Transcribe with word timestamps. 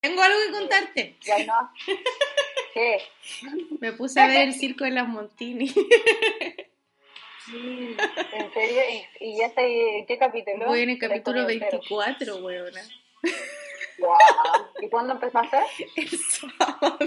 Tengo 0.00 0.22
algo 0.22 0.38
que 0.46 0.52
contarte. 0.52 1.16
Ya 1.20 1.44
no. 1.44 1.70
¿Qué? 2.74 3.02
Me 3.80 3.92
puse 3.92 4.20
a 4.20 4.26
ver 4.26 4.48
el 4.48 4.54
circo 4.58 4.84
de 4.84 4.92
las 4.92 5.08
Montini. 5.08 5.72
¿En 7.52 8.52
serio? 8.52 8.80
¿Y, 8.90 9.24
y 9.24 9.38
ya 9.38 9.46
está 9.46 9.60
ahí, 9.62 10.04
qué 10.06 10.18
capítulo? 10.18 10.66
Voy 10.66 10.82
en 10.82 10.90
el 10.90 10.98
capítulo 10.98 11.40
Estoy 11.40 11.58
con 11.58 11.68
el 11.68 11.70
24, 11.70 12.36
weona. 12.36 12.82
¿Y 14.80 14.88
cuándo 14.88 15.14
empezaste? 15.14 15.58
El 15.96 16.08
sábado. 16.08 16.98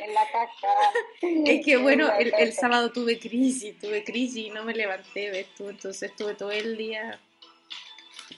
en 0.00 0.14
la 0.14 0.24
caca. 0.30 0.68
Es 1.20 1.64
que 1.64 1.76
bueno, 1.76 2.08
En 2.18 2.32
el, 2.38 2.52
sábado 2.52 2.92
tuve 2.92 3.18
crisis, 3.18 3.78
tuve 3.78 4.04
crisis 4.04 4.46
y 4.46 4.50
no 4.50 4.64
me 4.64 4.74
levanté, 4.74 5.30
¿ves 5.30 5.48
tú? 5.56 5.68
Entonces 5.68 6.10
estuve 6.10 6.34
todo 6.34 6.50
el 6.50 6.76
día, 6.76 7.18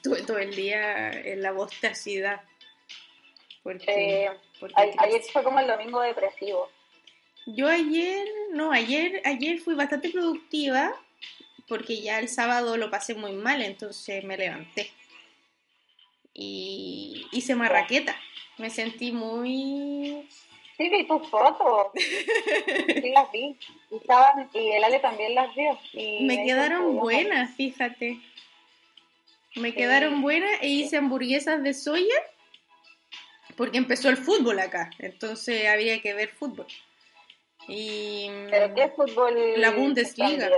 todo 0.02 0.39
el 0.39 0.55
día 0.55 1.11
en 1.11 1.43
la 1.43 1.52
vostacidad. 1.52 2.43
Porque, 3.63 4.25
Eh, 4.25 4.30
porque 4.61 4.75
Ay- 4.76 4.94
Ayer 4.99 5.22
fue 5.32 5.43
como 5.43 5.58
el 5.61 5.67
domingo 5.67 6.00
depresivo. 6.00 6.71
Yo 7.46 7.68
ayer, 7.68 8.27
no, 8.53 8.72
ayer, 8.72 9.22
ayer 9.25 9.58
fui 9.58 9.75
bastante 9.75 10.11
productiva 10.11 10.94
porque 11.66 12.00
ya 12.00 12.18
el 12.18 12.29
sábado 12.29 12.77
lo 12.77 12.90
pasé 12.90 13.14
muy 13.14 13.32
mal, 13.32 13.63
entonces 13.63 14.25
me 14.25 14.36
levanté. 14.36 14.90
Y 16.35 17.27
hice 17.32 17.55
marraqueta. 17.55 18.16
Me 18.58 18.71
sentí 18.71 19.13
muy... 19.13 20.29
Sí, 20.77 20.89
vi 20.89 21.07
tus 21.07 21.29
fotos. 21.29 21.89
Sí, 21.94 23.11
las 23.11 23.30
vi. 23.32 23.57
Y, 23.91 23.96
estaban, 23.96 24.49
y 24.52 24.71
el 24.72 24.85
Ale 24.85 24.99
también 25.00 25.35
las 25.35 25.55
vio. 25.55 25.79
Y 25.93 26.25
Me 26.27 26.44
quedaron 26.44 26.94
que- 26.94 27.00
buenas, 27.00 27.55
fíjate. 27.55 28.18
Me 29.58 29.75
quedaron 29.75 30.22
buenas 30.22 30.50
e 30.62 30.68
hice 30.68 30.96
hamburguesas 30.96 31.62
de 31.62 31.75
soya 31.75 32.14
porque 33.56 33.78
empezó 33.78 34.08
el 34.08 34.16
fútbol 34.16 34.60
acá, 34.60 34.91
entonces 34.98 35.66
había 35.66 36.00
que 36.00 36.14
ver 36.14 36.28
fútbol. 36.28 36.66
Y 37.66 38.28
¿Pero 38.50 38.72
qué 38.74 38.88
fútbol? 38.88 39.34
La 39.60 39.72
Bundesliga. 39.72 40.48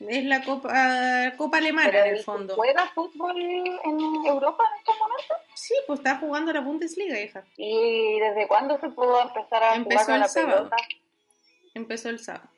es 0.00 0.24
la 0.24 0.42
copa, 0.42 1.32
copa 1.38 1.58
alemana 1.58 1.90
¿Pero 1.90 2.04
en 2.04 2.14
el 2.14 2.20
¿y 2.20 2.22
fondo. 2.24 2.54
¿Juega 2.56 2.86
fútbol 2.94 3.40
en 3.40 4.26
Europa 4.26 4.64
en 4.72 4.78
estos 4.80 4.98
momentos? 4.98 5.36
Sí, 5.54 5.74
pues 5.86 6.00
está 6.00 6.16
jugando 6.18 6.52
la 6.52 6.60
Bundesliga, 6.60 7.18
hija. 7.20 7.44
¿Y 7.56 8.18
desde 8.18 8.46
cuándo 8.48 8.78
se 8.80 8.88
pudo 8.90 9.22
empezar 9.22 9.62
a 9.62 9.74
Empezó 9.76 10.00
jugar 10.00 10.14
el 10.16 10.20
la 10.20 10.28
sábado. 10.28 10.56
pelota? 10.70 10.76
Empezó 11.74 12.08
el 12.10 12.18
sábado. 12.18 12.48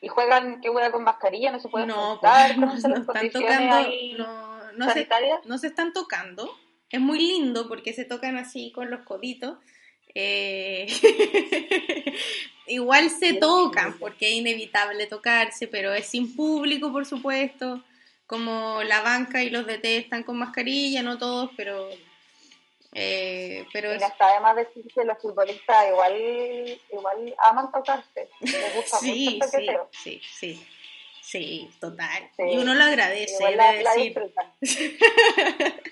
¿Y 0.00 0.08
juegan 0.08 0.60
que 0.60 0.68
juega 0.68 0.92
con 0.92 1.04
mascarilla? 1.04 1.50
¿No 1.50 1.60
se 1.60 1.68
puede 1.68 1.86
No, 1.86 2.12
juntar? 2.12 2.54
pues, 2.54 2.58
no, 2.60 2.66
¿Cómo 2.66 2.80
son 2.80 2.90
no 2.90 2.96
las 2.98 3.06
están 3.08 3.30
tocando, 3.30 3.74
ahí 3.74 4.14
no, 4.16 4.72
no 4.72 4.90
se, 4.92 5.08
no 5.44 5.54
están 5.56 5.92
tocando. 5.92 6.56
Es 6.90 7.00
muy 7.00 7.18
lindo 7.18 7.68
porque 7.68 7.92
se 7.92 8.04
tocan 8.04 8.36
así 8.36 8.72
con 8.72 8.90
los 8.90 9.00
coditos. 9.00 9.58
Eh, 10.14 10.86
Igual 12.66 13.08
se 13.10 13.34
tocan 13.34 13.98
porque 13.98 14.28
es 14.28 14.34
inevitable 14.34 15.06
tocarse, 15.06 15.68
pero 15.68 15.92
es 15.94 16.06
sin 16.06 16.34
público, 16.36 16.92
por 16.92 17.06
supuesto. 17.06 17.82
Como 18.26 18.82
la 18.82 19.00
banca 19.00 19.42
y 19.42 19.48
los 19.48 19.66
DT 19.66 19.84
están 19.96 20.22
con 20.22 20.36
mascarilla, 20.38 21.02
no 21.02 21.18
todos, 21.18 21.50
pero. 21.56 21.88
Eh, 22.92 23.66
pero 23.72 23.92
es, 23.92 24.02
está 24.02 24.34
de 24.34 24.40
más 24.40 24.56
decir 24.56 24.84
que 24.94 25.04
los 25.04 25.18
futbolistas 25.18 25.88
igual, 25.88 26.80
igual 26.92 27.36
aman 27.44 27.70
tocarse. 27.70 28.28
Les 28.40 28.74
gusta 28.74 28.98
sí, 28.98 29.38
mucho 29.40 29.88
sí, 29.92 30.20
sí, 30.22 30.22
sí, 30.32 30.66
sí, 31.20 31.70
total. 31.80 32.30
Sí. 32.36 32.42
Y 32.44 32.56
uno 32.56 32.74
lo 32.74 32.84
agradece, 32.84 33.44
de 33.44 33.56
la 33.56 33.72
decir. 33.72 34.18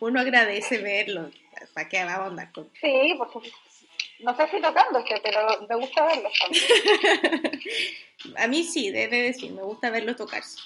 Uno 0.00 0.20
agradece 0.20 0.78
verlo. 0.78 1.30
¿Para 1.72 1.88
qué 1.88 2.04
vamos 2.04 2.20
a 2.20 2.26
andar 2.26 2.52
con.? 2.52 2.70
Sí, 2.80 3.14
por 3.16 3.32
supuesto. 3.32 3.58
No 4.20 4.36
sé 4.36 4.48
si 4.48 4.60
tocándose, 4.60 5.20
pero 5.22 5.66
me 5.68 5.76
gusta 5.76 6.06
verlos 6.06 6.32
también. 6.38 7.60
A 8.36 8.46
mí 8.46 8.64
sí, 8.64 8.90
debe 8.90 9.22
decir, 9.22 9.52
me 9.52 9.62
gusta 9.62 9.90
verlo 9.90 10.16
tocarse. 10.16 10.58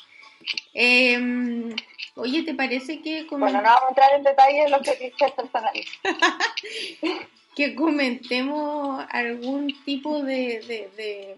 Em, 0.75 1.75
oye, 2.15 2.43
¿te 2.43 2.55
parece 2.55 3.01
que, 3.03 3.27
Bueno, 3.31 3.61
no 3.61 3.63
vamos 3.63 3.85
a 3.85 3.89
entrar 3.89 4.15
en 4.15 4.23
detalle 4.23 4.63
en 4.63 4.71
los 4.71 4.87
fetiches 4.87 5.33
personales. 5.33 5.87
que 7.57 7.75
comentemos 7.75 9.05
algún 9.11 9.75
tipo 9.85 10.23
de, 10.23 10.61
de, 10.61 10.91
de, 10.97 11.37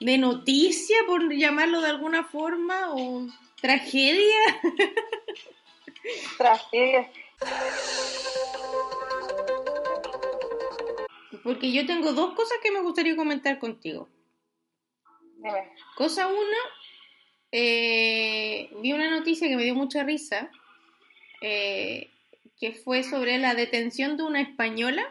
de 0.00 0.18
noticia, 0.18 0.96
por 1.06 1.32
llamarlo 1.32 1.80
de 1.80 1.90
alguna 1.90 2.24
forma, 2.24 2.94
o 2.94 3.26
tragedia? 3.60 4.60
Tragedia. 6.38 7.10
Porque 11.42 11.72
yo 11.72 11.86
tengo 11.86 12.12
dos 12.12 12.34
cosas 12.34 12.58
que 12.62 12.70
me 12.70 12.80
gustaría 12.80 13.16
comentar 13.16 13.58
contigo. 13.58 14.08
Dime. 15.36 15.72
Cosa 15.96 16.26
una, 16.26 16.58
eh, 17.52 18.70
vi 18.80 18.92
una 18.92 19.10
noticia 19.10 19.48
que 19.48 19.56
me 19.56 19.64
dio 19.64 19.74
mucha 19.74 20.02
risa, 20.04 20.50
eh, 21.40 22.10
que 22.58 22.72
fue 22.72 23.02
sobre 23.02 23.38
la 23.38 23.54
detención 23.54 24.16
de 24.16 24.24
una 24.24 24.40
española 24.40 25.02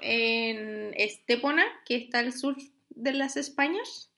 en 0.00 0.92
Estepona, 0.96 1.64
que 1.84 1.96
está 1.96 2.20
al 2.20 2.32
sur 2.32 2.56
de 2.90 3.12
las 3.12 3.36
Españas, 3.36 4.10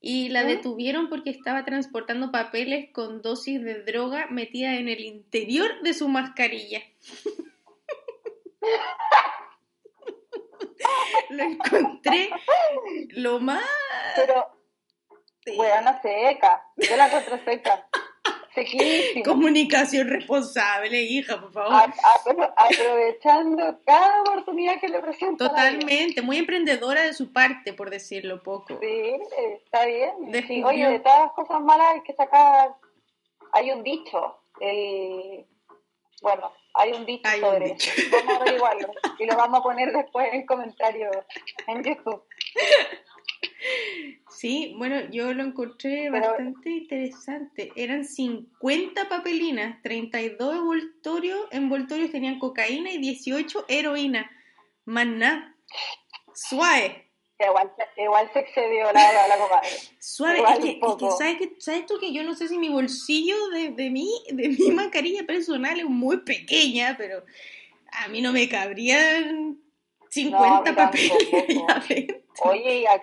y 0.00 0.28
la 0.28 0.44
detuvieron 0.44 1.08
porque 1.08 1.30
estaba 1.30 1.64
transportando 1.64 2.30
papeles 2.30 2.90
con 2.92 3.20
dosis 3.20 3.62
de 3.62 3.82
droga 3.82 4.28
metida 4.30 4.76
en 4.76 4.88
el 4.88 5.00
interior 5.00 5.82
de 5.82 5.92
su 5.92 6.08
mascarilla. 6.08 6.82
Lo 11.30 11.42
encontré 11.42 12.30
lo 13.10 13.40
más 13.40 13.64
Pero, 14.16 14.57
weona 15.56 16.00
seca. 16.02 16.64
Yo 16.76 16.96
la 16.96 17.06
encuentro 17.06 17.38
seca. 17.44 17.86
Sequísima. 18.54 19.24
Comunicación 19.24 20.08
responsable, 20.08 21.00
hija, 21.02 21.40
por 21.40 21.52
favor. 21.52 21.72
A- 21.72 21.92
aprovechando 22.56 23.80
cada 23.86 24.22
oportunidad 24.22 24.80
que 24.80 24.88
le 24.88 25.00
presenta. 25.00 25.48
Totalmente, 25.48 26.22
muy 26.22 26.38
emprendedora 26.38 27.02
de 27.02 27.12
su 27.14 27.32
parte, 27.32 27.72
por 27.72 27.90
decirlo 27.90 28.42
poco. 28.42 28.78
Sí, 28.80 29.16
está 29.64 29.84
bien. 29.86 30.10
Sí, 30.24 30.30
Descubrió. 30.32 30.66
oye, 30.66 30.88
de 30.90 30.98
todas 31.00 31.20
las 31.20 31.32
cosas 31.32 31.60
malas 31.60 31.86
hay 31.94 32.02
que 32.02 32.14
sacar. 32.14 32.74
Hay 33.52 33.70
un 33.70 33.82
dicho. 33.84 34.38
El... 34.60 35.46
Bueno, 36.20 36.52
hay 36.74 36.92
un 36.92 37.06
dicho 37.06 37.28
Hay 37.28 37.40
un 37.40 37.46
sobre 37.50 37.66
dicho. 37.74 37.90
eso. 37.96 38.16
Vamos 38.16 38.32
a 38.34 38.40
averiguarlo. 38.40 38.90
Y 39.20 39.26
lo 39.26 39.36
vamos 39.36 39.60
a 39.60 39.62
poner 39.62 39.92
después 39.92 40.28
en 40.32 40.44
comentarios 40.46 41.16
en 41.68 41.84
YouTube. 41.84 42.24
Sí, 44.30 44.74
bueno, 44.76 45.10
yo 45.10 45.32
lo 45.34 45.42
encontré 45.42 46.08
Pero- 46.10 46.26
bastante 46.28 46.70
interesante. 46.70 47.72
Eran 47.76 48.04
50 48.04 49.08
papelinas, 49.08 49.82
32 49.82 50.54
envoltorios, 50.56 51.40
envoltorios 51.50 52.10
tenían 52.12 52.38
cocaína 52.38 52.90
y 52.92 52.98
18 52.98 53.64
heroína. 53.68 54.30
Más 54.84 55.06
nada. 55.06 55.54
Suave. 56.34 57.04
Igual, 57.40 57.72
igual 57.96 58.28
se 58.32 58.40
excedió 58.40 58.84
la, 58.92 59.28
la 59.28 59.38
comadre. 59.38 59.68
Suave, 60.00 60.38
Igual 60.38 60.54
es 60.54 60.58
que, 60.64 60.70
es 60.70 60.94
que. 60.98 61.10
¿sabes, 61.18 61.36
que, 61.38 61.52
¿sabes 61.60 61.86
tú 61.86 61.94
que 62.00 62.12
yo 62.12 62.24
no 62.24 62.34
sé 62.34 62.48
si 62.48 62.58
mi 62.58 62.68
bolsillo 62.68 63.36
de, 63.50 63.70
de, 63.70 63.90
mi, 63.90 64.08
de 64.32 64.48
mi 64.48 64.70
mascarilla 64.72 65.24
personal 65.24 65.78
es 65.78 65.86
muy 65.86 66.18
pequeña, 66.24 66.96
pero 66.98 67.24
a 67.92 68.08
mí 68.08 68.20
no 68.22 68.32
me 68.32 68.48
cabrían 68.48 69.56
50 70.10 70.70
No, 70.70 70.76
papeles. 70.76 71.12
Oye, 72.42 72.80
y 72.80 72.84
ac- 72.84 73.02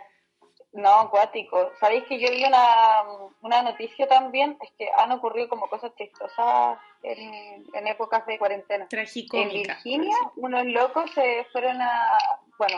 no, 0.76 0.90
acuático. 0.90 1.72
¿Sabéis 1.80 2.04
que 2.04 2.20
yo 2.20 2.30
vi 2.30 2.44
una, 2.44 3.04
una 3.42 3.64
noticia 3.64 4.08
también? 4.08 4.58
Es 4.62 4.72
que 4.78 4.90
han 4.98 5.12
ocurrido 5.12 5.48
como 5.48 5.70
cosas 5.70 5.96
chistosas 5.96 6.78
en, 7.02 7.66
en 7.74 7.88
épocas 7.88 8.26
de 8.26 8.38
cuarentena. 8.38 8.84
En 8.84 8.90
Tragicómica. 8.90 9.76
Virginia, 9.76 10.16
unos 10.36 10.66
locos 10.66 11.10
se 11.12 11.46
fueron 11.52 11.82
a, 11.82 12.18
bueno, 12.58 12.78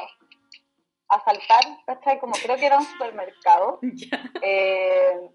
a 1.09 1.23
saltar, 1.23 1.63
¿cachai? 1.85 2.19
Como 2.19 2.33
creo 2.33 2.55
que 2.55 2.67
era 2.67 2.77
un 2.77 2.85
supermercado. 2.85 3.79
Ya. 3.95 4.31
Eh, 4.41 5.29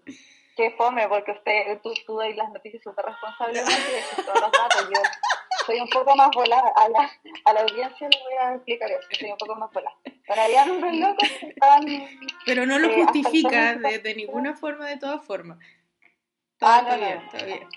qué 0.55 0.71
fome, 0.71 1.07
porque 1.09 1.31
usted, 1.31 1.81
tú, 1.81 1.93
tú 2.05 2.17
das 2.17 2.35
las 2.35 2.49
noticias 2.49 2.81
súper 2.81 3.05
responsablemente 3.05 3.73
y 4.17 4.21
todos 4.21 4.41
los 4.41 4.51
datos. 4.51 4.89
Yo 4.89 5.01
soy 5.65 5.79
un 5.79 5.89
poco 5.89 6.15
más 6.15 6.29
volada. 6.33 6.71
A 6.75 6.89
la, 6.89 7.11
a 7.45 7.53
la 7.53 7.61
audiencia 7.61 8.09
le 8.09 8.19
voy 8.23 8.33
a 8.39 8.55
explicar 8.55 8.91
eso, 8.91 9.07
soy 9.19 9.31
un 9.31 9.37
poco 9.37 9.55
más 9.55 9.71
volada. 9.71 9.95
Locos 10.99 11.29
que 11.39 11.47
estaban... 11.47 11.85
Pero 12.45 12.65
no 12.65 12.79
lo 12.79 12.89
Eh, 12.89 12.95
justifica 13.03 13.75
de, 13.75 13.99
de 13.99 14.15
ninguna 14.15 14.55
forma, 14.55 14.87
de 14.87 14.97
todas 14.97 15.23
formas. 15.25 15.57
Ah, 16.61 16.81
Todo 16.87 16.97
no, 16.97 16.97
no, 16.97 17.05
bien, 17.07 17.23
no. 17.25 17.31
todo 17.31 17.45
bien. 17.45 17.67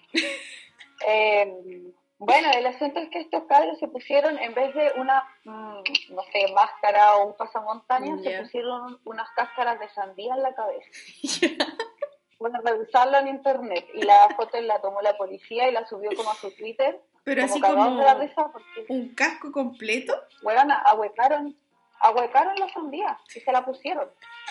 Eh, 1.06 1.92
bueno, 2.18 2.48
el 2.56 2.66
asunto 2.66 3.00
es 3.00 3.10
que 3.10 3.20
estos 3.20 3.44
cabros 3.44 3.78
se 3.78 3.88
pusieron, 3.88 4.38
en 4.38 4.54
vez 4.54 4.74
de 4.74 4.92
una, 4.96 5.22
mm, 5.44 5.82
no 6.14 6.22
sé, 6.32 6.52
máscara 6.54 7.16
o 7.16 7.26
un 7.26 7.36
pasamontañas, 7.36 8.22
Ya. 8.22 8.30
se 8.30 8.42
pusieron 8.42 8.98
unas 9.04 9.28
cáscaras 9.36 9.78
de 9.80 9.88
sandía 9.90 10.34
en 10.34 10.42
la 10.42 10.54
cabeza. 10.54 10.88
bueno, 12.38 12.60
revisarlo 12.64 13.18
en 13.18 13.28
internet 13.28 13.86
y 13.94 14.02
la 14.02 14.28
foto 14.36 14.60
la 14.60 14.80
tomó 14.80 15.02
la 15.02 15.16
policía 15.16 15.68
y 15.68 15.72
la 15.72 15.86
subió 15.86 16.10
como 16.16 16.30
a 16.30 16.34
su 16.36 16.50
Twitter. 16.56 17.00
Pero 17.26 17.42
como 17.42 17.52
así 17.52 17.60
como 17.60 17.96
de 17.98 18.04
la 18.04 18.14
risa 18.14 18.52
porque, 18.52 18.86
un 18.88 19.12
casco 19.16 19.50
completo. 19.50 20.14
weón, 20.42 20.70
ahuecaron, 20.70 21.56
ahuecaron 22.00 22.54
la 22.54 22.68
sandía 22.72 23.18
y 23.34 23.40
se 23.40 23.50
la 23.50 23.64
pusieron. 23.64 24.08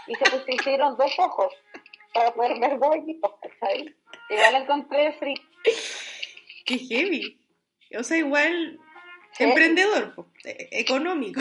Y 0.08 0.16
se 0.16 0.30
pusieron 0.40 0.98
dos 0.98 1.18
ojos 1.20 1.54
para 2.14 2.34
poder 2.34 2.60
ver 2.60 2.78
dos 2.78 2.94
equipos, 2.98 3.32
¿cachai? 3.42 3.96
Igual 4.30 4.56
encontré 4.56 5.14
free. 5.14 5.42
Qué 6.66 6.78
heavy. 6.80 7.40
O 7.98 8.04
sea, 8.04 8.18
igual 8.18 8.78
Sí. 9.32 9.44
emprendedor, 9.46 10.14
po, 10.14 10.26
e- 10.44 10.68
económico. 10.72 11.40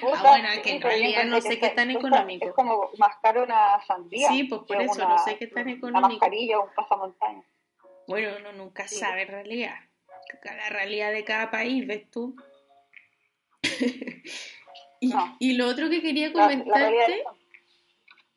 Puta, 0.00 0.22
bueno, 0.22 0.48
es 0.48 0.58
que 0.60 0.76
en 0.76 0.82
realidad 0.82 1.24
no 1.24 1.40
sé 1.40 1.58
qué 1.58 1.66
es- 1.66 1.74
tan 1.74 1.90
económico. 1.90 2.46
Es 2.48 2.52
como 2.54 2.90
mascar 2.98 3.38
una 3.38 3.80
sandía. 3.86 4.28
Sí, 4.28 4.44
pues, 4.44 4.62
por 4.68 4.80
eso, 4.82 4.92
una- 4.94 5.08
no 5.08 5.18
sé 5.18 5.38
qué 5.38 5.46
tan 5.46 5.62
Una 5.68 5.72
económico. 5.72 6.08
mascarilla 6.10 6.58
o 6.58 6.64
un 6.64 6.74
pasamontaña. 6.74 7.42
Bueno, 8.06 8.36
uno 8.38 8.52
nunca 8.52 8.86
Sí. 8.88 8.96
sabe 8.96 9.22
en 9.22 9.28
realidad. 9.28 9.74
La 10.44 10.68
realidad 10.70 11.12
de 11.12 11.24
cada 11.24 11.50
país, 11.50 11.86
¿ves 11.86 12.10
tú? 12.10 12.36
y, 15.00 15.08
No. 15.08 15.36
y 15.38 15.52
lo 15.54 15.68
otro 15.68 15.88
que 15.90 16.02
quería 16.02 16.32
comentarte 16.32 17.22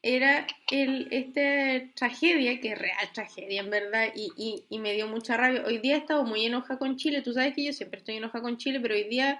era 0.01 0.45
el, 0.71 1.07
esta 1.11 1.93
tragedia, 1.95 2.59
que 2.59 2.73
es 2.73 2.77
real 2.77 3.11
tragedia 3.13 3.61
en 3.61 3.69
verdad, 3.71 4.09
y, 4.15 4.31
y, 4.37 4.65
y 4.69 4.79
me 4.79 4.93
dio 4.93 5.07
mucha 5.07 5.35
rabia. 5.35 5.63
Hoy 5.65 5.79
día 5.79 5.95
he 5.95 5.99
estado 5.99 6.23
muy 6.23 6.45
enojada 6.45 6.77
con 6.77 6.95
Chile, 6.95 7.23
tú 7.23 7.33
sabes 7.33 7.55
que 7.55 7.63
yo 7.63 7.73
siempre 7.73 7.99
estoy 7.99 8.17
enojada 8.17 8.43
con 8.43 8.57
Chile, 8.57 8.79
pero 8.79 8.93
hoy 8.93 9.05
día 9.05 9.39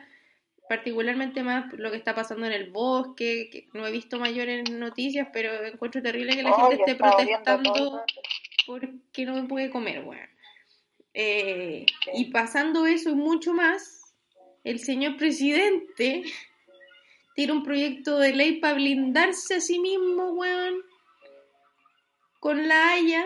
particularmente 0.67 1.43
más 1.43 1.71
lo 1.73 1.91
que 1.91 1.97
está 1.97 2.15
pasando 2.15 2.47
en 2.47 2.53
el 2.53 2.71
bosque, 2.71 3.49
que 3.51 3.67
no 3.73 3.85
he 3.85 3.91
visto 3.91 4.17
mayores 4.17 4.67
noticias, 4.67 5.27
pero 5.31 5.63
encuentro 5.65 6.01
terrible 6.01 6.35
que 6.35 6.41
la 6.41 6.51
Oh, 6.51 6.55
gente 6.69 6.75
esté 6.77 6.95
protestando. 6.95 8.03
Porque 8.65 9.25
no 9.25 9.33
me 9.35 9.47
puede 9.47 9.69
comer, 9.69 10.03
weón. 10.05 10.29
Eh. 11.13 11.85
Y 12.13 12.25
pasando 12.31 12.85
eso 12.85 13.09
y 13.09 13.15
mucho 13.15 13.53
más, 13.53 14.13
el 14.63 14.79
señor 14.79 15.17
presidente 15.17 16.23
tira 17.35 17.53
un 17.53 17.63
proyecto 17.63 18.17
de 18.19 18.33
ley 18.33 18.59
para 18.59 18.73
blindarse 18.75 19.55
a 19.55 19.61
sí 19.61 19.79
mismo, 19.79 20.31
weón, 20.33 20.75
con 22.39 22.67
la 22.67 22.93
Haya, 22.93 23.25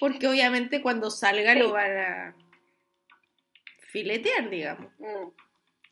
porque 0.00 0.28
obviamente 0.28 0.82
cuando 0.82 1.10
salga 1.10 1.54
lo 1.54 1.72
van 1.72 1.96
a 1.96 2.36
filetear, 3.88 4.50
digamos. 4.50 4.92
Mm. 4.98 5.28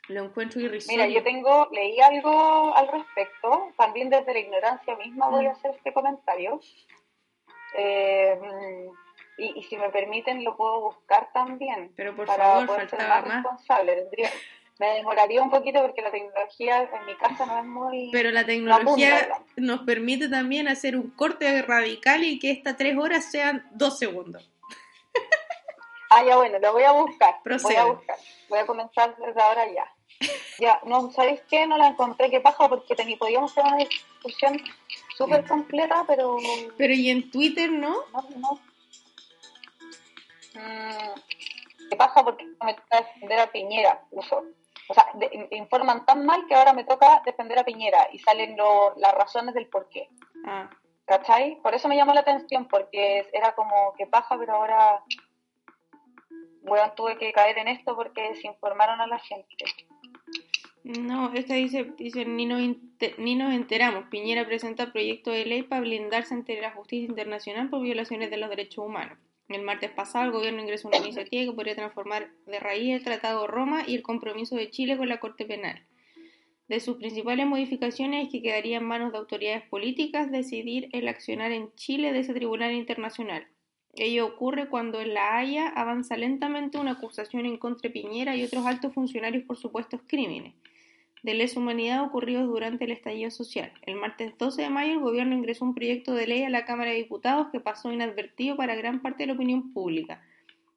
Lo 0.09 0.25
encuentro 0.25 0.61
irrisorio. 0.61 1.07
Mira, 1.07 1.15
yo 1.15 1.23
tengo, 1.23 1.69
leí 1.71 2.01
algo 2.01 2.77
al 2.77 2.89
respecto, 2.89 3.73
también 3.79 4.11
desde 4.11 4.33
la 4.33 4.41
ignorancia 4.41 4.97
misma 4.97 5.29
voy 5.29 5.47
a 5.47 5.51
Mm. 5.51 5.53
hacer 5.53 5.71
este 5.77 5.93
comentario. 5.93 6.61
Eh, 7.77 8.39
y, 9.39 9.59
y 9.59 9.63
si 9.65 9.77
me 9.77 9.91
permiten 9.91 10.45
lo 10.45 10.57
puedo 10.57 10.81
buscar 10.81 11.31
también 11.33 11.93
Pero 11.97 12.15
por 12.17 12.27
para 12.27 12.45
favor, 12.45 12.67
poder 12.67 12.91
ser 12.91 12.99
más 13.09 13.27
más. 13.27 13.35
responsable. 13.43 13.95
Tendría- 13.97 14.31
me 14.79 14.95
demoraría 14.95 15.43
un 15.43 15.51
poquito 15.51 15.83
porque 15.83 16.01
la 16.01 16.11
tecnología 16.11 16.83
en 16.83 17.05
mi 17.05 17.15
casa 17.17 17.45
no 17.45 17.59
es 17.59 17.65
muy... 17.67 18.09
Pero 18.13 18.31
la 18.31 18.45
tecnología 18.47 19.29
nos 19.57 19.81
permite 19.83 20.27
también 20.31 20.69
hacer 20.69 20.97
un 20.97 21.11
corte 21.11 21.61
radical 21.61 22.25
y 22.25 22.39
que 22.39 22.51
estas 22.51 22.79
tres 22.79 22.97
horas 22.97 23.31
sean 23.31 23.67
dos 23.73 23.99
segundos. 23.99 24.51
Ah, 26.13 26.25
ya 26.25 26.37
bueno, 26.37 26.59
lo 26.59 26.73
voy 26.73 26.83
a 26.83 26.91
buscar. 26.91 27.35
Voy 27.35 27.43
Procede. 27.45 27.77
a 27.77 27.85
buscar. 27.85 28.17
Voy 28.49 28.59
a 28.59 28.67
comenzar 28.67 29.15
desde 29.17 29.41
ahora 29.41 29.65
ya. 29.73 29.87
Ya, 30.59 30.81
no, 30.85 31.13
¿sabéis 31.13 31.41
qué? 31.49 31.69
No 31.69 31.79
la 31.79 31.87
encontré, 31.87 32.29
qué 32.31 32.41
paja, 32.41 32.69
porque 32.69 32.97
teni- 32.97 33.17
podíamos 33.17 33.53
hacer 33.53 33.65
una 33.65 33.77
discusión 33.77 34.61
súper 35.25 35.47
completa, 35.47 36.05
pero 36.07 36.37
Pero 36.77 36.93
y 36.95 37.11
en 37.11 37.31
Twitter, 37.31 37.71
¿no? 37.71 37.97
no, 38.13 38.29
no. 38.37 38.61
Mm, 40.55 41.89
qué 41.91 41.97
paja 41.97 42.25
porque 42.25 42.45
me 42.65 42.75
toca 42.75 43.01
defender 43.03 43.39
a 43.41 43.47
Piñera, 43.53 44.03
uso. 44.11 44.43
O 44.89 44.95
sea, 44.95 45.07
de- 45.15 45.31
in- 45.33 45.49
informan 45.53 46.05
tan 46.05 46.27
mal 46.27 46.47
que 46.49 46.55
ahora 46.55 46.73
me 46.73 46.85
toca 46.85 47.23
defender 47.25 47.59
a 47.59 47.65
Piñera 47.65 48.09
y 48.13 48.19
salen 48.19 48.57
lo- 48.57 48.95
las 48.97 49.15
razones 49.15 49.55
del 49.55 49.67
por 49.69 49.89
qué. 49.89 50.09
Ah, 50.47 50.69
¿Cachai? 51.07 51.61
Por 51.63 51.75
eso 51.75 51.89
me 51.89 51.97
llamó 51.97 52.15
la 52.15 52.21
atención, 52.21 52.67
porque 52.67 53.29
era 53.33 53.55
como 53.55 53.93
que 53.95 54.07
paja, 54.07 54.37
pero 54.39 54.55
ahora, 54.55 55.03
bueno, 56.63 56.93
tuve 56.95 57.19
que 57.19 57.33
caer 57.33 57.59
en 57.59 57.69
esto 57.69 57.97
porque 57.97 58.23
desinformaron 58.31 59.01
a 59.01 59.07
la 59.07 59.19
gente. 59.19 59.57
No, 60.83 61.33
esta 61.35 61.55
dice, 61.55 61.93
ni, 62.27 62.47
nos 62.47 62.61
ni 63.19 63.35
nos 63.35 63.53
enteramos. 63.53 64.07
Piñera 64.07 64.47
presenta 64.47 64.93
proyecto 64.93 65.31
de 65.31 65.45
ley 65.45 65.63
para 65.63 65.83
blindarse 65.83 66.33
ante 66.33 66.59
la 66.61 66.71
justicia 66.71 67.07
internacional 67.07 67.69
por 67.69 67.83
violaciones 67.83 68.31
de 68.31 68.39
los 68.39 68.49
derechos 68.49 68.87
humanos. 68.87 69.19
El 69.49 69.63
martes 69.63 69.91
pasado 69.91 70.25
el 70.25 70.31
gobierno 70.31 70.63
ingresó 70.63 70.89
una 70.89 70.99
iniciativa 70.99 71.45
que 71.45 71.53
podría 71.53 71.75
transformar 71.75 72.31
de 72.47 72.61
raíz 72.61 72.95
el 72.95 73.05
Tratado 73.05 73.47
Roma 73.47 73.83
y 73.87 73.95
el 73.95 74.03
compromiso 74.03 74.57
de 74.57 74.71
Chile 74.71 74.97
con 74.97 75.09
la 75.09 75.21
Corte 75.21 75.45
Penal. 75.45 75.85
De 76.69 76.81
sus 76.81 76.97
principales 76.97 77.47
modificaciones 77.47 78.27
es 78.27 78.33
que 78.33 78.43
quedaría 78.43 78.79
en 78.79 78.85
manos 78.85 79.13
de 79.13 79.19
autoridades 79.19 79.65
políticas 79.65 80.31
decidir 80.31 80.89
el 80.93 81.09
accionar 81.09 81.53
en 81.53 81.75
Chile 81.75 82.13
de 82.13 82.21
ese 82.21 82.33
tribunal 82.33 82.73
internacional. 82.73 83.49
Ello 83.95 84.25
ocurre 84.25 84.69
cuando 84.69 85.01
en 85.01 85.15
La 85.15 85.37
Haya 85.37 85.69
avanza 85.69 86.17
lentamente 86.17 86.79
una 86.79 86.93
acusación 86.93 87.45
en 87.45 87.59
contra 87.59 87.89
de 87.89 87.91
Piñera 87.91 88.37
y 88.37 88.45
otros 88.45 88.65
altos 88.65 88.95
funcionarios 88.95 89.45
por 89.45 89.57
supuestos 89.57 90.01
crímenes 90.07 90.55
de 91.23 91.35
lesa 91.35 91.61
humanidad 91.61 92.03
ocurridos 92.03 92.47
durante 92.47 92.85
el 92.85 92.93
estallido 92.93 93.31
social. 93.31 93.73
El 93.83 93.97
martes 93.97 94.37
12 94.39 94.63
de 94.63 94.71
mayo 94.71 94.93
el 94.93 95.01
gobierno 95.01 95.35
ingresó 95.37 95.65
un 95.65 95.75
proyecto 95.75 96.15
de 96.15 96.27
ley 96.27 96.43
a 96.43 96.51
la 96.51 96.65
Cámara 96.65 96.91
de 96.91 96.97
Diputados 96.97 97.49
que 97.53 97.61
pasó 97.61 97.93
inadvertido 97.93 98.57
para 98.57 98.75
gran 98.75 99.03
parte 99.03 99.25
de 99.25 99.29
la 99.29 99.33
opinión 99.35 99.73
pública. 99.73 100.23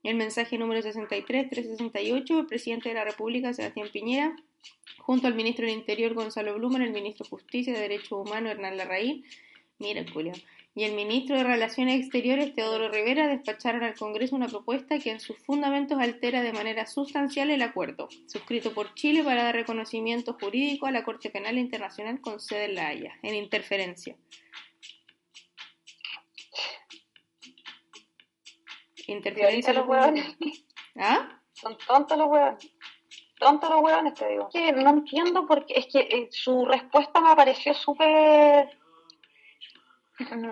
El 0.03 0.15
mensaje 0.15 0.57
número 0.57 0.81
63-368 0.81 2.35
del 2.35 2.45
presidente 2.45 2.89
de 2.89 2.95
la 2.95 3.05
República, 3.05 3.53
Sebastián 3.53 3.87
Piñera, 3.91 4.35
junto 4.97 5.27
al 5.27 5.35
ministro 5.35 5.65
del 5.65 5.75
Interior, 5.75 6.13
Gonzalo 6.13 6.55
Blumen, 6.55 6.81
el 6.81 6.91
ministro 6.91 7.23
de 7.23 7.29
Justicia 7.29 7.71
y 7.71 7.79
Derechos 7.79 8.11
Humanos, 8.11 8.51
Hernán 8.51 8.75
Larraín, 8.75 9.23
mira, 9.79 10.03
Julio, 10.11 10.33
y 10.75 10.85
el 10.85 10.93
ministro 10.93 11.37
de 11.37 11.43
Relaciones 11.43 12.01
Exteriores, 12.01 12.55
Teodoro 12.55 12.89
Rivera, 12.89 13.27
despacharon 13.27 13.83
al 13.83 13.95
Congreso 13.95 14.35
una 14.35 14.47
propuesta 14.47 14.97
que 14.97 15.11
en 15.11 15.19
sus 15.19 15.37
fundamentos 15.37 15.99
altera 15.99 16.41
de 16.41 16.51
manera 16.51 16.87
sustancial 16.87 17.51
el 17.51 17.61
acuerdo, 17.61 18.09
suscrito 18.25 18.73
por 18.73 18.95
Chile 18.95 19.23
para 19.23 19.43
dar 19.43 19.55
reconocimiento 19.55 20.35
jurídico 20.39 20.87
a 20.87 20.91
la 20.91 21.03
Corte 21.03 21.29
Penal 21.29 21.59
Internacional 21.59 22.21
con 22.21 22.39
sede 22.39 22.65
en 22.65 22.75
La 22.75 22.87
Haya, 22.87 23.13
en 23.21 23.35
interferencia. 23.35 24.15
Interferencia. 29.05 29.73
los 29.73 29.87
huevones 29.87 30.25
¿Ah? 30.95 31.39
son 31.53 31.77
tontos 31.85 32.17
los 32.17 32.27
huevones. 32.27 32.71
Tontos 33.37 33.69
los 33.69 33.81
huevones, 33.81 34.13
te 34.13 34.27
digo. 34.27 34.49
Que 34.49 34.71
no 34.71 34.89
entiendo 34.89 35.45
porque 35.45 35.73
es 35.75 35.87
que 35.87 35.99
eh, 35.99 36.29
su 36.31 36.65
respuesta 36.65 37.19
me 37.19 37.35
pareció 37.35 37.73
súper 37.73 38.69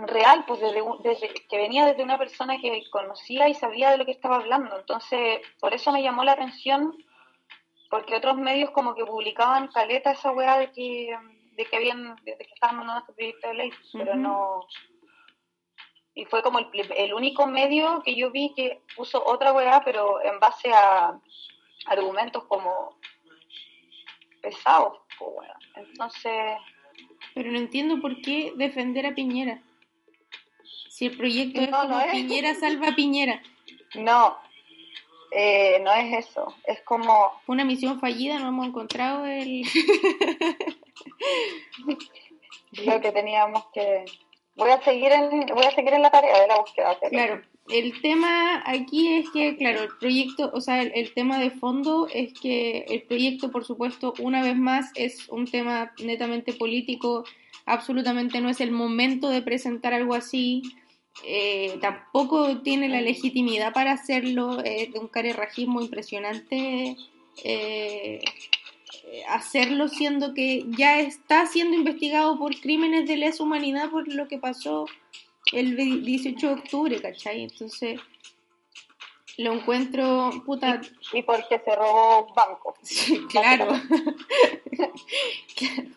real, 0.08 0.44
pues 0.48 0.60
desde, 0.60 0.82
desde 1.04 1.34
que 1.34 1.58
venía 1.58 1.86
desde 1.86 2.04
una 2.04 2.18
persona 2.18 2.60
que 2.60 2.84
conocía 2.90 3.48
y 3.48 3.54
sabía 3.54 3.92
de 3.92 3.98
lo 3.98 4.06
que 4.06 4.12
estaba 4.12 4.38
hablando. 4.38 4.78
Entonces, 4.80 5.40
por 5.60 5.74
eso 5.74 5.92
me 5.92 6.02
llamó 6.02 6.24
la 6.24 6.34
atención, 6.34 6.98
porque 7.90 8.16
otros 8.16 8.38
medios 8.38 8.72
como 8.72 8.96
que 8.96 9.06
publicaban 9.06 9.68
caleta 9.68 10.12
esa 10.12 10.32
weá 10.32 10.58
de 10.58 10.72
que, 10.72 11.16
de 11.54 11.66
que 11.66 11.76
habían, 11.76 12.16
de 12.24 12.38
que 12.38 12.54
estaban 12.54 12.78
mandando 12.78 13.02
este 13.02 13.14
proyecto 13.14 13.48
de 13.50 13.54
ley, 13.54 13.72
pero 13.94 14.16
no. 14.16 14.66
Y 16.14 16.26
fue 16.26 16.42
como 16.42 16.60
el, 16.60 16.68
el 16.74 17.14
único 17.14 17.46
medio 17.46 18.02
que 18.04 18.16
yo 18.16 18.32
vi 18.32 18.54
que 18.56 18.82
puso 18.96 19.24
otra 19.26 19.54
weá, 19.54 19.82
pero 19.84 20.22
en 20.24 20.40
base 20.40 20.74
a 20.74 21.20
argumentos 21.86 22.44
como 22.46 22.98
pesados, 24.42 25.00
pues. 25.20 25.50
Entonces, 25.76 26.58
Pero 27.34 27.52
no 27.52 27.58
entiendo 27.58 28.02
por 28.02 28.22
qué 28.22 28.54
defender 28.56 29.06
a 29.06 29.16
Piñera. 29.16 29.62
Si 30.90 31.06
el 31.08 31.18
proyecto 31.18 31.62
es 31.62 31.70
como 31.70 31.84
no 31.86 32.02
es. 32.02 32.12
Piñera 32.12 32.56
salva 32.56 32.90
a 32.90 32.96
Piñera. 32.96 33.42
no, 33.96 34.38
eh, 35.32 35.80
no 35.84 35.94
es 35.94 36.28
eso. 36.28 36.54
Es 36.66 36.82
como, 36.82 37.32
una 37.48 37.64
misión 37.64 38.00
fallida, 38.00 38.38
no 38.40 38.50
hemos 38.50 38.68
encontrado 38.68 39.26
el... 39.26 39.64
lo 42.86 43.02
que 43.02 43.12
teníamos 43.12 43.66
que 43.74 44.06
voy 44.56 44.70
a 44.72 44.82
seguir 44.82 45.12
en 45.12 45.46
voy 45.48 45.66
a 45.66 45.72
seguir 45.72 45.94
en 45.94 46.02
la 46.02 46.10
tarea 46.10 46.40
de 46.40 46.48
la 46.48 46.58
búsqueda 46.58 46.98
Claro, 47.10 47.42
el 47.70 48.02
tema 48.02 48.64
aquí 48.66 49.08
es 49.08 49.30
que, 49.30 49.56
claro, 49.56 49.84
el 49.84 49.90
proyecto, 50.00 50.52
o 50.54 50.62
sea, 50.62 50.82
el, 50.82 51.14
tema 51.14 51.40
de 51.40 51.52
fondo 51.52 52.08
es 52.14 52.34
que 52.34 52.86
el 52.90 53.04
proyecto, 53.04 53.52
por 53.52 53.66
supuesto, 53.66 54.14
una 54.20 54.42
vez 54.42 54.58
más 54.58 54.92
es 54.96 55.30
un 55.30 55.46
tema 55.46 55.94
netamente 56.04 56.54
político, 56.54 57.24
absolutamente 57.66 58.42
no 58.42 58.50
es 58.50 58.60
el 58.62 58.72
momento 58.72 59.30
de 59.30 59.42
presentar 59.42 59.94
algo 59.94 60.16
así, 60.16 60.64
eh, 61.26 61.78
tampoco 61.82 62.62
tiene 62.62 62.90
la 62.90 63.02
legitimidad 63.02 63.74
para 63.74 63.94
hacerlo, 63.94 64.62
es 64.64 64.92
de 64.92 65.00
un 65.00 65.08
carerrajismo 65.08 65.82
impresionante 65.82 66.98
eh, 67.44 68.20
eh, 69.04 69.24
hacerlo 69.30 69.88
siendo 69.88 70.34
que 70.34 70.66
ya 70.78 71.00
está 71.00 71.46
siendo 71.46 71.76
investigado 71.76 72.38
por 72.38 72.60
crímenes 72.60 73.08
de 73.08 73.18
lesa 73.18 73.44
humanidad 73.44 73.90
por 73.90 74.08
lo 74.08 74.28
que 74.28 74.38
pasó 74.38 74.86
el 75.52 75.76
18 75.76 76.48
de 76.48 76.54
octubre, 76.54 77.02
¿cachai? 77.02 77.44
Entonces, 77.44 78.00
lo 79.38 79.54
encuentro, 79.54 80.32
puta... 80.46 80.82
Y, 81.14 81.24
porque 81.24 81.60
se 81.64 81.76
robó 81.76 82.28
un 82.28 82.34
banco. 82.34 82.76
Sí, 82.84 83.22
claro. 83.30 83.68
claro. 85.56 85.90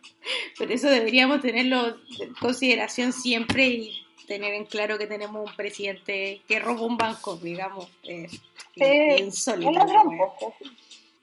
Pero 0.58 0.73
eso 0.73 0.88
deberíamos 0.88 1.40
tenerlo 1.40 1.96
en 2.20 2.34
consideración 2.34 3.12
siempre 3.12 3.66
y 3.66 4.06
tener 4.26 4.54
en 4.54 4.64
claro 4.64 4.99
que 4.99 5.06
tenemos 5.06 5.49
un 5.49 5.56
presidente 5.56 6.40
que 6.49 6.58
robó 6.58 6.87
un 6.87 6.96
banco, 6.96 7.37
digamos. 7.37 7.88
Eh, 8.04 8.28
la 8.76 10.02
wea. 10.02 10.32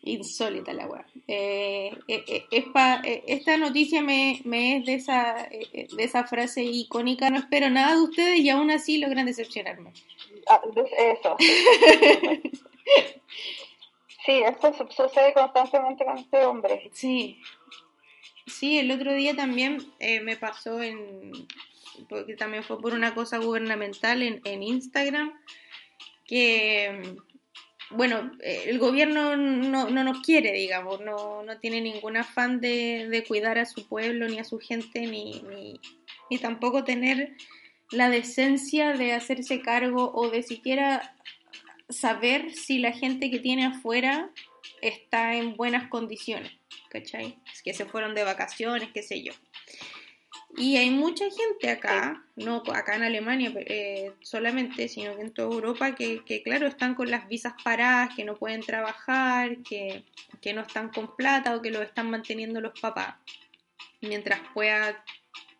Insólita 0.03 0.73
la 0.73 0.87
wea. 0.87 1.05
Eh, 1.27 1.91
eh, 2.07 2.45
eh, 2.51 3.23
esta 3.27 3.57
noticia 3.57 4.01
me, 4.01 4.41
me, 4.45 4.77
es 4.77 4.85
de 4.85 4.93
esa, 4.95 5.47
de 5.49 6.03
esa 6.03 6.23
frase 6.25 6.63
icónica, 6.63 7.29
no 7.29 7.37
espero 7.37 7.69
nada 7.69 7.95
de 7.95 8.01
ustedes 8.01 8.39
y 8.39 8.49
aún 8.49 8.71
así 8.71 8.97
logran 8.97 9.27
decepcionarme. 9.27 9.93
Ah, 10.49 10.59
eso. 10.97 11.37
sí, 14.25 14.41
esto 14.43 14.73
sucede 14.89 15.33
constantemente 15.33 16.03
con 16.03 16.17
este 16.17 16.45
hombre. 16.45 16.89
Sí. 16.93 17.39
Sí, 18.47 18.79
el 18.79 18.89
otro 18.91 19.13
día 19.13 19.35
también 19.35 19.85
me 20.23 20.35
pasó 20.35 20.81
en, 20.81 21.31
porque 22.09 22.35
también 22.35 22.63
fue 22.63 22.81
por 22.81 22.95
una 22.95 23.13
cosa 23.13 23.37
gubernamental 23.37 24.23
en, 24.23 24.41
en 24.45 24.63
Instagram, 24.63 25.39
que, 26.25 27.15
bueno, 27.93 28.31
el 28.41 28.79
gobierno 28.79 29.35
no, 29.35 29.89
no 29.89 30.03
nos 30.03 30.21
quiere, 30.21 30.53
digamos, 30.53 31.01
no, 31.01 31.43
no 31.43 31.59
tiene 31.59 31.81
ningún 31.81 32.17
afán 32.17 32.61
de, 32.61 33.07
de, 33.09 33.23
cuidar 33.23 33.57
a 33.57 33.65
su 33.65 33.87
pueblo 33.87 34.27
ni 34.27 34.39
a 34.39 34.43
su 34.43 34.59
gente, 34.59 35.01
ni, 35.07 35.41
ni, 35.41 35.79
ni 36.29 36.37
tampoco 36.37 36.83
tener 36.83 37.35
la 37.91 38.09
decencia 38.09 38.93
de 38.93 39.13
hacerse 39.13 39.61
cargo 39.61 40.11
o 40.13 40.29
de 40.29 40.43
siquiera 40.43 41.15
saber 41.89 42.53
si 42.53 42.79
la 42.79 42.93
gente 42.93 43.29
que 43.29 43.39
tiene 43.39 43.65
afuera 43.65 44.29
está 44.81 45.35
en 45.35 45.55
buenas 45.55 45.89
condiciones, 45.89 46.51
¿cachai? 46.89 47.37
Es 47.53 47.61
que 47.61 47.73
se 47.73 47.85
fueron 47.85 48.15
de 48.15 48.23
vacaciones, 48.23 48.89
qué 48.93 49.03
sé 49.03 49.21
yo. 49.21 49.33
Y 50.57 50.75
hay 50.75 50.89
mucha 50.89 51.25
gente 51.29 51.69
acá, 51.69 52.25
no 52.35 52.63
acá 52.73 52.95
en 52.95 53.03
Alemania 53.03 53.53
eh, 53.55 54.11
solamente, 54.21 54.89
sino 54.89 55.15
que 55.15 55.21
en 55.21 55.33
toda 55.33 55.53
Europa, 55.53 55.95
que, 55.95 56.23
que, 56.25 56.43
claro, 56.43 56.67
están 56.67 56.93
con 56.93 57.09
las 57.09 57.27
visas 57.29 57.53
paradas, 57.63 58.15
que 58.15 58.25
no 58.25 58.35
pueden 58.35 58.61
trabajar, 58.61 59.57
que, 59.59 60.03
que 60.41 60.53
no 60.53 60.61
están 60.61 60.89
con 60.89 61.15
plata 61.15 61.55
o 61.55 61.61
que 61.61 61.71
lo 61.71 61.81
están 61.81 62.09
manteniendo 62.09 62.59
los 62.59 62.77
papás, 62.79 63.15
mientras 64.01 64.41
pueda 64.53 65.03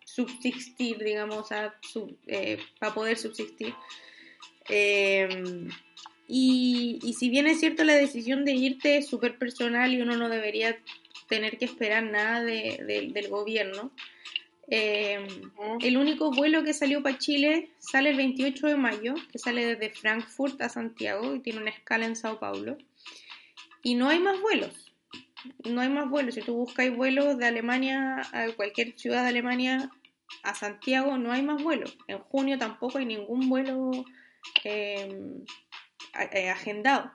subsistir, 0.04 0.98
digamos, 0.98 1.50
a, 1.52 1.74
eh, 2.26 2.58
para 2.78 2.92
poder 2.92 3.16
subsistir. 3.16 3.74
Em, 4.68 5.68
y, 6.28 6.98
y, 7.02 7.14
si 7.14 7.30
bien 7.30 7.46
es 7.46 7.60
cierto 7.60 7.82
la 7.82 7.94
decisión 7.94 8.44
de 8.44 8.52
irte 8.52 8.98
es 8.98 9.06
súper 9.08 9.38
personal 9.38 9.92
y 9.92 10.02
uno 10.02 10.16
no 10.16 10.28
debería 10.28 10.78
tener 11.28 11.56
que 11.56 11.64
esperar 11.64 12.04
nada 12.04 12.42
de, 12.42 12.82
de, 12.86 13.10
del 13.12 13.28
gobierno, 13.28 13.90
eh, 14.68 15.26
el 15.80 15.96
único 15.96 16.30
vuelo 16.30 16.62
que 16.62 16.72
salió 16.72 17.02
para 17.02 17.18
Chile 17.18 17.70
sale 17.78 18.10
el 18.10 18.16
28 18.16 18.68
de 18.68 18.76
mayo, 18.76 19.14
que 19.30 19.38
sale 19.38 19.66
desde 19.66 19.90
Frankfurt 19.90 20.60
a 20.62 20.68
Santiago 20.68 21.34
y 21.34 21.40
tiene 21.40 21.60
una 21.60 21.70
escala 21.70 22.06
en 22.06 22.16
Sao 22.16 22.38
Paulo. 22.38 22.78
Y 23.82 23.94
no 23.94 24.08
hay 24.08 24.20
más 24.20 24.40
vuelos. 24.40 24.92
No 25.68 25.80
hay 25.80 25.88
más 25.88 26.08
vuelos. 26.08 26.36
Si 26.36 26.42
tú 26.42 26.54
buscas 26.54 26.94
vuelos 26.94 27.36
de 27.38 27.46
Alemania 27.46 28.22
a 28.32 28.52
cualquier 28.52 28.98
ciudad 28.98 29.22
de 29.24 29.30
Alemania 29.30 29.90
a 30.42 30.54
Santiago, 30.54 31.18
no 31.18 31.32
hay 31.32 31.42
más 31.42 31.62
vuelos. 31.62 31.98
En 32.06 32.18
junio 32.18 32.58
tampoco 32.58 32.98
hay 32.98 33.06
ningún 33.06 33.48
vuelo 33.48 33.90
eh, 34.64 35.44
eh, 36.32 36.48
agendado. 36.48 37.12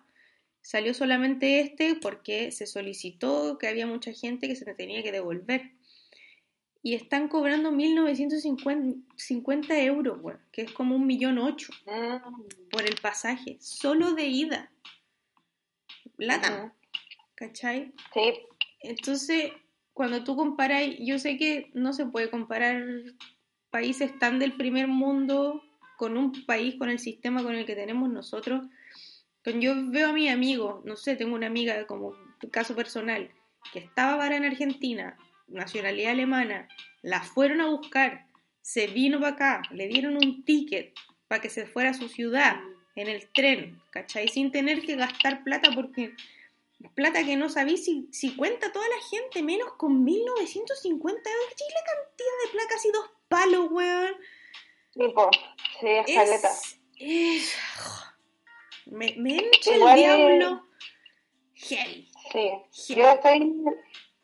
Salió 0.62 0.94
solamente 0.94 1.62
este 1.62 1.96
porque 1.96 2.52
se 2.52 2.68
solicitó 2.68 3.58
que 3.58 3.68
había 3.68 3.88
mucha 3.88 4.12
gente 4.12 4.50
que 4.50 4.56
se 4.58 4.66
tenía 4.74 5.02
que 5.02 5.14
devolver 5.14 5.72
y 6.84 6.96
están 6.96 7.28
cobrando 7.28 7.72
1.950 7.72 9.84
euros, 9.84 10.22
bueno, 10.22 10.40
que 10.52 10.64
es 10.64 10.72
como 10.72 10.96
un 10.96 11.06
millón 11.06 11.38
ocho 11.38 11.72
mm. 11.86 12.70
por 12.70 12.84
el 12.84 12.96
pasaje, 13.02 13.58
solo 13.60 14.14
de 14.14 14.28
ida. 14.28 14.72
Plata, 16.16 16.74
¿cachai? 17.36 17.94
Sí. 18.14 18.34
Entonces, 18.82 19.52
cuando 19.94 20.24
tú 20.24 20.36
comparas, 20.36 20.84
yo 21.00 21.20
sé 21.20 21.38
que 21.38 21.70
no 21.74 21.94
se 21.94 22.06
puede 22.06 22.30
comparar 22.30 22.84
países 23.70 24.18
tan 24.20 24.40
del 24.40 24.54
primer 24.54 24.88
mundo 24.88 25.62
con 25.98 26.18
un 26.18 26.46
país, 26.46 26.76
con 26.78 26.90
el 26.90 27.00
sistema 27.00 27.44
con 27.44 27.56
el 27.56 27.66
que 27.66 27.76
tenemos 27.76 28.10
nosotros. 28.10 28.66
Yo 29.60 29.74
veo 29.90 30.10
a 30.10 30.14
mi 30.14 30.30
amigo, 30.30 30.82
no 30.86 30.96
sé, 30.96 31.16
tengo 31.16 31.36
una 31.36 31.48
amiga 31.48 31.88
como 31.88 32.14
caso 32.52 32.76
personal, 32.76 33.32
que 33.74 33.80
estaba 33.80 34.18
para 34.18 34.36
en 34.36 34.46
Argentina, 34.46 35.18
nacionalidad 35.48 36.12
alemana, 36.12 36.68
la 37.02 37.22
fueron 37.22 37.62
a 37.62 37.68
buscar, 37.68 38.28
se 38.62 38.88
vino 38.88 39.20
para 39.20 39.34
acá, 39.34 39.62
le 39.72 39.88
dieron 39.88 40.16
un 40.16 40.44
ticket 40.44 40.94
para 41.28 41.42
que 41.42 41.50
se 41.50 41.66
fuera 41.66 41.92
a 41.92 41.94
su 41.94 42.10
ciudad 42.10 42.60
en 42.96 43.08
el 43.08 43.30
tren, 43.30 43.80
¿cachai? 43.92 44.28
Sin 44.28 44.52
tener 44.52 44.82
que 44.82 44.96
gastar 44.96 45.44
plata 45.44 45.70
porque 45.74 46.14
plata 46.96 47.24
que 47.24 47.36
no 47.36 47.50
sabí 47.50 47.78
si, 47.78 48.08
si 48.12 48.36
cuenta 48.36 48.72
toda 48.72 48.88
la 48.88 49.02
gente, 49.10 49.42
menos 49.42 49.74
con 49.74 50.04
1950 50.04 51.30
euros. 51.30 51.56
Chile, 51.56 51.70
cantidad 51.86 52.30
de 52.44 52.52
placas 52.52 52.86
y 52.86 52.92
dos 52.92 53.10
palos, 53.28 53.68
weón. 53.72 54.16
Tipo, 54.94 55.30
sí, 55.80 55.88
es, 56.08 56.80
es, 57.00 57.56
me, 58.86 59.14
me 59.18 59.38
entra 59.38 59.76
el 59.76 59.96
diablo. 59.96 60.64
Sí, 61.54 62.08
yo 62.96 63.10
estoy 63.10 63.54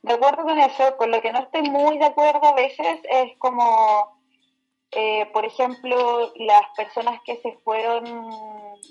de 0.04 0.14
acuerdo 0.14 0.44
con 0.44 0.60
eso, 0.60 0.98
con 0.98 1.12
lo 1.12 1.22
que 1.22 1.32
no 1.32 1.40
estoy 1.40 1.64
muy 1.64 1.98
de 1.98 2.06
acuerdo 2.06 2.46
a 2.46 2.54
veces 2.54 3.00
es 3.10 3.38
como, 3.40 4.20
eh, 4.92 5.26
por 5.34 5.46
ejemplo, 5.46 6.34
las 6.36 6.64
personas 6.76 7.22
que 7.26 7.38
se 7.38 7.54
fueron 7.64 8.04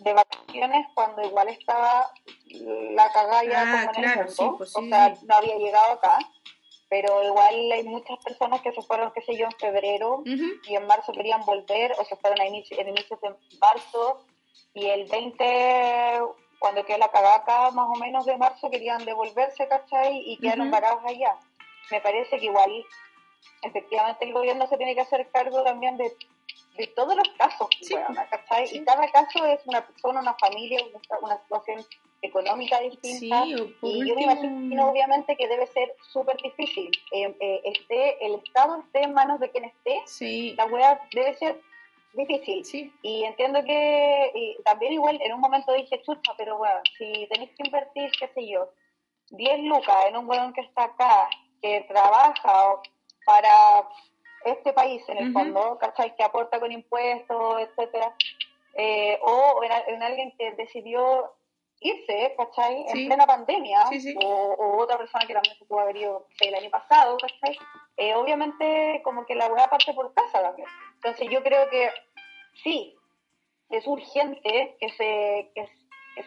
de 0.03 0.13
vacaciones 0.15 0.87
cuando 0.95 1.23
igual 1.23 1.49
estaba 1.49 2.11
la 2.47 3.13
cagada 3.13 3.45
ya 3.45 3.61
ah, 3.61 3.87
como 3.87 3.99
en 3.99 4.11
el 4.11 4.27
mundo, 4.27 4.55
pues 4.57 4.75
o 4.75 4.83
sea, 4.83 5.15
no 5.29 5.35
había 5.35 5.57
llegado 5.57 5.93
acá, 5.93 6.19
pero 6.89 7.23
igual 7.23 7.73
hay 7.73 7.85
muchas 7.85 8.19
personas 8.25 8.63
que 8.63 8.73
se 8.73 8.81
fueron, 8.81 9.13
qué 9.13 9.21
sé 9.21 9.37
yo, 9.37 9.45
en 9.45 9.59
febrero 9.59 10.23
y 10.25 10.75
en 10.75 10.87
marzo 10.87 11.13
querían 11.13 11.45
volver 11.45 11.93
o 11.99 12.05
se 12.07 12.17
fueron 12.17 12.41
a 12.41 12.47
inicio, 12.47 12.79
en 12.81 12.89
inicios 12.89 13.21
de 13.21 13.35
marzo 13.61 14.25
y 14.73 14.87
el 14.87 15.07
20 15.09 16.23
cuando 16.63 16.85
quedó 16.85 16.99
la 16.99 17.11
cagaca 17.11 17.73
más 17.73 17.89
o 17.89 17.99
menos 17.99 18.25
de 18.25 18.39
marzo 18.39 18.71
querían 18.71 19.05
devolverse, 19.05 19.67
¿cachai? 19.67 20.23
Y 20.25 20.39
quedaron 20.39 20.71
varados 20.71 21.03
allá. 21.05 21.37
Me 21.91 22.01
parece 22.01 22.39
que 22.39 22.47
igual, 22.47 22.71
efectivamente, 23.63 24.25
el 24.25 24.33
gobierno 24.33 24.69
se 24.69 24.77
tiene 24.77 24.95
que 24.95 25.01
hacer 25.01 25.29
cargo 25.33 25.65
también 25.65 25.97
de, 25.97 26.13
de 26.79 26.87
todos 26.87 27.17
los 27.17 27.29
casos, 27.31 27.67
¿cachai? 28.31 28.69
Y 28.73 28.85
cada 28.85 29.11
caso 29.11 29.45
es 29.45 29.61
una 29.67 29.85
persona, 29.85 30.21
una 30.21 30.35
familia, 30.35 30.79
una, 31.21 31.37
situación 31.43 31.85
económica 32.23 32.79
distinta. 32.79 33.45
y 33.45 34.09
yo 34.09 34.15
me 34.15 34.23
imagino, 34.23 34.89
obviamente, 34.89 35.37
que 35.37 35.49
debe 35.49 35.67
ser 35.67 35.97
súper 36.13 36.37
difícil. 36.37 36.93
Eh, 37.11 37.37
eh, 37.41 37.61
esté, 37.65 38.25
el 38.25 38.35
Estado 38.37 38.77
esté 38.87 39.03
en 39.03 39.15
manos 39.15 39.41
de 39.41 39.51
quien 39.51 39.65
esté, 39.65 40.55
la 40.55 40.67
weá 40.67 41.01
debe 41.13 41.35
ser 41.35 41.61
difícil. 42.15 42.65
Sí. 42.65 42.93
Y 43.03 43.25
entiendo 43.25 43.63
que 43.65 44.33
y 44.35 44.63
también 44.63 44.93
igual 44.93 45.21
en 45.23 45.33
un 45.33 45.41
momento 45.41 45.73
dije, 45.73 46.03
chucha, 46.03 46.35
pero 46.37 46.59
bueno, 46.59 46.81
si 46.99 47.27
tenéis 47.31 47.51
que 47.57 47.67
invertir, 47.67 48.11
qué 48.19 48.29
sé 48.29 48.49
yo, 48.49 48.69
10 49.31 49.61
lucas 49.61 49.97
en 50.09 50.17
un 50.17 50.29
weón 50.29 50.53
que 50.53 50.61
está 50.63 50.85
acá, 50.85 51.29
que 51.61 51.85
trabaja 51.89 52.81
para 53.25 53.89
este 54.45 54.73
país 54.73 55.03
en 55.09 55.19
el 55.19 55.33
fondo, 55.33 55.79
¿cachai? 55.79 56.15
Que 56.17 56.25
aporta 56.25 56.59
con 56.59 56.73
impuestos, 56.73 57.61
etcétera, 57.61 58.15
eh, 58.75 59.19
o 59.23 59.63
en, 59.63 60.03
alguien 60.03 60.33
que 60.39 60.53
decidió 60.53 61.33
irse, 61.83 62.35
¿cachai? 62.37 62.85
En 62.89 63.07
plena 63.07 63.27
pandemia, 63.27 63.85
O, 64.17 64.77
otra 64.79 64.99
persona 64.99 65.27
que 65.27 65.35
también 65.35 65.57
se 65.59 65.65
pudo 65.65 65.81
haber 65.81 65.97
ido 65.97 66.27
el 66.41 66.55
año 66.55 66.71
pasado, 66.71 67.17
¿cachai? 67.19 67.59
Eh, 67.97 68.15
obviamente 68.15 69.01
como 69.05 69.27
que 69.27 69.35
la 69.35 69.49
weá 69.49 69.69
parte 69.69 69.93
por 69.93 70.13
casa 70.15 70.43
también. 70.43 70.69
Entonces 70.97 71.29
yo 71.31 71.43
creo 71.43 71.69
que 71.71 71.91
sí, 72.63 72.97
es 73.71 73.87
urgente 73.87 74.77
que 74.79 74.89
se, 74.91 75.51
que, 75.55 75.69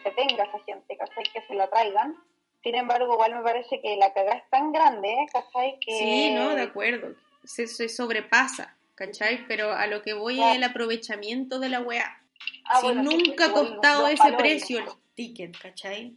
se 0.02 0.10
tenga 0.10 0.44
esa 0.44 0.58
gente, 0.64 0.96
¿cachai? 0.96 1.24
Que 1.32 1.42
se 1.46 1.54
la 1.54 1.68
traigan. 1.68 2.16
Sin 2.62 2.74
embargo, 2.74 3.14
igual 3.14 3.34
me 3.34 3.42
parece 3.42 3.80
que 3.80 3.96
la 3.96 4.12
cagada 4.12 4.38
es 4.38 4.50
tan 4.50 4.72
grande, 4.72 5.14
¿cachai? 5.32 5.78
Que... 5.80 5.98
Sí, 5.98 6.30
no, 6.34 6.54
de 6.54 6.62
acuerdo. 6.62 7.14
Se, 7.44 7.88
sobrepasa, 7.88 8.76
¿cachai? 8.96 9.46
Pero 9.46 9.72
a 9.72 9.86
lo 9.86 10.02
que 10.02 10.14
voy 10.14 10.42
es 10.42 10.56
el 10.56 10.64
aprovechamiento 10.64 11.60
de 11.60 11.68
la 11.68 11.80
weá. 11.80 12.20
Ah, 12.64 12.80
si 12.80 12.88
nunca 12.88 13.46
ha 13.46 13.52
costado 13.52 14.08
ese 14.08 14.32
precio 14.32 14.80
el 14.80 14.86
ticket, 15.16 15.58
¿cachai? 15.58 16.16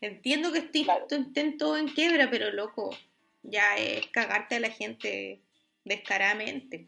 Entiendo 0.00 0.52
que 0.52 0.58
estoy 0.58 0.86
intento 1.10 1.76
en 1.76 1.88
quiebra, 1.88 2.30
pero 2.30 2.52
loco, 2.52 2.96
ya 3.42 3.76
es 3.76 4.06
cagarte 4.08 4.56
a 4.56 4.60
la 4.60 4.70
gente 4.70 5.40
descaradamente, 5.84 6.84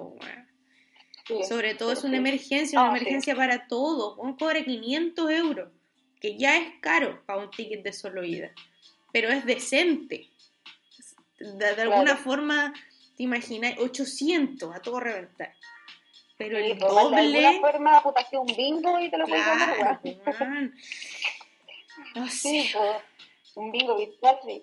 Sí, 1.26 1.42
Sobre 1.46 1.74
todo 1.74 1.92
es 1.92 2.04
una 2.04 2.14
sí. 2.14 2.18
emergencia, 2.18 2.80
una 2.80 2.88
Ah, 2.90 2.94
sí. 2.94 3.00
emergencia 3.00 3.36
para 3.36 3.66
todos. 3.68 4.16
Un 4.18 4.36
cobra 4.36 4.64
500 4.64 5.30
euros, 5.30 5.70
que 6.20 6.38
ya 6.38 6.56
es 6.56 6.72
caro 6.80 7.22
para 7.26 7.40
un 7.40 7.50
ticket 7.50 7.82
de 7.82 7.92
solo 7.92 8.24
ida, 8.24 8.50
pero 9.12 9.28
es 9.28 9.44
decente. 9.44 10.30
De, 11.38 11.74
de 11.74 11.82
alguna 11.82 12.04
Claro. 12.04 12.18
forma, 12.18 12.74
te 13.16 13.22
imaginas, 13.24 13.74
800 13.78 14.74
a 14.74 14.80
todo 14.80 15.00
reventar. 15.00 15.54
Pero 16.38 16.56
el 16.56 16.78
pues, 16.78 16.92
de 16.92 16.98
alguna 16.98 17.50
doble, 17.52 17.60
forma, 17.60 18.02
un 18.40 18.56
bingo 18.56 19.00
y 19.00 19.10
te 19.10 19.18
lo 19.18 19.26
claro. 19.26 20.70
No 22.18 22.28
sé, 22.30 22.70
un 23.54 23.70
bingo 23.72 23.96
virtual, 23.98 24.36
sí. 24.46 24.62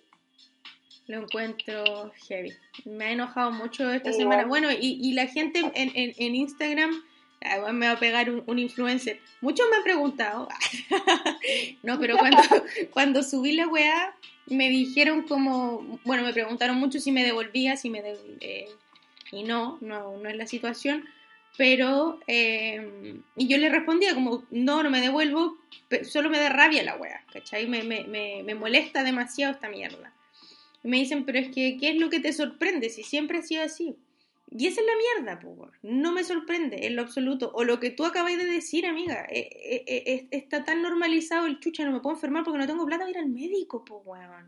lo 1.08 1.18
encuentro 1.24 2.12
heavy. 2.28 2.54
Me 2.86 3.06
ha 3.06 3.12
enojado 3.12 3.52
mucho 3.52 3.92
esta 3.92 4.12
Sí, 4.12 4.20
semana. 4.20 4.46
Bueno, 4.46 4.72
y, 4.72 5.00
y 5.02 5.14
la 5.14 5.28
gente 5.28 5.60
en, 5.60 5.72
en, 5.96 6.14
en 6.18 6.36
Instagram, 6.36 7.04
ah, 7.44 7.72
me 7.72 7.88
va 7.88 7.94
a 7.94 8.00
pegar 8.00 8.30
un, 8.30 8.44
un 8.48 8.60
influencer. 8.60 9.20
Muchos 9.42 9.68
me 9.70 9.78
han 9.78 9.84
preguntado. 9.84 10.48
no, 11.84 12.00
pero 12.00 12.18
cuando, 12.18 12.42
cuando 12.92 13.24
subí 13.24 13.54
la 13.54 13.68
weá, 13.68 14.16
me 14.48 14.70
dijeron 14.70 15.24
como, 15.24 16.00
bueno, 16.04 16.24
me 16.24 16.34
preguntaron 16.34 16.78
mucho 16.78 17.00
si 17.00 17.12
me 17.12 17.24
devolvía, 17.24 17.78
si 17.78 17.90
me 17.90 18.02
de- 18.02 18.38
eh, 18.42 18.66
y 19.32 19.44
no, 19.44 19.78
no, 19.82 20.18
no 20.18 20.30
es 20.30 20.36
la 20.36 20.48
situación. 20.48 21.06
Pero, 21.58 22.20
eh, 22.28 23.22
y 23.36 23.48
yo 23.48 23.58
le 23.58 23.70
respondía 23.70 24.14
como, 24.14 24.44
no, 24.52 24.84
no 24.84 24.90
me 24.90 25.00
devuelvo, 25.00 25.58
solo 26.04 26.30
me 26.30 26.40
da 26.40 26.50
rabia 26.50 26.84
la 26.84 26.98
weá, 26.98 27.24
¿cachai? 27.32 27.68
Me, 27.68 27.84
me, 27.84 28.04
me, 28.04 28.44
me 28.44 28.56
molesta 28.56 29.04
demasiado 29.04 29.54
esta 29.54 29.70
mierda. 29.70 30.14
Y 30.84 30.88
me 30.90 30.98
dicen, 30.98 31.26
pero 31.26 31.40
es 31.40 31.50
que, 31.50 31.78
¿qué 31.80 31.92
es 31.92 31.98
lo 31.98 32.10
que 32.10 32.20
te 32.20 32.34
sorprende 32.34 32.90
si 32.90 33.04
siempre 33.04 33.40
ha 33.40 33.42
sido 33.42 33.64
así? 33.64 33.96
Y 34.52 34.68
esa 34.68 34.82
es 34.82 34.88
la 34.88 35.24
mierda, 35.24 35.40
weón. 35.44 35.72
no 35.82 36.12
me 36.12 36.24
sorprende 36.24 36.86
en 36.86 36.96
lo 36.96 37.02
absoluto. 37.02 37.52
O 37.54 37.64
lo 37.64 37.80
que 37.80 37.90
tú 37.90 38.06
acabas 38.06 38.38
de 38.38 38.46
decir, 38.46 38.86
amiga, 38.86 39.26
eh, 39.30 39.50
eh, 39.88 40.04
eh, 40.06 40.28
está 40.32 40.64
tan 40.64 40.82
normalizado 40.82 41.48
el 41.48 41.60
chucha, 41.60 41.84
no 41.84 41.92
me 41.92 42.00
puedo 42.00 42.16
enfermar 42.16 42.44
porque 42.44 42.60
no 42.60 42.68
tengo 42.68 42.86
plata 42.86 43.04
para 43.04 43.12
ir 43.12 43.18
al 43.18 43.30
médico, 43.30 43.84
pues, 43.84 44.02
weón. 44.06 44.48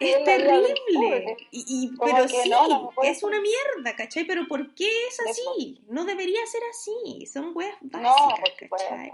Es 0.00 0.24
terrible. 0.24 1.36
Y, 1.50 1.64
y- 1.68 1.90
pero 2.02 2.26
sí, 2.28 2.48
no, 2.48 2.66
no 2.68 3.02
es 3.02 3.22
una 3.22 3.40
mierda, 3.40 3.94
¿cachai? 3.96 4.24
Pero 4.24 4.46
¿por 4.48 4.74
qué 4.74 4.88
es 5.08 5.16
Sí, 5.16 5.22
así? 5.30 5.84
No 5.88 6.04
debería 6.04 6.44
ser 6.46 6.62
así. 6.70 7.26
Son 7.26 7.52
weas 7.54 7.76
No, 7.82 8.00
básicas, 8.00 8.50
supuesto. 8.58 8.88
¿cachai? 8.88 9.12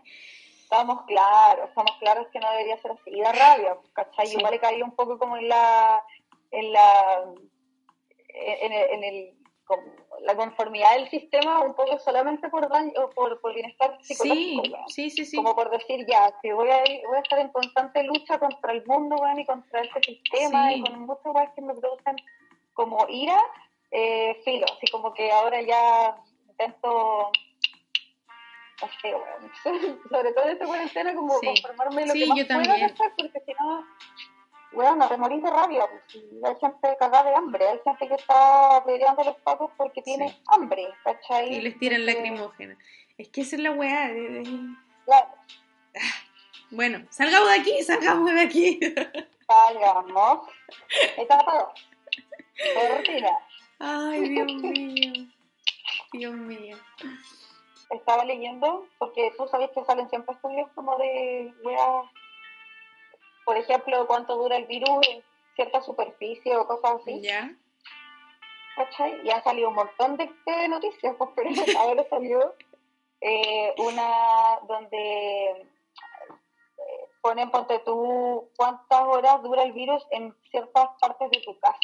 Estamos 0.63 1.03
claros, 1.07 1.69
estamos 1.69 1.93
claros 1.99 2.27
que 2.33 2.39
no 2.39 2.51
debería 2.53 2.81
ser 2.81 2.93
así. 2.93 3.11
Y 3.11 3.21
da 3.21 3.33
rabia, 3.33 3.77
¿cachai? 3.93 4.27
Sí. 4.29 4.37
Igual 4.39 4.55
he 4.55 4.59
caído 4.61 4.85
un 4.87 4.95
poco 4.95 5.19
como 5.19 5.37
en 5.37 5.49
la, 5.49 6.03
en 6.51 6.73
la, 6.73 7.25
en 8.29 8.73
el, 8.73 8.91
en 8.91 9.05
el- 9.05 9.35
como 9.35 9.42
la 10.21 10.37
conformidad 10.37 10.95
del 10.95 11.09
sistema, 11.09 11.61
un 11.63 11.75
poco 11.75 11.99
solamente 11.99 12.49
por 12.49 12.69
daño, 12.69 12.93
o 12.97 13.11
por, 13.11 13.41
por 13.41 13.55
bienestar 13.55 13.99
psicológico, 14.03 14.63
sí, 14.89 15.11
sí, 15.11 15.25
sí. 15.25 15.37
Como 15.37 15.55
por 15.55 15.71
decir, 15.71 16.05
ya, 16.07 16.33
que 16.43 16.53
voy 16.53 16.69
a, 16.71 16.85
ir- 16.85 17.03
voy 17.07 17.17
a 17.17 17.21
estar 17.21 17.39
en 17.39 17.49
constante 17.49 18.03
lucha 18.05 18.39
contra 18.39 18.73
el 18.73 18.85
mundo, 18.87 19.17
weón, 19.17 19.39
y 19.41 19.47
contra 19.47 19.81
este 19.81 20.01
sistema, 20.03 20.73
y 20.73 20.81
con 20.83 21.01
muchas 21.01 21.23
cosas 21.23 21.51
que 21.55 21.63
me 21.63 21.75
producen 21.75 22.17
como 22.75 23.07
ira, 23.09 23.39
eh, 23.91 24.41
filo, 24.45 24.67
así 24.77 24.87
como 24.91 25.13
que 25.13 25.31
ahora 25.33 25.61
ya 25.63 26.17
intento, 26.49 27.31
no 28.81 28.89
sé, 29.01 29.15
sobre 30.11 30.33
todo 30.33 30.45
en 30.45 30.51
esta 30.53 30.67
cuarentena, 30.67 31.15
como 31.15 31.39
conformarme 31.47 32.07
lo 32.07 32.13
que 32.15 32.27
más 32.27 32.37
pueda, 32.65 32.75
porque 33.17 33.41
si 33.47 33.53
no, 33.55 33.87
weón, 34.75 34.99
no 34.99 35.09
te 35.09 35.17
morís 35.17 35.43
de 35.43 35.51
rabia, 35.51 35.87
pues, 35.89 36.25
hay 36.45 36.55
gente 36.61 36.97
cagada 36.99 37.31
de 37.31 37.37
hambre, 37.37 37.69
hay 37.69 37.81
gente 37.85 38.09
que 38.09 38.15
está 38.15 38.83
peleando 38.85 39.25
los 39.25 39.37
pacos 39.39 39.71
porque 39.77 40.03
tiene 40.03 40.29
Sí. 40.29 40.43
hambre, 40.49 40.89
¿cachai? 41.05 41.55
Y 41.55 41.61
les 41.61 41.79
tiran 41.79 42.01
Entonces, 42.01 42.23
lacrimógena. 42.23 42.79
Es 43.19 43.29
que 43.29 43.41
esa 43.43 43.57
es 43.57 43.63
la 43.63 43.73
weá. 43.73 44.09
de- 44.09 44.31
de- 44.31 44.75
Claro, 45.05 45.29
Bueno, 46.71 47.07
salgamos 47.11 47.49
de 47.51 47.55
aquí, 47.61 47.83
salgamos 47.83 48.33
de 48.33 48.41
aquí. 48.41 48.81
Salgamos. 49.49 50.49
2. 51.19 51.69
Cortina. 52.75 53.39
Ay, 53.79 54.29
Dios 54.31 54.47
mío. 54.55 55.27
Dios 56.13 56.35
mío. 56.35 56.77
Estaba 57.91 58.25
leyendo, 58.25 58.87
porque 58.99 59.33
tú 59.37 59.47
sabes 59.49 59.71
que 59.75 59.85
salen 59.85 60.09
siempre 60.09 60.35
estudios 60.35 60.71
como 60.75 60.97
de 60.97 61.53
weas, 61.63 62.07
por 63.45 63.57
ejemplo, 63.57 64.07
cuánto 64.07 64.37
dura 64.37 64.57
el 64.57 64.67
virus 64.67 65.07
en 65.09 65.23
cierta 65.55 65.83
superficie 65.83 66.57
o 66.57 66.67
cosas 66.67 67.01
así, 67.01 67.21
¿Ya? 67.21 67.55
¿cachai? 68.77 69.21
Y 69.25 69.31
han 69.31 69.43
salido 69.45 69.69
un 69.69 69.75
montón 69.75 70.17
de, 70.17 70.31
de 70.47 70.69
noticias, 70.69 71.15
pues, 71.17 71.31
pero 71.37 71.51
ahora 71.79 72.05
salió 72.09 72.55
eh, 73.21 73.75
una 73.79 74.59
donde 74.67 75.51
eh, 75.51 75.67
ponen, 77.21 77.51
ponte 77.51 77.79
tú, 77.81 78.51
cuántas 78.57 79.01
horas 79.03 79.43
dura 79.43 79.63
el 79.63 79.73
virus 79.73 80.05
en 80.11 80.35
ciertas 80.51 80.89
partes 81.01 81.31
de 81.31 81.41
tu 81.41 81.59
casa. 81.59 81.79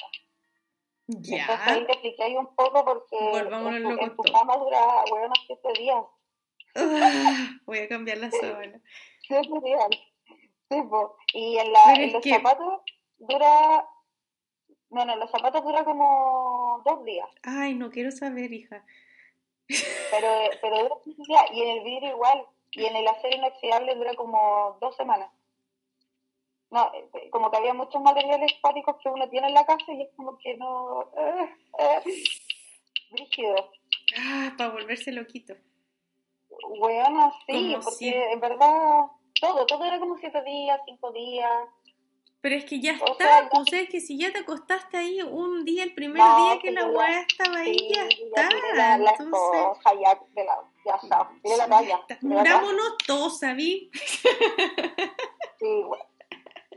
Entonces 1.06 1.48
ahí 1.48 1.80
¿Ya? 1.80 1.86
te 1.86 1.92
expliqué 1.92 2.22
ahí 2.22 2.36
un 2.36 2.54
poco 2.54 2.84
porque 2.84 3.16
en 3.16 3.48
tu, 3.48 4.02
en 4.02 4.16
tu 4.16 4.22
cama 4.24 4.56
dura, 4.56 4.80
bueno, 5.08 5.32
siete 5.46 5.68
días. 5.78 6.04
Ah, 6.74 7.50
voy 7.64 7.78
a 7.78 7.88
cambiar 7.88 8.18
la 8.18 8.30
sábana. 8.30 8.80
Siete 9.26 9.48
días. 9.64 9.88
Sí, 10.70 10.82
po. 10.82 11.16
Y 11.34 11.56
en, 11.58 11.72
la, 11.72 11.94
en 11.94 12.12
los 12.12 12.22
que- 12.22 12.30
zapatos 12.30 12.80
dura... 13.18 13.86
No, 14.90 15.04
no, 15.04 15.12
en 15.12 15.20
los 15.20 15.30
zapatos 15.30 15.62
dura 15.64 15.84
como 15.84 16.80
dos 16.84 17.04
días. 17.04 17.28
Ay, 17.42 17.74
no 17.74 17.90
quiero 17.90 18.10
saber, 18.10 18.52
hija. 18.52 18.84
Pero, 20.10 20.28
pero 20.62 20.78
dura 20.78 20.94
siete 21.04 21.22
días. 21.26 21.44
Y 21.52 21.62
en 21.62 21.68
el 21.78 21.84
vidrio 21.84 22.10
igual. 22.10 22.46
Y 22.72 22.84
en 22.86 22.96
el 22.96 23.06
acero 23.06 23.36
inoxidable 23.36 23.94
dura 23.96 24.14
como 24.14 24.78
dos 24.80 24.96
semanas. 24.96 25.30
No, 26.70 26.90
eh, 26.94 27.30
como 27.30 27.50
que 27.50 27.56
había 27.58 27.72
muchos 27.74 28.00
materiales 28.02 28.52
estáticos 28.52 28.96
que 29.02 29.08
uno 29.08 29.28
tiene 29.28 29.48
en 29.48 29.54
la 29.54 29.64
casa 29.66 29.90
y 29.92 30.02
es 30.02 30.08
como 30.16 30.38
que 30.38 30.56
no... 30.56 31.02
Eh, 31.16 31.54
eh, 31.78 32.02
rígido. 33.10 33.70
Ah, 34.18 34.52
para 34.56 34.70
volverse 34.70 35.12
loquito. 35.12 35.54
Bueno, 36.78 37.32
sí, 37.46 37.72
Como 37.72 37.84
porque 37.84 38.32
en 38.32 38.40
verdad 38.40 39.04
todo, 39.40 39.66
todo 39.66 39.84
era 39.84 39.98
como 39.98 40.16
siete 40.18 40.42
días, 40.42 40.80
cinco 40.86 41.12
días. 41.12 41.50
Pero 42.40 42.54
es 42.54 42.64
que 42.66 42.80
ya 42.80 42.92
O 43.00 43.12
está, 43.12 43.24
sea, 43.24 43.48
pues 43.50 43.72
es 43.72 43.88
que 43.90 44.00
si 44.00 44.16
ya 44.16 44.30
te 44.32 44.38
acostaste 44.38 44.96
ahí 44.96 45.20
un 45.22 45.64
día, 45.64 45.82
el 45.82 45.92
primer 45.94 46.22
No, 46.22 46.36
día 46.36 46.58
que 46.60 46.70
la 46.70 46.86
weá 46.86 47.22
estaba 47.22 47.58
ahí, 47.58 47.76
Sí, 47.76 47.90
ya 47.92 48.02
está. 48.06 48.48
la, 48.76 48.98
la 48.98 49.10
Entonces, 49.10 49.82
ya, 50.00 50.20
de 50.34 50.44
la, 50.44 50.54
ya 50.86 50.94
está, 51.02 51.28
tiré 51.42 51.56
la 51.56 51.68
talla. 51.68 52.06
murámonos 52.20 52.96
todos, 53.06 53.40
¿sabí? 53.40 53.90
Sí, 55.58 55.82
bueno. 55.84 56.04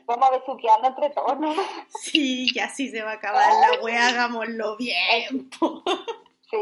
Vamos 0.06 0.28
a 0.30 0.32
besuquearnos 0.39 0.89
entre 0.89 1.10
todos, 1.12 1.39
¿no? 1.39 1.54
Sí, 2.00 2.52
ya 2.54 2.67
sí 2.67 2.89
se 2.89 3.02
va 3.04 3.12
a 3.12 3.15
acabar 3.15 3.54
la 3.62 3.82
weá, 3.84 4.08
hagámoslo 4.08 4.78
bien. 4.78 5.50
po. 5.60 5.84
Sí, 6.50 6.58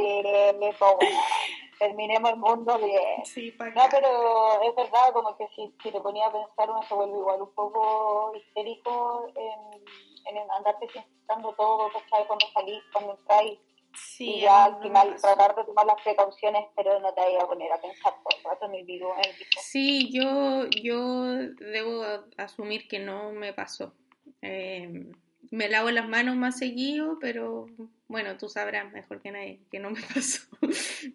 me 0.60 0.72
pongo, 0.74 1.00
terminemos 1.80 2.32
el 2.32 2.38
mundo 2.38 2.78
bien. 2.78 3.26
Sí, 3.26 3.52
para 3.52 3.72
No, 3.72 3.84
pero 3.90 4.62
es 4.62 4.76
verdad, 4.76 5.14
como 5.14 5.36
que 5.38 5.48
si, 5.56 5.74
si 5.82 5.92
te 5.92 6.02
ponía 6.02 6.28
a 6.28 6.32
pensar, 6.32 6.70
uno 6.70 6.84
se 6.84 6.94
vuelve 6.94 7.18
igual 7.18 7.42
un 7.42 7.54
poco 7.56 8.34
histérico 8.36 9.28
en, 9.36 10.38
en 10.38 10.52
andarte 10.52 10.86
desinfectando 10.86 11.54
todo, 11.54 11.90
¿sabes? 12.10 12.28
Cuando 12.28 12.46
salís, 12.54 12.84
cuando 12.94 13.14
entráis. 13.14 13.60
Sí, 13.96 14.36
y 14.36 14.42
ya 14.42 14.66
al 14.66 14.82
final 14.84 15.16
tratar 15.20 15.56
de 15.56 15.64
tomar 15.64 15.86
las 15.86 16.02
precauciones, 16.04 16.66
pero 16.76 17.00
no 17.00 17.12
te 17.14 17.22
vayas 17.22 17.44
a 17.44 17.48
poner 17.48 17.72
a 17.72 17.82
pensar 17.82 18.14
todo 18.14 18.38
el 18.38 18.44
rato 18.44 18.66
en 18.66 18.76
el 18.76 18.86
virus. 18.86 19.12
En 19.18 19.32
el 19.32 19.38
virus. 19.38 19.56
Sí, 19.62 20.12
yo, 20.12 20.66
yo 20.68 21.34
debo 21.72 22.04
asumir 22.38 22.88
que 22.88 23.00
no 23.00 23.32
me 23.32 23.52
pasó. 23.54 23.94
Eh, 24.42 25.12
me 25.52 25.68
lavo 25.70 25.90
las 25.92 26.08
manos 26.08 26.36
más 26.36 26.58
seguido, 26.58 27.18
pero 27.20 27.68
bueno, 28.08 28.38
tú 28.38 28.50
sabrás 28.50 28.92
mejor 28.92 29.22
que 29.22 29.32
nadie 29.32 29.60
que 29.72 29.80
no 29.80 29.90
me 29.92 30.00
pasó. 30.14 30.42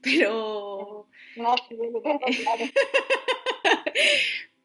Pero, 0.03 1.07
No, 1.37 1.55
sí, 1.69 1.77
lo 1.77 2.01
tengo 2.01 2.19
claro. 2.19 2.65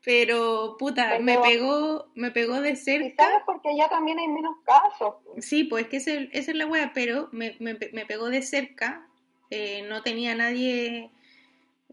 pero 0.03 0.75
puta, 0.79 1.09
Pero- 1.11 1.23
me 1.23 1.37
pegó, 1.39 2.07
me 2.15 2.31
pegó 2.31 2.61
de 2.61 2.71
Y 2.71 2.75
cerca. 2.75 3.23
sabes 3.25 3.43
porque 3.45 3.69
ya 3.77 3.89
también 3.89 4.17
hay 4.19 4.27
menos 4.27 4.55
casos. 4.65 5.15
Sí, 5.39 5.65
pues 5.65 5.87
que 5.87 5.97
ese- 5.97 6.29
esa 6.31 6.51
es 6.51 6.57
la 6.57 6.65
wea, 6.65 6.91
pero 6.93 7.29
me, 7.31 7.55
me, 7.59 7.77
me 7.93 8.05
pegó 8.05 8.29
de 8.29 8.41
cerca. 8.41 9.05
eh, 9.51 9.83
no 9.89 10.03
tenía 10.03 10.35
nadie 10.35 11.09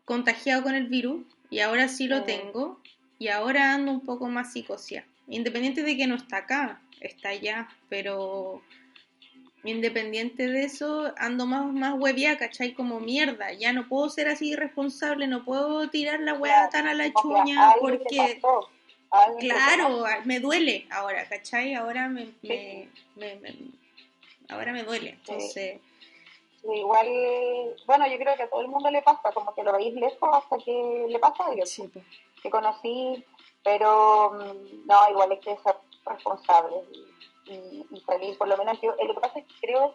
contagiado 0.04 0.62
con 0.62 0.74
el 0.74 0.88
virus 0.88 1.24
y 1.48 1.60
ahora 1.60 1.88
sí 1.88 2.06
lo 2.06 2.20
Mm. 2.20 2.24
tengo 2.26 2.80
y 3.18 3.28
ahora 3.28 3.72
ando 3.72 3.92
un 3.92 4.02
poco 4.02 4.28
más 4.28 4.52
psicosia. 4.52 5.06
Independiente 5.26 5.82
de 5.82 5.96
que 5.96 6.06
no 6.06 6.16
está 6.16 6.36
acá, 6.38 6.82
está 7.00 7.30
allá, 7.30 7.68
pero 7.88 8.62
independiente 9.64 10.46
de 10.46 10.64
eso, 10.64 11.12
ando 11.16 11.46
más, 11.46 11.66
más 11.72 11.94
huevía, 11.98 12.38
¿cachai? 12.38 12.72
Como 12.72 13.00
mierda, 13.00 13.52
ya 13.52 13.72
no 13.72 13.88
puedo 13.88 14.09
ser 14.09 14.28
así 14.28 14.50
irresponsable, 14.50 15.26
no 15.26 15.44
puedo 15.44 15.88
tirar 15.90 16.20
la 16.20 16.35
wea 16.35 16.68
tan 16.70 16.87
a 16.87 16.94
la 16.94 17.12
chuña 17.12 17.74
porque... 17.80 18.40
Claro, 19.38 20.02
pasó. 20.02 20.22
me 20.24 20.40
duele 20.40 20.87
ahora, 20.90 21.26
¿cachai? 21.28 21.74
Ahora 21.74 22.09
me, 22.09 22.32
me, 22.42 22.88
me- 23.14 23.37
me- 23.37 23.54
ahora 24.48 24.72
me 24.72 24.82
duele. 24.82 25.11
Entonces, 25.11 25.78
Sí, 26.62 26.68
igual, 26.78 27.06
bueno, 27.87 28.06
yo 28.09 28.18
creo 28.18 28.37
que 28.37 28.42
a 28.42 28.50
todo 28.50 28.61
el 28.61 28.68
mundo 28.68 28.90
le 28.90 29.02
pasa, 29.02 29.32
como 29.32 29.54
que 29.54 29.62
lo 29.62 29.72
veis 29.72 29.94
lejos 29.94 30.28
hasta 30.32 30.59
que 30.59 31.06
le 31.09 31.18
pasa 31.18 31.44
a 31.44 31.66
Sí, 31.66 31.88
pues. 31.92 32.04
que 32.42 32.50
conocí, 32.50 33.24
pero 33.62 34.32
mm, 34.32 34.87
no, 34.87 35.11
igual 35.11 35.30
hay 35.32 35.40
que 35.40 35.56
ser 35.62 35.76
responsable 36.06 36.76
y, 37.46 37.86
y, 37.90 38.00
salir, 38.00 38.36
por 38.38 38.48
lo 38.48 38.56
menos 38.56 38.80
yo, 38.80 38.94
lo 39.06 39.14
que 39.14 39.20
pasa 39.20 39.38
es 39.38 39.46
que 39.46 39.66
creo 39.66 39.94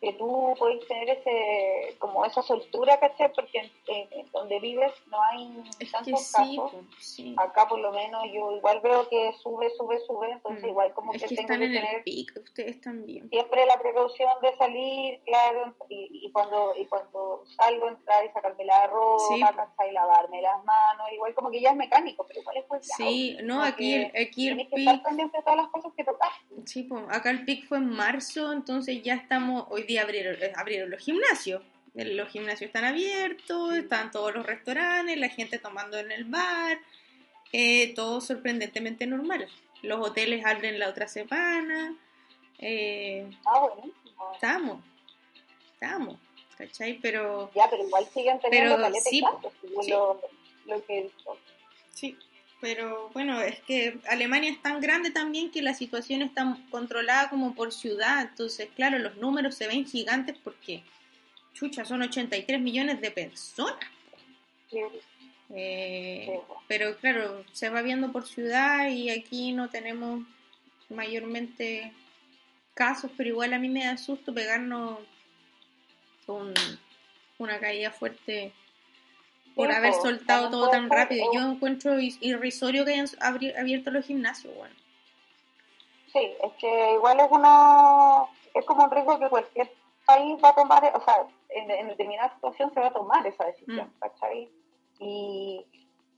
que 0.00 0.12
tú 0.14 0.54
puedes 0.58 0.86
tener 0.86 1.08
ese 1.08 1.96
como 1.98 2.24
esa 2.26 2.42
soltura, 2.42 2.98
¿cachai? 3.00 3.32
Porque 3.32 3.58
en, 3.58 3.70
en- 4.12 4.30
donde 4.32 4.58
vives 4.60 4.92
no 5.06 5.22
hay 5.22 5.62
Es 5.78 5.90
tantos 5.92 6.20
sí, 6.26 6.32
casos. 6.58 6.72
sí. 6.98 7.34
Acá 7.38 7.66
por 7.68 7.78
lo 7.78 7.90
menos 7.92 8.24
yo 8.32 8.52
igual 8.56 8.80
veo 8.80 9.08
que 9.08 9.32
sube, 9.42 9.70
sube, 9.78 9.98
sube, 10.06 10.30
entonces 10.32 10.64
Mm. 10.64 10.68
igual 10.68 10.92
como 10.92 11.12
Es 11.14 11.22
que 11.22 11.28
que 11.28 11.36
tengo 11.36 11.52
están 11.54 11.58
que 11.60 11.64
en 11.66 11.72
el 11.76 11.82
tener 11.84 12.02
pic, 12.04 12.32
ustedes 12.42 12.80
también. 12.80 13.28
siempre 13.30 13.64
la 13.64 13.78
precaución 13.80 14.30
de 14.42 14.56
salir, 14.56 15.20
claro, 15.24 15.74
y, 15.88 16.26
y 16.26 16.32
cuando 16.32 16.74
y 16.76 16.84
cuando 16.86 17.44
salgo 17.56 17.88
entrar 17.88 18.24
y 18.26 18.28
sacarme 18.30 18.64
la 18.66 18.86
ropa, 18.88 19.24
Sí. 19.28 19.40
¿cachai? 19.40 19.92
lavarme 19.92 20.42
las 20.42 20.62
manos, 20.64 21.06
igual 21.12 21.34
como 21.34 21.50
que 21.50 21.60
ya 21.60 21.70
es 21.70 21.76
mecánico, 21.76 22.26
pero 22.26 22.40
igual 22.40 22.56
es 22.58 22.64
pues 22.64 22.86
Sí, 22.96 23.36
no, 23.42 23.62
aquí 23.62 23.94
el, 23.94 24.04
aquí 24.06 24.48
el 24.48 24.56
tienes 24.56 24.68
que 24.68 24.76
estar 24.80 24.94
pic, 24.96 25.04
pendiente 25.04 25.36
de 25.38 25.42
todas 25.44 25.56
las 25.58 25.68
cosas 25.68 25.92
que 25.96 26.04
tocas. 26.04 26.30
sí, 26.66 26.82
pues, 26.82 27.02
acá 27.08 27.30
el 27.30 27.44
pic 27.44 27.66
fue 27.68 27.78
en 27.78 27.88
marzo, 27.90 28.52
entonces 28.52 29.02
ya 29.02 29.14
estamos, 29.14 29.66
hoy 29.70 29.83
día 29.86 30.02
abrieron, 30.02 30.36
eh, 30.42 30.52
abrieron 30.56 30.90
los 30.90 31.00
gimnasios. 31.02 31.62
Los 31.94 32.28
gimnasios 32.30 32.68
están 32.68 32.84
abiertos, 32.84 33.74
están 33.76 34.10
todos 34.10 34.34
los 34.34 34.44
restaurantes, 34.44 35.16
la 35.16 35.28
gente 35.28 35.60
tomando 35.60 35.96
en 35.96 36.10
el 36.10 36.24
bar, 36.24 36.78
eh, 37.52 37.94
todo 37.94 38.20
sorprendentemente 38.20 39.06
normal. 39.06 39.46
Los 39.82 40.00
hoteles 40.04 40.44
abren 40.44 40.80
la 40.80 40.88
otra 40.88 41.06
semana, 41.06 41.94
eh, 42.58 43.30
Ah, 43.46 43.60
bueno. 43.60 43.92
estamos, 44.34 44.84
estamos, 45.74 46.18
¿cachai? 46.58 46.98
Pero 47.00 47.52
Ya, 47.54 47.70
pero 47.70 47.86
igual 47.86 48.04
siguen 48.12 48.40
teniendo 48.40 48.76
Pero 48.76 48.94
sí, 49.00 49.22
lo, 49.88 50.20
lo 50.66 50.84
que 50.86 50.98
he. 50.98 51.10
Sí, 51.92 52.18
pero 52.64 53.10
bueno, 53.12 53.42
es 53.42 53.60
que 53.60 53.98
Alemania 54.08 54.50
es 54.50 54.62
tan 54.62 54.80
grande 54.80 55.10
también 55.10 55.50
que 55.50 55.60
la 55.60 55.74
situación 55.74 56.22
está 56.22 56.56
controlada 56.70 57.28
como 57.28 57.54
por 57.54 57.74
ciudad, 57.74 58.22
entonces 58.22 58.70
claro, 58.74 58.98
los 58.98 59.16
números 59.18 59.54
se 59.54 59.68
ven 59.68 59.84
gigantes 59.86 60.38
porque, 60.42 60.82
chucha, 61.52 61.84
son 61.84 62.00
83 62.00 62.58
millones 62.58 63.02
de 63.02 63.10
personas. 63.10 63.76
Eh, 65.50 66.40
pero 66.66 66.96
claro, 66.96 67.44
se 67.52 67.68
va 67.68 67.82
viendo 67.82 68.10
por 68.12 68.26
ciudad 68.26 68.88
y 68.88 69.10
aquí 69.10 69.52
no 69.52 69.68
tenemos 69.68 70.24
mayormente 70.88 71.92
casos, 72.72 73.10
pero 73.14 73.28
igual 73.28 73.52
a 73.52 73.58
mí 73.58 73.68
me 73.68 73.84
da 73.84 73.98
susto 73.98 74.32
pegarnos 74.32 75.00
un- 76.28 76.54
una 77.36 77.60
caída 77.60 77.90
fuerte 77.90 78.52
por 79.54 79.70
haber 79.70 79.92
soltado 79.94 80.50
todo 80.50 80.68
tan 80.70 80.90
rápido. 80.90 81.26
Yo 81.32 81.40
encuentro 81.40 81.98
is- 81.98 82.18
irrisorio 82.20 82.84
que 82.84 82.92
hayan 82.92 83.06
abierto 83.58 83.90
los 83.90 84.04
gimnasios, 84.06 84.54
bueno. 84.56 84.74
Sí, 86.12 86.32
es 86.42 86.52
que 86.54 86.92
igual 86.94 87.18
es 87.20 87.30
una 87.30 88.24
es 88.54 88.64
como 88.66 88.84
un 88.84 88.90
riesgo 88.90 89.18
que 89.18 89.28
cualquier 89.28 89.72
país 90.06 90.36
va 90.44 90.50
a 90.50 90.54
tomar, 90.54 90.84
o 90.94 91.00
sea, 91.04 91.26
en, 91.48 91.70
en 91.70 91.88
determinada 91.88 92.32
situación 92.34 92.72
se 92.72 92.78
va 92.80 92.86
a 92.88 92.92
tomar 92.92 93.26
esa 93.26 93.44
decisión, 93.46 93.88
Mm. 93.88 93.98
¿cachai? 93.98 94.48
Y, 95.00 95.66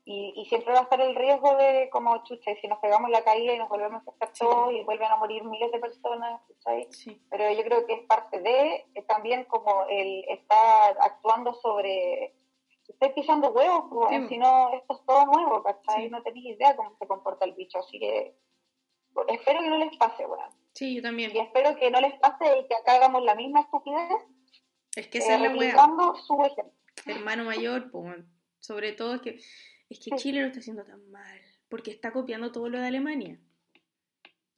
y, 0.04 0.32
y 0.36 0.44
siempre 0.46 0.72
va 0.74 0.80
a 0.80 0.82
estar 0.82 1.00
el 1.00 1.14
riesgo 1.16 1.56
de 1.56 1.88
como, 1.90 2.22
chucha, 2.24 2.50
si 2.60 2.68
nos 2.68 2.78
pegamos 2.80 3.08
la 3.10 3.22
caída 3.24 3.54
y 3.54 3.58
nos 3.58 3.68
volvemos 3.70 4.06
a 4.06 4.10
estar 4.10 4.28
Sí. 4.34 4.40
todos 4.44 4.72
y 4.72 4.82
vuelven 4.84 5.10
a 5.10 5.16
morir 5.16 5.44
miles 5.44 5.72
de 5.72 5.78
personas, 5.78 6.42
¿cachai? 6.48 6.88
Sí, 6.92 7.18
Pero 7.30 7.50
yo 7.52 7.62
creo 7.64 7.86
que 7.86 7.94
es 7.94 8.02
parte 8.06 8.40
de, 8.40 8.84
es 8.94 9.06
también 9.06 9.44
como 9.44 9.86
el 9.88 10.24
estar 10.28 10.96
actuando 11.00 11.54
sobre, 11.54 12.34
estoy 12.98 13.12
pisando 13.22 13.50
huevos, 13.52 13.84
pues, 13.90 14.22
Sí. 14.22 14.28
si 14.28 14.38
no, 14.38 14.72
esto 14.74 14.94
es 14.94 15.06
todo 15.06 15.26
nuevo, 15.26 15.62
¿cachai? 15.62 16.04
Sí. 16.04 16.10
No 16.10 16.22
tenéis 16.22 16.56
idea 16.56 16.76
cómo 16.76 16.96
se 16.98 17.06
comporta 17.06 17.44
el 17.44 17.52
bicho, 17.54 17.78
así 17.78 17.98
que 17.98 18.34
espero 19.28 19.60
que 19.60 19.68
no 19.68 19.78
les 19.78 19.96
pase, 19.96 20.26
weón. 20.26 20.50
sí, 20.72 20.96
yo 20.96 21.02
también. 21.02 21.34
Y 21.34 21.38
espero 21.38 21.76
que 21.76 21.90
no 21.90 22.00
les 22.00 22.14
pase 22.18 22.44
y 22.58 22.66
que 22.68 22.74
acá 22.74 22.96
hagamos 22.96 23.22
la 23.22 23.34
misma 23.34 23.60
estupidez, 23.60 24.10
Es 24.96 25.08
que 25.08 25.18
eh, 25.18 25.20
esa 25.22 25.34
es 25.34 25.40
la 25.40 25.48
wea. 25.48 25.52
replicando 25.52 26.14
su 26.16 26.34
ejemplo. 26.42 26.72
hermano 27.06 27.44
mayor, 27.44 27.90
pues, 27.90 28.24
sobre 28.60 28.92
todo 28.92 29.14
es 29.16 29.20
que, 29.22 29.30
es 29.90 29.98
que 30.00 30.10
Sí. 30.10 30.16
Chile 30.16 30.40
lo 30.40 30.46
está 30.48 30.60
haciendo 30.60 30.84
tan 30.84 31.08
mal, 31.10 31.40
porque 31.68 31.90
está 31.90 32.12
copiando 32.12 32.50
todo 32.52 32.68
lo 32.68 32.78
de 32.80 32.86
Alemania. 32.88 33.38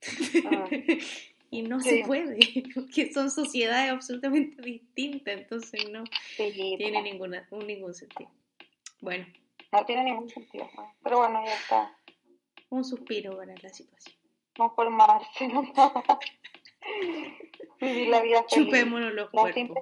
y 1.50 1.62
no 1.62 1.80
se 1.80 2.02
puede, 2.04 2.38
porque 2.74 3.12
son 3.12 3.30
sociedades 3.30 3.90
absolutamente 3.90 4.60
distintas, 4.62 5.34
entonces 5.38 5.88
no 5.90 6.04
Sí, 6.36 6.52
tiene 6.52 7.00
pues, 7.00 7.04
ninguna, 7.04 7.46
un- 7.50 7.66
ningún 7.66 7.94
sentido. 7.94 8.30
Bueno, 9.00 9.26
no 9.72 9.84
tiene 9.86 10.04
ningún 10.04 10.28
sentido. 10.28 10.68
Pero 11.02 11.18
bueno, 11.18 11.42
ya 11.44 11.54
está. 11.54 11.96
un 12.70 12.84
suspiro 12.84 13.36
para 13.36 13.54
la 13.62 13.68
situación. 13.70 14.14
Conformarse, 14.56 15.48
¿no? 15.48 15.62
Vivir 17.80 18.08
la 18.08 18.20
vida 18.22 18.44
feliz. 18.48 18.66
Chupémonos 18.66 19.14
los 19.14 19.30
cuerpos. 19.30 19.78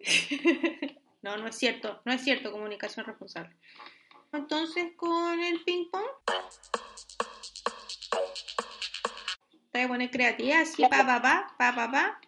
No, 1.22 1.36
no 1.38 1.48
es 1.48 1.56
cierto, 1.56 2.00
no 2.04 2.12
es 2.12 2.22
cierto, 2.22 2.52
comunicación 2.52 3.04
responsable. 3.04 3.56
Entonces, 4.32 4.92
con 4.96 5.42
el 5.42 5.60
ping 5.64 5.90
pong. 5.90 6.04
Te 9.76 9.82
voy 9.82 9.84
a 9.84 9.92
poner 9.92 10.10
creativa, 10.10 10.60
así, 10.60 10.82
pa, 10.84 11.04
pa, 11.04 11.20
pa, 11.20 11.54
pa, 11.58 11.74
pa, 11.74 11.90
pa. 11.90 12.20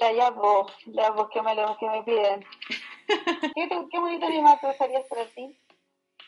Ya, 0.00 0.10
ya 0.10 0.30
vos, 0.30 0.72
ya 0.86 1.10
vos, 1.10 1.28
que 1.30 1.42
me, 1.42 1.54
lo, 1.54 1.76
que 1.76 1.86
me 1.86 2.02
piden. 2.02 2.46
¿Qué, 3.54 3.68
qué 3.90 3.98
bonito 3.98 4.24
animal 4.24 4.56
te 4.58 4.68
gustaría 4.68 5.06
para 5.06 5.26
ti? 5.26 5.54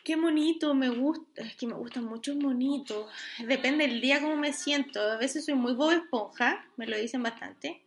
Qué 0.03 0.15
bonito, 0.15 0.75
me 0.75 0.89
gusta, 0.89 1.41
es 1.41 1.55
que 1.55 1.65
me 1.65 1.73
gustan 1.73 2.05
mucho 2.05 2.31
los 2.35 2.43
monitos. 2.43 3.11
Depende 3.39 3.87
del 3.87 4.01
día 4.01 4.21
cómo 4.21 4.35
me 4.35 4.53
siento. 4.53 5.01
A 5.01 5.17
veces 5.17 5.45
soy 5.45 5.55
muy 5.55 5.73
boba 5.73 5.95
esponja, 5.95 6.63
me 6.77 6.85
lo 6.85 6.95
dicen 6.95 7.23
bastante. 7.23 7.81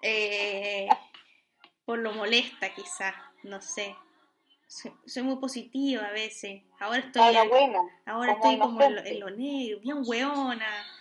Eh, 0.00 0.86
por 1.84 1.98
lo 1.98 2.12
molesta 2.12 2.72
quizás, 2.72 3.16
no 3.42 3.60
sé. 3.60 3.96
Soy, 4.68 4.92
soy 5.06 5.24
muy 5.24 5.38
positiva 5.38 6.06
a 6.06 6.12
veces. 6.12 6.62
Ahora 6.78 7.00
estoy, 7.00 7.20
Ahora 7.20 7.44
buena. 7.48 7.80
ahora 8.06 8.38
como 8.38 8.44
estoy 8.52 8.58
como 8.60 8.80
en 8.80 8.94
lo, 8.94 9.04
en 9.04 9.18
lo 9.18 9.30
negro, 9.30 9.80
bien 9.80 10.02
hueona. 10.06 10.93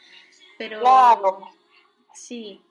Pero 0.58 0.80
Claro, 0.80 1.50
sí. 2.13 2.62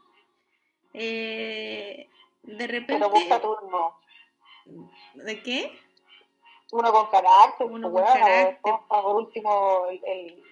Eh, 0.95 2.09
de 2.43 2.67
repente. 2.67 2.95
pero 2.95 3.11
busca 3.11 3.41
turno. 3.41 3.97
¿De 5.15 5.43
qué? 5.43 5.79
Uno 6.73 6.93
con 6.93 7.07
carácter, 7.11 7.67
Uno 7.67 7.91
pues, 7.91 8.05
con 8.05 8.13
bueno, 8.13 8.27
carácter. 8.27 8.75
por 8.89 9.17
último, 9.17 9.87
el, 9.91 10.01
el, 10.07 10.43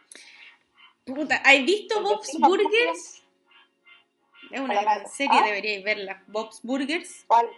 Puta, 1.05 1.37
¿has 1.37 1.65
visto 1.65 2.03
Bob's 2.03 2.27
vecino, 2.27 2.47
¿cómo 2.49 2.59
se 2.59 2.65
Burgers? 2.65 3.23
Es 4.51 4.61
una 4.61 4.83
gran 4.83 5.09
serie, 5.09 5.39
¿Ah? 5.41 5.45
deberíais 5.45 5.83
verla. 5.85 6.23
Bob's 6.27 6.61
Burgers. 6.63 7.25
¿cuál? 7.27 7.49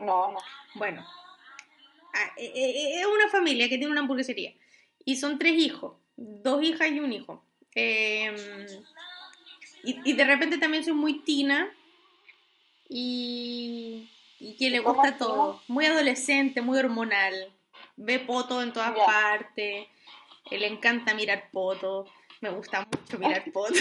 No, 0.00 0.32
no. 0.32 0.38
Bueno, 0.74 1.06
ah, 2.14 2.32
eh, 2.36 2.52
eh, 2.54 3.00
es 3.00 3.06
una 3.06 3.28
familia 3.28 3.68
que 3.68 3.78
tiene 3.78 3.92
una 3.92 4.00
hamburguesería. 4.00 4.54
Y 5.04 5.16
son 5.16 5.38
tres 5.38 5.54
hijos, 5.54 5.94
dos 6.16 6.62
hijas 6.62 6.90
y 6.90 7.00
un 7.00 7.12
hijo. 7.12 7.42
Eh, 7.74 8.66
y, 9.84 10.10
y 10.10 10.12
de 10.14 10.24
repente 10.24 10.58
también 10.58 10.84
soy 10.84 10.92
muy 10.94 11.20
tina 11.20 11.72
y, 12.88 14.10
y 14.38 14.56
que 14.56 14.70
le 14.70 14.82
¿Cómo 14.82 14.94
gusta 15.00 15.16
todo. 15.16 15.62
Muy 15.68 15.86
adolescente, 15.86 16.60
muy 16.62 16.78
hormonal. 16.78 17.52
Ve 17.96 18.18
poto 18.18 18.62
en 18.62 18.72
todas 18.72 18.94
Ya. 18.96 19.04
partes. 19.06 19.86
Le 20.50 20.66
encanta 20.66 21.14
mirar 21.14 21.50
poto. 21.52 22.06
Me 22.40 22.50
gusta 22.50 22.86
mucho 22.90 23.18
mirar 23.18 23.44
poto. 23.52 23.74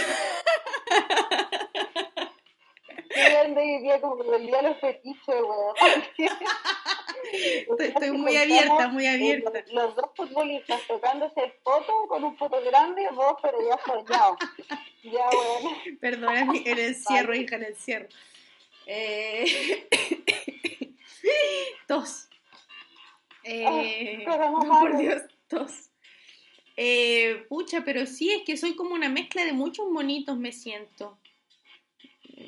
Yo 3.15 3.41
ando 3.43 3.59
hoy 3.59 3.79
día 3.81 3.99
como 4.01 4.23
el 4.33 4.45
día 4.45 4.57
de 4.61 4.69
los 4.69 4.79
fetiches, 4.79 5.25
weón. 5.27 5.75
Estoy, 7.69 7.87
estoy 7.87 8.11
muy 8.11 8.35
abierta, 8.35 8.87
muy 8.87 9.05
abierta. 9.07 9.51
Los, 9.51 9.71
los 9.73 9.95
dos 9.95 10.09
futbolistas 10.15 10.81
tocándose 10.87 11.41
el 11.43 11.51
poto 11.63 12.07
con 12.07 12.23
un 12.23 12.35
poto 12.35 12.61
grande, 12.63 13.07
vos, 13.13 13.35
pero 13.41 13.57
ya 13.67 13.77
soñado. 13.85 14.37
Ya. 15.03 15.29
Perdona 16.01 16.45
mi- 16.45 16.63
el 16.65 16.79
encierro, 16.79 17.35
hija, 17.35 17.55
el 17.57 17.63
encierro. 17.63 18.07
Eh... 18.85 19.87
tos. 21.87 22.27
Eh... 23.43 24.25
Ah, 24.27 24.37
no 24.51 24.59
por. 24.59 24.97
Dios, 24.97 25.21
tos. 25.47 25.89
Eh, 26.77 27.45
pucha, 27.49 27.83
pero 27.83 28.05
sí, 28.05 28.31
es 28.31 28.43
que 28.43 28.55
soy 28.55 28.75
como 28.75 28.93
una 28.95 29.09
mezcla 29.09 29.43
de 29.43 29.51
muchos 29.53 29.89
monitos, 29.89 30.37
me 30.37 30.51
siento. 30.53 31.17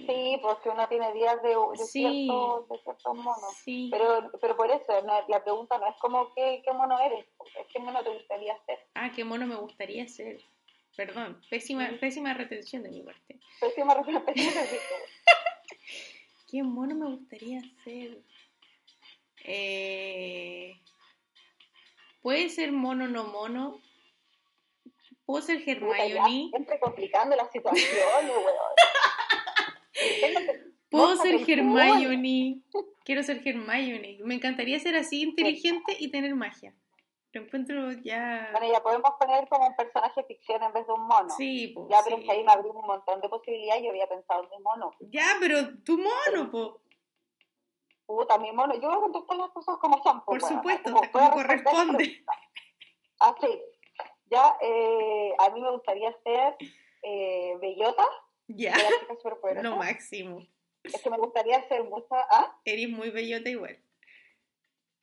Sí, 0.07 0.39
porque 0.41 0.69
uno 0.69 0.87
tiene 0.87 1.11
días 1.13 1.41
de, 1.43 1.49
de, 1.49 1.85
Sí. 1.85 2.01
ciertos, 2.25 2.69
de 2.69 2.77
ciertos 2.79 3.15
monos. 3.15 3.53
Sí. 3.63 3.89
Pero, 3.91 4.31
pero 4.39 4.55
por 4.55 4.71
eso, 4.71 5.01
no, 5.03 5.21
la 5.27 5.43
pregunta 5.43 5.77
no 5.77 5.87
es 5.87 5.95
como 5.99 6.33
qué, 6.33 6.61
qué 6.65 6.71
mono 6.73 6.97
eres, 6.99 7.25
es 7.59 7.67
qué 7.73 7.79
mono 7.79 8.01
te 8.03 8.09
gustaría 8.09 8.57
ser. 8.65 8.79
Ah, 8.95 9.11
qué 9.13 9.23
mono 9.25 9.45
me 9.47 9.55
gustaría 9.55 10.07
ser. 10.07 10.41
Perdón, 10.95 11.41
pésima, 11.49 11.89
Sí. 11.89 11.95
pésima 11.97 12.33
retención 12.33 12.83
de 12.83 12.89
mi 12.89 13.01
parte. 13.01 13.39
Pésima 13.59 13.93
respuesta. 13.93 14.33
¿Qué 16.49 16.63
mono 16.63 16.95
me 16.95 17.15
gustaría 17.15 17.61
ser? 17.83 18.17
Eh, 19.43 20.79
Puede 22.21 22.49
ser 22.49 22.71
mono 22.71 23.07
no 23.07 23.23
mono. 23.25 23.81
Puedo 25.25 25.41
ser 25.41 25.67
Hermione. 25.67 26.49
Siempre 26.49 26.79
complicando 26.79 27.35
la 27.35 27.49
situación, 27.49 27.81
Puedo 30.89 31.15
ser 31.15 31.35
Hermione. 31.47 32.61
Quiero 33.05 33.23
ser 33.23 33.41
Hermione. 33.45 34.19
Me 34.23 34.35
encantaría 34.35 34.79
ser 34.79 34.95
así 34.95 35.21
inteligente 35.21 35.95
y 35.99 36.11
tener 36.11 36.35
magia. 36.35 36.75
Lo 37.33 37.43
encuentro 37.43 37.91
ya. 38.03 38.49
Bueno, 38.51 38.73
ya 38.73 38.83
podemos 38.83 39.11
poner 39.17 39.47
como 39.47 39.67
un 39.67 39.75
personaje 39.75 40.21
ficción 40.25 40.61
en 40.63 40.73
vez 40.73 40.85
de 40.85 40.91
un 40.91 41.07
mono. 41.07 41.29
Sí, 41.29 41.71
pues. 41.73 41.87
Ya, 41.89 42.01
pero 42.03 42.19
que 42.19 42.29
ahí 42.29 42.43
me 42.43 42.51
abrió 42.51 42.73
un 42.73 42.85
montón 42.85 43.21
de 43.21 43.29
posibilidades. 43.29 43.83
Yo 43.83 43.89
había 43.89 44.07
pensado 44.07 44.43
en 44.43 44.49
un 44.57 44.63
mono. 44.63 44.91
Ya, 44.99 45.37
pero 45.39 45.81
tu 45.85 45.97
mono, 45.97 46.51
po. 46.51 46.81
Puta, 48.05 48.37
mi 48.37 48.51
mono. 48.51 48.73
Yo 48.75 48.89
voy 48.89 48.97
a 48.97 49.01
contestar 49.01 49.37
las 49.37 49.49
cosas 49.51 49.77
como 49.77 50.03
son. 50.03 50.25
Por 50.25 50.41
supuesto, 50.41 50.93
como, 51.13 51.31
corresponde. 51.31 52.25
Así. 53.19 53.45
Ah, 53.47 54.05
ya, 54.29 54.57
eh, 54.61 55.33
a 55.39 55.49
mí 55.51 55.61
me 55.61 55.71
gustaría 55.71 56.11
ser 56.23 56.57
eh, 57.03 57.55
bellota. 57.61 58.05
Ya. 58.55 58.75
Lo 59.61 59.77
máximo. 59.77 60.45
Es 60.83 61.01
que 61.01 61.09
me 61.09 61.17
gustaría 61.17 61.67
ser 61.67 61.83
mucha. 61.83 62.15
¿ah? 62.31 62.59
Eres 62.65 62.89
muy 62.89 63.09
bellota 63.09 63.49
igual. 63.49 63.77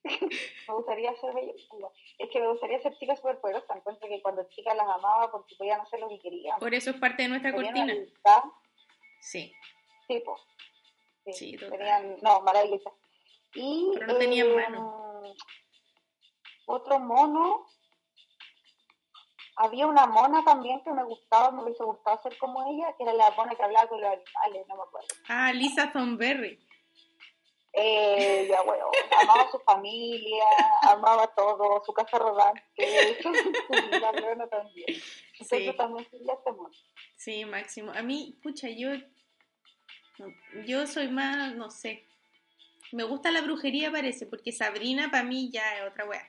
me 0.05 0.75
gustaría 0.75 1.15
ser 1.17 1.35
bellota. 1.35 1.93
Es 2.19 2.31
que 2.31 2.41
me 2.41 2.49
gustaría 2.49 2.83
ser 2.83 2.97
chica 2.99 3.17
superpoderosa. 3.17 3.75
Encuentro 3.77 4.09
que 4.09 4.23
cuando 4.23 4.49
chica 4.49 4.75
las 4.75 4.89
amaba 4.89 5.31
porque 5.31 5.55
podían 5.57 5.81
hacer 5.81 6.01
lo 6.01 6.09
que 6.09 6.19
querían. 6.19 6.59
Por 6.59 6.75
eso 6.75 6.91
es 6.91 6.97
parte 6.97 7.23
de 7.23 7.29
nuestra 7.29 7.53
cortina. 7.53 7.95
Sí. 9.21 9.53
Sí, 10.07 10.23
pues. 10.25 10.41
Sí, 11.37 11.57
tenían, 11.59 12.17
no, 12.23 12.41
maravillosa. 12.41 12.91
Y, 13.55 13.91
Pero 13.95 14.07
no 14.07 14.17
tenían 14.17 14.55
mano. 14.55 15.23
Em, 15.25 15.35
otro 16.67 16.99
mono. 16.99 17.67
Había 19.59 19.87
una 19.87 20.07
mona 20.07 20.45
también 20.45 20.83
que 20.83 20.93
me 20.93 21.05
gustaba, 21.05 21.51
me 21.51 21.63
hubiese 21.63 21.85
gustado 21.85 22.21
ser 22.23 22.39
como 22.39 22.65
ella, 22.71 22.95
que 22.97 23.03
era 23.03 23.13
la 23.13 23.31
mona 23.33 23.55
que 23.55 23.63
hablaba 23.63 23.89
con 23.89 24.01
los 24.01 24.11
animales, 24.11 24.67
no 24.69 24.77
me 24.77 24.83
acuerdo. 24.83 25.09
Ah, 25.29 25.53
Lisa 25.53 25.93
Thornberry. 25.93 26.59
Eh, 27.73 28.47
ya 28.49 28.63
bueno, 28.63 28.91
amaba 29.21 29.43
a 29.43 29.51
su 29.51 29.59
familia, 29.61 30.45
amaba 30.83 31.27
todo, 31.29 31.83
su 31.85 31.93
casa 31.93 32.19
rodante, 32.19 32.63
su 33.23 33.31
vida 33.31 34.49
también. 34.49 34.97
Entonces 35.33 35.71
sí. 35.71 35.77
también 35.77 36.11
sería 36.11 36.33
este 36.33 36.53
mono. 36.53 36.71
Sí, 37.17 37.45
máximo. 37.45 37.93
A 37.93 38.03
mí, 38.03 38.39
pucha, 38.43 38.69
yo 38.69 38.91
yo 40.67 40.87
soy 40.87 41.09
más, 41.09 41.55
no 41.55 41.71
sé. 41.71 42.05
Me 42.93 43.05
gusta 43.05 43.31
la 43.31 43.43
brujería, 43.43 43.91
parece, 43.91 44.27
porque 44.27 44.53
Sabrina 44.53 45.11
para 45.11 45.25
mí 45.25 45.51
ya 45.53 45.79
es 45.79 45.91
otra 45.91 46.07
wea. 46.07 46.27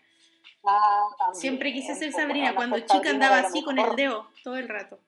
Ah, 0.63 1.10
Siempre 1.34 1.74
quise 1.74 1.95
ser 1.95 2.12
Sabrina. 2.12 2.54
Cuando 2.56 2.80
chica 2.80 3.10
andaba 3.10 3.39
así 3.39 3.63
con 3.63 3.80
el 3.80 3.95
dedo 3.95 4.30
todo 4.43 4.58
el 4.58 4.67
rato. 4.67 5.00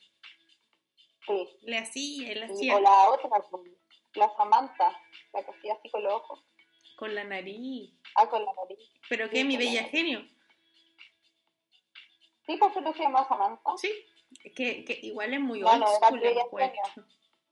Sí. 1.27 1.49
Le 1.63 1.77
hacía, 1.77 2.33
le 2.33 2.45
hacía. 2.45 2.75
O 2.75 2.79
la 2.79 3.09
otra, 3.09 3.29
la 4.15 4.35
Samantha, 4.35 4.99
la 5.33 5.43
que 5.43 5.51
hacía 5.51 5.73
así 5.73 5.89
con 5.89 6.03
los 6.03 6.13
ojos. 6.13 6.43
Con 6.97 7.15
la 7.15 7.23
nariz. 7.23 7.93
Ah, 8.15 8.27
con 8.29 8.43
la 8.43 8.51
nariz. 8.53 8.79
¿Pero 9.09 9.29
qué? 9.29 9.43
¿Mi 9.43 9.57
bella 9.57 9.83
genio? 9.83 10.21
Sí, 12.45 12.57
pues 12.57 12.73
se 12.73 13.03
llama 13.03 13.27
Samantha. 13.27 13.71
Sí, 13.77 13.91
que, 14.55 14.83
que 14.83 14.99
igual 15.03 15.33
es 15.33 15.39
muy 15.39 15.63
old 15.63 15.85
school. 15.87 16.21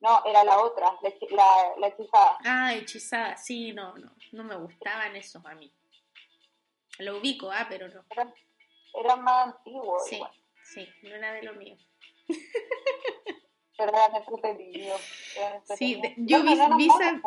No, 0.01 0.23
era 0.25 0.43
la 0.45 0.59
otra, 0.62 0.97
la, 1.01 1.73
la, 1.77 1.88
hechizada. 1.88 2.38
Ah, 2.45 2.73
hechizada, 2.73 3.35
sí, 3.35 3.73
no, 3.73 3.97
no, 3.97 4.15
no 4.31 4.43
me 4.45 4.55
gustaban 4.55 5.15
esos 5.17 5.45
a 5.45 5.53
mí. 5.55 5.73
Lo 6.99 7.17
ubico, 7.17 7.49
ah, 7.51 7.65
pero 7.69 7.88
no. 7.88 8.03
Era, 8.93 9.15
más 9.15 9.47
antiguo. 9.47 9.99
Sí, 9.99 10.15
igual. 10.15 10.31
sí, 10.63 10.88
no 11.03 11.15
era 11.15 11.33
de 11.33 11.43
lo 11.43 11.53
mío. 11.53 11.77
pero 13.77 13.89
eran 13.91 14.15
entretenidos. 14.15 15.01
Sí, 15.77 16.01
yo 16.17 16.43
vi, 16.43 16.57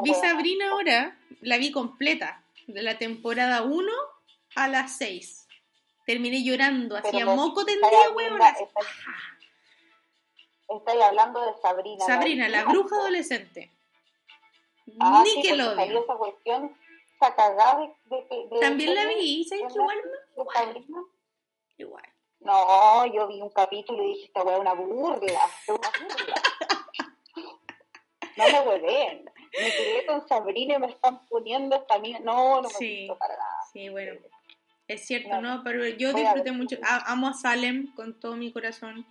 vi, 0.02 0.14
Sabrina 0.14 0.70
ahora, 0.70 1.18
la 1.40 1.56
vi 1.56 1.72
completa, 1.72 2.44
de 2.66 2.82
la 2.82 2.98
temporada 2.98 3.62
1 3.62 3.90
a 4.56 4.68
la 4.68 4.88
6. 4.88 5.48
Terminé 6.04 6.44
llorando, 6.44 6.96
hacía 6.96 7.24
moco 7.24 7.64
tendría, 7.64 8.10
weón. 8.10 8.40
Estáis 10.68 11.02
hablando 11.02 11.40
de 11.40 11.52
Sabrina. 11.62 12.04
Sabrina, 12.04 12.48
la, 12.48 12.64
bruja 12.64 12.96
adolescente. 12.96 13.70
Ah, 15.00 15.22
Ni 15.24 15.42
que 15.42 15.56
lo 15.56 15.74
salió 15.74 16.02
esa 16.02 16.14
cuestión 16.14 16.76
cagada 17.30 17.78
de, 18.04 18.16
de, 18.16 18.60
También 18.60 18.94
la 18.94 19.06
vi, 19.06 19.44
¿sabes 19.44 19.74
igual? 19.74 19.98
Sabrina? 20.54 21.02
Igual. 21.78 22.04
No, 22.40 23.06
yo 23.06 23.28
vi 23.28 23.40
un 23.40 23.50
capítulo 23.50 24.02
y 24.02 24.14
dije, 24.14 24.26
esta 24.26 24.42
weá 24.42 24.56
es 24.56 24.60
una 24.60 24.74
burla, 24.74 25.38
una 25.68 25.90
burla. 26.08 26.42
no 28.36 28.44
me 28.48 28.60
hueven. 28.68 29.24
Me 29.58 29.70
quedé 29.70 30.06
con 30.06 30.26
Sabrina 30.26 30.74
y 30.74 30.78
me 30.78 30.86
están 30.88 31.26
poniendo 31.28 31.76
esta 31.76 31.98
mía. 31.98 32.18
No, 32.20 32.62
no 32.62 32.68
me 32.68 32.74
sí, 32.74 33.08
para 33.18 33.36
nada. 33.36 33.58
Sí, 33.72 33.88
bueno. 33.90 34.18
Es 34.88 35.06
cierto, 35.06 35.40
¿no? 35.40 35.62
Pero 35.62 35.86
yo 35.86 36.12
disfruté 36.12 36.52
mucho. 36.52 36.76
Amo 36.82 37.28
a 37.28 37.34
Salem 37.34 37.94
con 37.94 38.18
todo 38.18 38.34
mi 38.36 38.52
corazón 38.52 39.06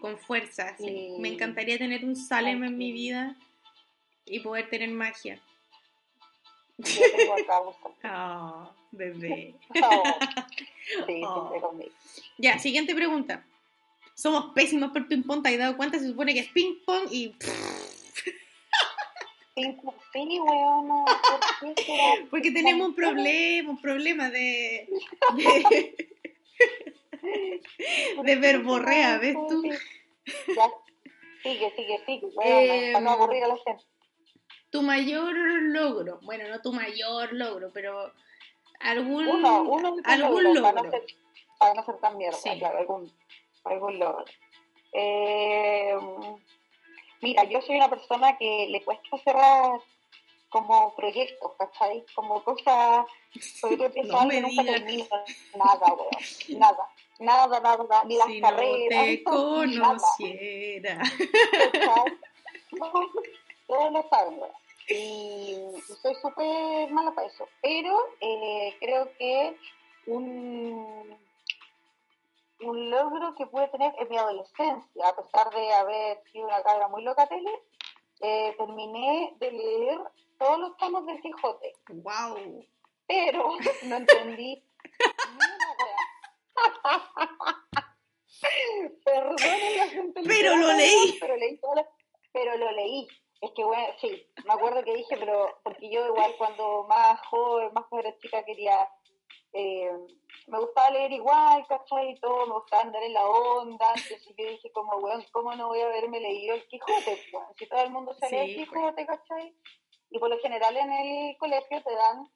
con 0.00 0.18
fuerza. 0.18 0.76
Me 1.18 1.28
encantaría 1.28 1.78
tener 1.78 2.04
un 2.04 2.16
Salem 2.16 2.62
en 2.64 2.76
mi 2.76 2.92
vida 2.92 3.36
y 4.24 4.40
poder 4.40 4.68
tener 4.68 4.90
magia. 4.90 5.40
Yo 6.82 7.02
tengo 7.16 7.34
acá 7.34 7.60
Oh, 8.04 8.70
bebé. 8.92 9.54
Oh. 9.82 10.02
Sí, 11.06 11.22
oh. 11.24 11.52
Ya, 12.38 12.58
siguiente 12.58 12.94
pregunta. 12.94 13.44
Somos 14.14 14.52
pésimos 14.54 14.90
por 14.90 15.06
ping 15.06 15.22
pong, 15.22 15.42
¿te 15.42 15.50
has 15.50 15.58
dado 15.58 15.76
cuenta? 15.76 15.98
Se 15.98 16.08
supone 16.08 16.34
que 16.34 16.40
es 16.40 16.48
ping 16.48 16.74
pong 16.84 17.08
y... 17.10 17.34
Sí, 20.12 20.38
weón, 20.40 21.04
Porque 22.30 22.50
tenemos 22.50 22.88
un 22.88 22.94
problema, 22.94 23.70
un 23.70 23.80
problema 23.80 24.30
de... 24.30 24.88
de 28.24 28.36
verborrea, 28.36 29.18
¿ves 29.18 29.36
tú? 29.48 29.62
Ya. 29.64 30.70
Sigue, 31.42 31.72
sigue, 31.76 32.00
sigue. 32.06 32.26
eh, 32.44 32.92
para 32.92 33.04
no 33.04 33.10
aburrir 33.10 33.44
a 33.44 33.48
la 33.48 33.56
gente. 33.56 33.84
Tu 34.70 34.82
mayor 34.82 35.34
logro, 35.34 36.20
bueno, 36.22 36.48
no 36.48 36.60
tu 36.60 36.72
mayor 36.72 37.32
logro, 37.32 37.70
pero 37.72 38.12
algún, 38.80 39.26
uno, 39.26 39.62
uno 39.62 39.96
algún 40.04 40.44
logro. 40.44 40.62
Para, 40.62 40.82
no 40.82 40.90
ser, 40.90 41.06
para 41.58 41.74
no 41.74 41.84
ser 41.84 41.98
tan 41.98 42.16
mierda, 42.16 42.38
sí. 42.38 42.50
claro, 42.58 42.78
algún, 42.78 43.12
algún 43.64 43.98
logro. 43.98 44.24
Eh, 44.92 45.94
mira, 47.20 47.44
yo 47.44 47.60
soy 47.62 47.76
una 47.76 47.90
persona 47.90 48.36
que 48.38 48.68
le 48.70 48.82
cuesta 48.84 49.18
cerrar 49.18 49.80
como 50.48 50.94
proyectos, 50.94 51.52
¿cachai? 51.58 52.04
Como 52.14 52.42
cosas, 52.44 53.06
porque 53.60 53.84
empiezas 53.86 54.12
no 54.12 54.40
nunca 54.40 54.62
nada, 55.56 55.94
weón, 55.94 56.58
nada 56.58 56.90
nada, 57.20 57.60
nada, 57.60 58.04
ni 58.04 58.16
las 58.16 58.26
si 58.26 58.40
carreras. 58.40 58.98
No 58.98 59.04
te 59.04 59.22
conociera. 59.24 61.02
Todos 63.70 63.92
lo 63.92 64.02
saben, 64.08 64.40
Y 64.88 65.56
soy 66.02 66.14
súper 66.16 66.90
mala 66.90 67.12
para 67.12 67.28
eso. 67.28 67.48
Pero 67.62 67.96
eh, 68.20 68.76
creo 68.80 69.08
que 69.16 69.56
un, 70.06 71.16
un 72.62 72.90
logro 72.90 73.36
que 73.36 73.46
pude 73.46 73.68
tener 73.68 73.94
en 73.96 74.08
mi 74.08 74.18
adolescencia, 74.18 75.08
a 75.08 75.14
pesar 75.14 75.54
de 75.54 75.72
haber 75.72 76.20
sido 76.32 76.48
una 76.48 76.64
cabra 76.64 76.88
muy 76.88 77.04
loca 77.04 77.28
tele, 77.28 77.62
eh, 78.22 78.56
terminé 78.58 79.36
de 79.38 79.52
leer 79.52 80.00
todos 80.36 80.58
los 80.58 80.76
tomos 80.76 81.06
del 81.06 81.20
Quijote. 81.20 81.72
¡Wow! 81.90 82.66
Pero 83.06 83.52
no 83.84 83.96
entendí 83.96 84.64
Perdonen 89.04 89.76
la 89.76 89.86
gente. 89.86 90.22
Pero 90.26 90.56
lo 90.56 90.72
leí. 90.72 91.18
Pero 91.20 91.36
leí 91.36 91.60
pero 92.32 92.56
lo 92.56 92.72
leí. 92.72 93.06
Es 93.40 93.52
que 93.52 93.64
bueno, 93.64 93.86
sí, 94.00 94.26
me 94.44 94.52
acuerdo 94.52 94.84
que 94.84 94.94
dije, 94.94 95.16
pero 95.16 95.60
porque 95.64 95.90
yo 95.90 96.06
igual 96.06 96.34
cuando 96.36 96.84
más 96.88 97.18
joven, 97.28 97.72
más 97.72 97.86
joven 97.86 98.14
chica 98.20 98.44
quería, 98.44 98.86
eh, 99.54 99.90
me 100.46 100.58
gustaba 100.58 100.90
leer 100.90 101.12
igual, 101.12 101.66
¿cachai? 101.66 102.10
Y 102.10 102.20
todo, 102.20 102.46
me 102.46 102.54
gustaba 102.54 102.82
andar 102.82 103.02
en 103.02 103.14
la 103.14 103.26
onda, 103.26 103.86
entonces 103.94 104.34
yo 104.36 104.46
dije 104.46 104.70
como, 104.72 105.00
bueno, 105.00 105.24
¿cómo 105.32 105.54
no 105.54 105.68
voy 105.68 105.80
a 105.80 105.86
haberme 105.86 106.20
leído 106.20 106.54
el 106.54 106.66
Quijote? 106.68 107.18
si 107.56 107.66
todo 107.66 107.82
el 107.82 107.90
mundo 107.90 108.12
se 108.12 108.28
lee 108.28 108.50
el 108.50 108.56
Quijote, 108.56 109.06
¿cachai? 109.06 109.56
Y 110.10 110.18
por 110.18 110.28
lo 110.28 110.38
general 110.40 110.76
en 110.76 110.92
el 110.92 111.38
colegio 111.38 111.82
te 111.82 111.94
dan 111.94 112.28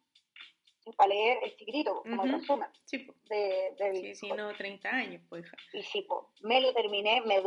para 0.96 1.08
leer 1.08 1.38
el 1.42 1.56
chiquitito, 1.56 2.02
como 2.02 2.24
el 2.24 2.32
resumen. 2.32 2.68
Sí, 2.84 3.06
de, 3.28 3.74
de 3.78 3.94
sí, 3.94 4.14
sí, 4.14 4.28
no, 4.32 4.54
30 4.54 4.88
años, 4.88 5.22
pues. 5.28 5.46
Y 5.72 5.82
sí, 5.82 6.06
me 6.42 6.60
lo 6.60 6.72
terminé, 6.72 7.20
me, 7.22 7.42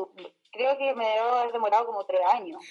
creo 0.52 0.78
que 0.78 0.93
me 0.93 1.08
debo 1.08 1.30
haber 1.30 1.54
demorado 1.54 1.88
como 1.88 2.06
tres 2.06 2.22
años 2.32 2.63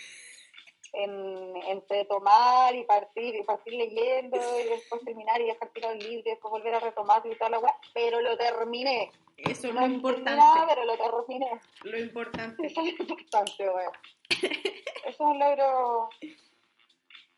en, 0.97 1.57
entre 1.69 2.05
tomar 2.07 2.75
y 2.75 2.85
partir, 2.85 3.35
y 3.35 3.43
partir 3.43 3.75
leyendo, 3.75 4.39
y 4.61 4.69
después 4.69 5.03
terminar 5.05 5.41
y 5.41 5.47
dejar 5.47 5.69
tirado 5.71 5.93
el 5.95 5.99
libro, 5.99 6.21
y 6.27 6.31
después 6.31 6.51
volver 6.51 6.75
a 6.75 6.81
retomar 6.81 7.23
y 7.27 7.35
toda 7.37 7.51
la 7.51 7.59
weá, 7.59 7.75
pero 7.93 8.21
lo 8.21 8.37
terminé. 8.37 9.11
Eso 9.37 9.69
es 9.69 9.75
lo 9.75 9.87
importante. 9.87 10.43
pero 10.67 10.85
lo 10.85 10.97
terminé. 10.97 11.61
Lo 11.83 11.99
importante. 11.99 12.67
Eso 12.67 12.81
es 12.81 12.99
lo 12.99 13.05
importante, 13.05 13.69
weón. 13.69 13.93
Eso 14.31 15.09
es 15.09 15.21
un 15.21 15.39
logro. 15.39 16.09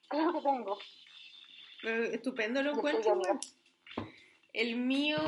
Creo 0.08 0.32
que 0.32 0.40
tengo. 0.40 0.78
Pero 1.82 2.04
Estupendo 2.04 2.62
lo 2.62 2.72
encuentro. 2.72 3.20
El 4.52 4.76
mío. 4.76 5.18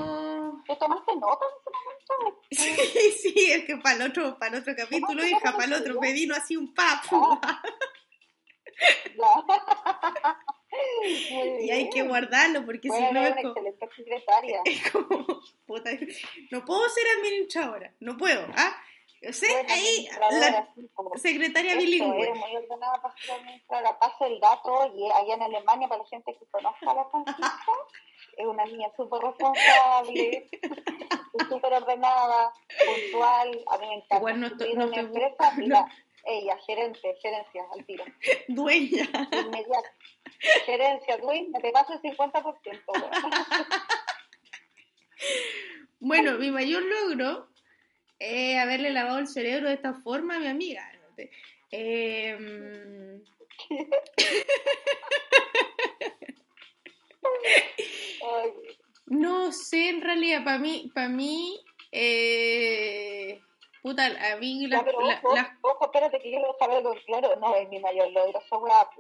¿Te 0.66 0.77
tomaste 0.77 1.14
nota 1.16 1.45
en 1.45 1.53
ese 2.01 2.12
momento? 2.19 2.40
Sí, 2.51 3.12
sí, 3.12 3.53
es 3.53 3.64
que 3.64 3.77
para 3.77 3.97
el 3.97 4.11
otro, 4.11 4.38
para 4.38 4.57
el 4.57 4.62
otro 4.62 4.75
capítulo, 4.77 5.25
hija, 5.25 5.53
para 5.53 5.64
el 5.66 5.73
otro 5.75 6.01
me 6.01 6.12
vino 6.12 6.35
así 6.35 6.57
un 6.57 6.75
papo. 6.75 7.38
Ya. 7.43 7.62
Y 11.03 11.71
hay 11.71 11.90
que 11.90 12.03
guardarlo 12.03 12.64
porque 12.64 12.88
Bueno, 12.88 13.09
si 13.09 13.14
no 13.14 13.23
es 13.27 13.35
como, 13.43 13.55
secretaria. 13.97 14.61
es 14.64 14.90
como, 14.90 15.27
puta, 15.66 15.90
no 16.51 16.64
puedo 16.64 16.88
ser 16.88 17.05
administradora, 17.19 17.93
no 18.01 18.16
puedo, 18.16 18.47
¿ah? 18.57 18.77
Yo 19.23 19.33
sé, 19.35 19.53
Buena 19.53 19.75
ahí, 19.75 20.09
la 20.31 20.69
secretaria 21.16 21.73
Eso, 21.73 21.81
bilingüe. 21.81 22.23
eres 22.23 22.37
muy 22.38 22.57
ordenada 22.57 23.03
para 23.03 23.14
ser 23.19 23.33
administradora. 23.33 23.99
Paso 23.99 24.25
el 24.25 24.40
dato 24.40 24.90
y 24.97 25.11
allá 25.11 25.35
en 25.35 25.43
Alemania, 25.43 25.88
para 25.88 26.03
la 26.03 26.09
gente 26.09 26.35
que 26.38 26.47
conozca 26.47 26.90
a 26.90 26.95
la 26.95 27.05
Francisca, 27.11 27.59
es 28.38 28.47
una 28.47 28.64
niña 28.64 28.88
súper 28.97 29.21
responsable, 29.21 30.49
es 31.35 31.49
súper 31.51 31.73
ordenada, 31.75 32.51
puntual. 32.87 33.64
A 33.73 33.79
mí 33.79 33.87
me 33.88 33.95
encanta. 33.97 34.16
Igual 34.16 34.40
no 34.40 34.47
estoy- 34.47 34.75
no 34.75 34.87
una 34.87 34.97
estoy- 34.97 35.05
empresa, 35.05 35.53
mira, 35.57 35.87
ella, 36.24 36.56
gerente, 36.66 37.16
gerencia, 37.22 37.64
al 37.72 37.85
tiro, 37.87 38.04
Dueña. 38.48 39.09
inmediato. 39.33 39.88
Gerencia, 40.66 41.16
dueña, 41.18 41.59
te 41.61 41.70
paso 41.70 41.94
el 41.94 42.00
50%. 42.00 42.83
weón. 42.88 43.11
Bueno, 46.02 46.38
mi 46.38 46.50
mayor 46.50 46.83
logro 46.83 47.50
es 48.18 48.56
haberle 48.56 48.88
lavado 48.90 49.18
el 49.18 49.28
cerebro 49.28 49.68
de 49.68 49.74
esta 49.74 49.92
forma 49.92 50.37
a 50.37 50.38
mi 50.38 50.46
amiga. 50.46 50.90
Eh, 51.70 53.20
no 59.06 59.52
sé, 59.52 59.90
en 59.90 60.00
realidad, 60.00 60.42
para 60.42 60.59
mí, 60.59 60.90
para 60.94 61.09
mí, 61.09 61.61
eh, 61.92 62.89
puta, 63.83 64.07
a 64.07 64.37
mí 64.37 64.61
ya, 64.62 64.77
las- 64.77 64.85
pero 64.85 65.01
la- 65.01 65.21
ojo, 65.23 65.35
las 65.35 65.49
ojo, 65.62 65.85
espérate 65.87 66.19
que 66.21 66.31
yo 66.33 66.38
lo 66.40 66.57
saber 66.59 66.77
algo 66.79 66.95
claro. 67.07 67.37
No, 67.37 67.55
es 67.57 67.69
mi 67.69 67.79
mayor 67.81 68.11
logro. 68.11 68.40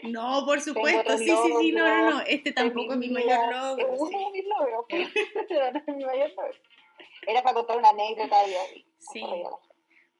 No, 0.04 0.44
por 0.46 0.60
supuesto, 0.60 1.18
sí, 1.18 1.26
sí, 1.26 1.52
sí, 1.60 1.72
no, 1.72 1.86
no, 1.86 2.10
no, 2.10 2.20
este 2.26 2.52
tampoco 2.52 2.92
es 2.92 2.98
mi 2.98 3.08
vida, 3.08 3.24
mayor 3.38 3.52
logro. 3.54 3.94
Es 3.94 4.00
uno 4.00 4.18
de 4.18 4.30
mis 4.32 4.44
logros, 4.46 4.84
pero 5.48 5.72
no 5.72 5.78
es 5.78 5.96
mi 5.96 6.04
mayor 6.04 6.30
logro. 6.30 6.54
Era 7.26 7.42
para 7.42 7.54
contar 7.54 7.78
una 7.78 7.90
anécdota 7.90 8.46
y 8.48 8.54
ahí. 8.54 8.86
Sí. 8.98 9.22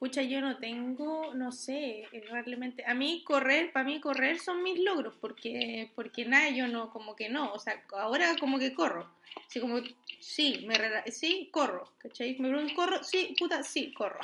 Pucha, 0.00 0.22
yo 0.22 0.40
no 0.40 0.56
tengo, 0.56 1.34
no 1.34 1.52
sé, 1.52 2.08
eh, 2.10 2.24
realmente, 2.30 2.82
a 2.86 2.94
mí 2.94 3.22
correr, 3.22 3.70
para 3.70 3.84
mí 3.84 4.00
correr 4.00 4.38
son 4.38 4.62
mis 4.62 4.80
logros, 4.80 5.14
porque, 5.20 5.92
porque 5.94 6.24
nada, 6.24 6.48
yo 6.48 6.68
no, 6.68 6.88
como 6.88 7.14
que 7.14 7.28
no, 7.28 7.52
o 7.52 7.58
sea, 7.58 7.84
ahora 7.92 8.34
como 8.40 8.58
que 8.58 8.72
corro, 8.72 9.12
así 9.46 9.60
como, 9.60 9.76
sí, 10.18 10.64
me 10.66 10.74
sí, 11.12 11.50
corro, 11.52 11.92
¿cachai? 11.98 12.34
Me 12.38 12.48
preguntan, 12.48 12.74
¿corro? 12.74 13.04
Sí, 13.04 13.36
puta, 13.38 13.62
sí, 13.62 13.92
corro, 13.92 14.20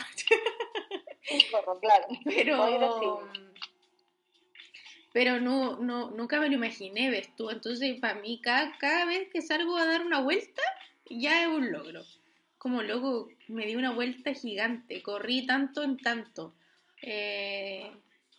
Sí, 1.20 1.44
corro, 1.50 1.78
claro. 1.78 2.06
pero, 2.24 3.28
pero 5.12 5.40
no, 5.40 5.76
no, 5.76 6.10
nunca 6.10 6.40
me 6.40 6.48
lo 6.48 6.54
imaginé, 6.54 7.10
ves 7.10 7.36
tú, 7.36 7.50
entonces 7.50 8.00
para 8.00 8.14
mí 8.14 8.40
cada, 8.42 8.78
cada 8.78 9.04
vez 9.04 9.28
que 9.30 9.42
salgo 9.42 9.76
a 9.76 9.84
dar 9.84 10.06
una 10.06 10.22
vuelta, 10.22 10.62
ya 11.10 11.42
es 11.42 11.48
un 11.48 11.70
logro. 11.70 12.02
Como 12.66 12.82
loco, 12.82 13.28
me 13.46 13.64
di 13.64 13.76
una 13.76 13.92
vuelta 13.92 14.34
gigante, 14.34 15.00
corrí 15.00 15.46
tanto 15.46 15.84
en 15.84 15.96
tanto. 15.98 16.52
Eh, 17.00 17.92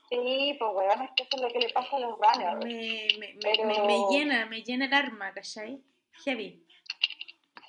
Sí, 0.10 0.54
pues 0.60 0.72
weón, 0.74 1.02
es 1.04 1.12
que 1.16 1.24
eso 1.24 1.38
es 1.38 1.42
lo 1.44 1.48
que 1.48 1.60
le 1.60 1.70
pasa 1.70 1.96
a 1.96 2.00
los 2.02 2.18
runners. 2.20 2.58
me, 2.66 3.08
me, 3.20 3.34
me, 3.36 3.40
Pero- 3.42 3.64
me- 3.66 3.82
me 3.88 3.98
llena, 4.12 4.46
me 4.48 4.64
llena 4.64 4.84
el 4.88 4.94
arma, 4.94 5.32
¿cachai? 5.34 5.82
Heavy, 6.26 6.62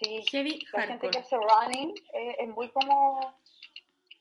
Sí, 0.03 0.25
heavy, 0.33 0.67
la 0.73 0.83
gente 0.83 1.11
que 1.11 1.19
hardcore. 1.19 1.19
hace 1.21 1.37
running 1.37 1.95
eh, 2.15 2.37
es 2.41 2.49
muy 2.49 2.69
como, 2.71 3.41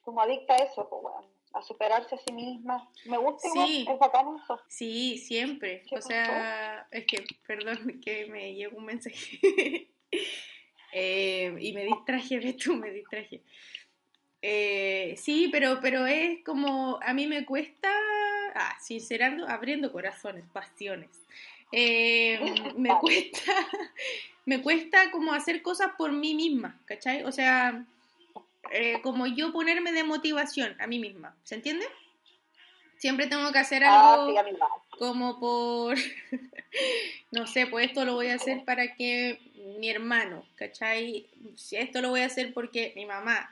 como 0.01 0.21
adicta 0.21 0.53
a 0.53 0.57
eso, 0.57 0.87
pues 0.87 1.01
weón. 1.03 1.25
A 1.53 1.63
superarse 1.63 2.13
a 2.13 2.17
sí 2.19 2.31
misma. 2.33 2.87
Me 3.05 3.17
gusta 3.17 3.47
igual, 3.47 3.67
Sí. 3.67 3.85
es 3.89 3.97
bacán 3.97 4.27
eso. 4.43 4.59
Sí, 4.67 5.17
siempre. 5.17 5.81
¿Qué 5.89 5.95
O 5.95 6.01
sea, 6.03 6.87
es 6.91 7.03
que, 7.07 7.23
perdón, 7.47 7.99
que 8.05 8.27
me 8.27 8.53
llegó 8.53 8.77
un 8.77 8.85
mensaje. 8.85 9.89
Eh, 10.91 11.55
y 11.59 11.73
me 11.73 11.85
distraje, 11.85 12.39
ves 12.39 12.57
tú, 12.57 12.75
me 12.75 12.91
distraje. 12.91 13.41
Eh, 14.41 15.15
sí, 15.17 15.49
pero, 15.51 15.79
pero 15.81 16.05
es 16.05 16.43
como, 16.43 16.99
a 17.01 17.13
mí 17.13 17.27
me 17.27 17.45
cuesta, 17.45 17.89
ah, 18.55 18.77
sincerando, 18.81 19.47
abriendo 19.47 19.91
corazones, 19.91 20.45
pasiones. 20.51 21.09
Eh, 21.71 22.39
me 22.77 22.89
cuesta, 23.01 23.53
me 24.45 24.61
cuesta 24.61 25.11
como 25.11 25.33
hacer 25.33 25.61
cosas 25.61 25.91
por 25.97 26.11
mí 26.11 26.35
misma, 26.35 26.79
¿cachai? 26.85 27.23
O 27.23 27.31
sea, 27.31 27.85
como 29.01 29.27
yo 29.27 29.53
ponerme 29.53 29.91
de 29.91 30.03
motivación 30.03 30.75
a 30.79 30.87
mí 30.87 30.99
misma, 30.99 31.35
¿se 31.43 31.55
entiende? 31.55 31.85
Siempre 32.97 33.27
tengo 33.27 33.51
que 33.51 33.59
hacer 33.59 33.83
Ah, 33.83 34.13
algo 34.13 34.33
como 34.97 35.39
por, 35.39 35.95
no 37.31 37.45
sé, 37.47 37.67
pues 37.67 37.87
esto 37.87 38.05
lo 38.05 38.15
voy 38.15 38.27
a 38.27 38.35
hacer 38.35 38.63
para 38.65 38.95
que 38.95 39.39
mi 39.79 39.89
hermano, 39.89 40.43
¿cachai? 40.55 41.27
Si 41.55 41.75
esto 41.75 42.01
lo 42.01 42.09
voy 42.09 42.21
a 42.21 42.25
hacer 42.25 42.53
porque 42.53 42.93
mi 42.95 43.05
mamá, 43.05 43.49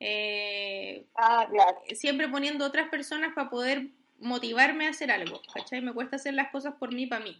eh, 0.00 1.04
Ah, 1.14 1.46
claro. 1.50 1.78
siempre 1.94 2.28
poniendo 2.28 2.64
otras 2.64 2.88
personas 2.88 3.34
para 3.34 3.50
poder 3.50 3.88
motivarme 4.18 4.86
a 4.86 4.90
hacer 4.90 5.10
algo, 5.10 5.40
¿cachai? 5.52 5.82
Me 5.82 5.92
cuesta 5.92 6.16
hacer 6.16 6.34
las 6.34 6.50
cosas 6.50 6.74
por 6.78 6.94
mí, 6.94 7.06
para 7.06 7.24
mí. 7.24 7.36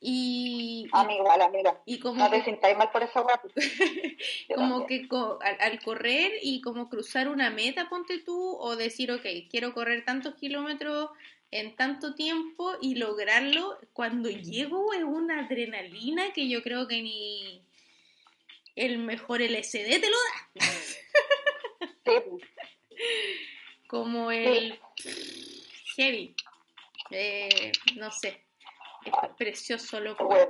Y, 0.00 0.86
A 0.92 1.04
mí 1.04 1.16
igual, 1.16 1.40
amiga. 1.42 1.80
y 1.84 1.98
como 1.98 2.22
No 2.22 2.30
te 2.30 2.44
sintáis 2.44 2.76
mal 2.76 2.90
por 2.92 3.02
esa 3.02 3.20
como 4.54 4.86
que 4.86 5.08
co- 5.08 5.38
al, 5.42 5.56
al 5.60 5.82
correr 5.82 6.32
y 6.40 6.60
como 6.60 6.88
cruzar 6.88 7.28
una 7.28 7.50
meta, 7.50 7.88
ponte 7.88 8.18
tú, 8.20 8.56
o 8.58 8.76
decir, 8.76 9.10
ok, 9.10 9.26
quiero 9.50 9.74
correr 9.74 10.04
tantos 10.04 10.34
kilómetros 10.36 11.10
en 11.50 11.74
tanto 11.74 12.14
tiempo 12.14 12.76
y 12.80 12.94
lograrlo, 12.94 13.78
cuando 13.92 14.28
llego 14.30 14.92
es 14.92 15.02
una 15.02 15.40
adrenalina 15.46 16.32
que 16.32 16.48
yo 16.48 16.62
creo 16.62 16.86
que 16.86 17.02
ni 17.02 17.62
el 18.76 18.98
mejor 18.98 19.42
LSD 19.42 19.98
te 19.98 20.10
lo 20.10 20.16
da, 20.16 20.66
Sí, 22.04 22.12
como 23.88 24.30
el 24.30 24.78
heavy, 25.96 26.34
Eh, 27.10 27.72
no 27.96 28.10
sé, 28.12 28.44
precioso 29.36 30.00
loco, 30.00 30.24
bueno. 30.26 30.48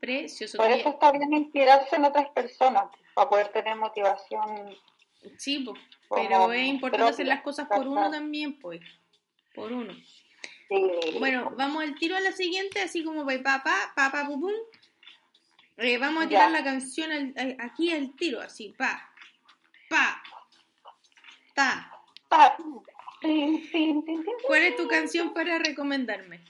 precioso. 0.00 0.58
Por 0.58 0.70
eso 0.70 0.88
está 0.90 1.12
bien 1.12 1.32
inspirarse 1.32 1.96
en 1.96 2.04
otras 2.04 2.28
personas, 2.30 2.84
para 3.14 3.28
poder 3.28 3.48
tener 3.48 3.76
motivación. 3.76 4.76
Sí, 5.36 5.66
pero 6.08 6.52
es 6.52 6.66
importante 6.66 7.10
hacer 7.10 7.26
las 7.26 7.42
cosas 7.42 7.68
por 7.68 7.86
uno 7.86 8.10
también, 8.10 8.58
pues, 8.58 8.80
por 9.54 9.70
uno. 9.72 9.92
Sí. 10.68 11.18
Bueno, 11.18 11.52
vamos 11.56 11.82
al 11.82 11.94
tiro 11.96 12.16
a 12.16 12.20
la 12.20 12.32
siguiente, 12.32 12.80
así 12.80 13.04
como 13.04 13.26
pa 13.26 13.42
pa 13.42 13.62
pa 13.62 13.92
pa 13.94 14.10
pa 14.12 14.26
pum, 14.26 14.40
pum. 14.40 14.52
Eh, 15.76 15.98
vamos 15.98 16.22
a 16.22 16.24
Ya. 16.24 16.28
tirar 16.28 16.50
la 16.52 16.62
canción 16.64 17.10
al- 17.36 17.56
aquí 17.58 17.92
al 17.92 18.14
tiro, 18.16 18.40
así, 18.40 18.74
pa, 18.78 19.10
pa, 19.88 20.22
ta. 21.54 21.92
Pa. 22.28 22.56
¿Cuál 24.46 24.62
es 24.62 24.76
tu 24.76 24.86
canción 24.88 25.34
para 25.34 25.58
recomendarme? 25.58 26.42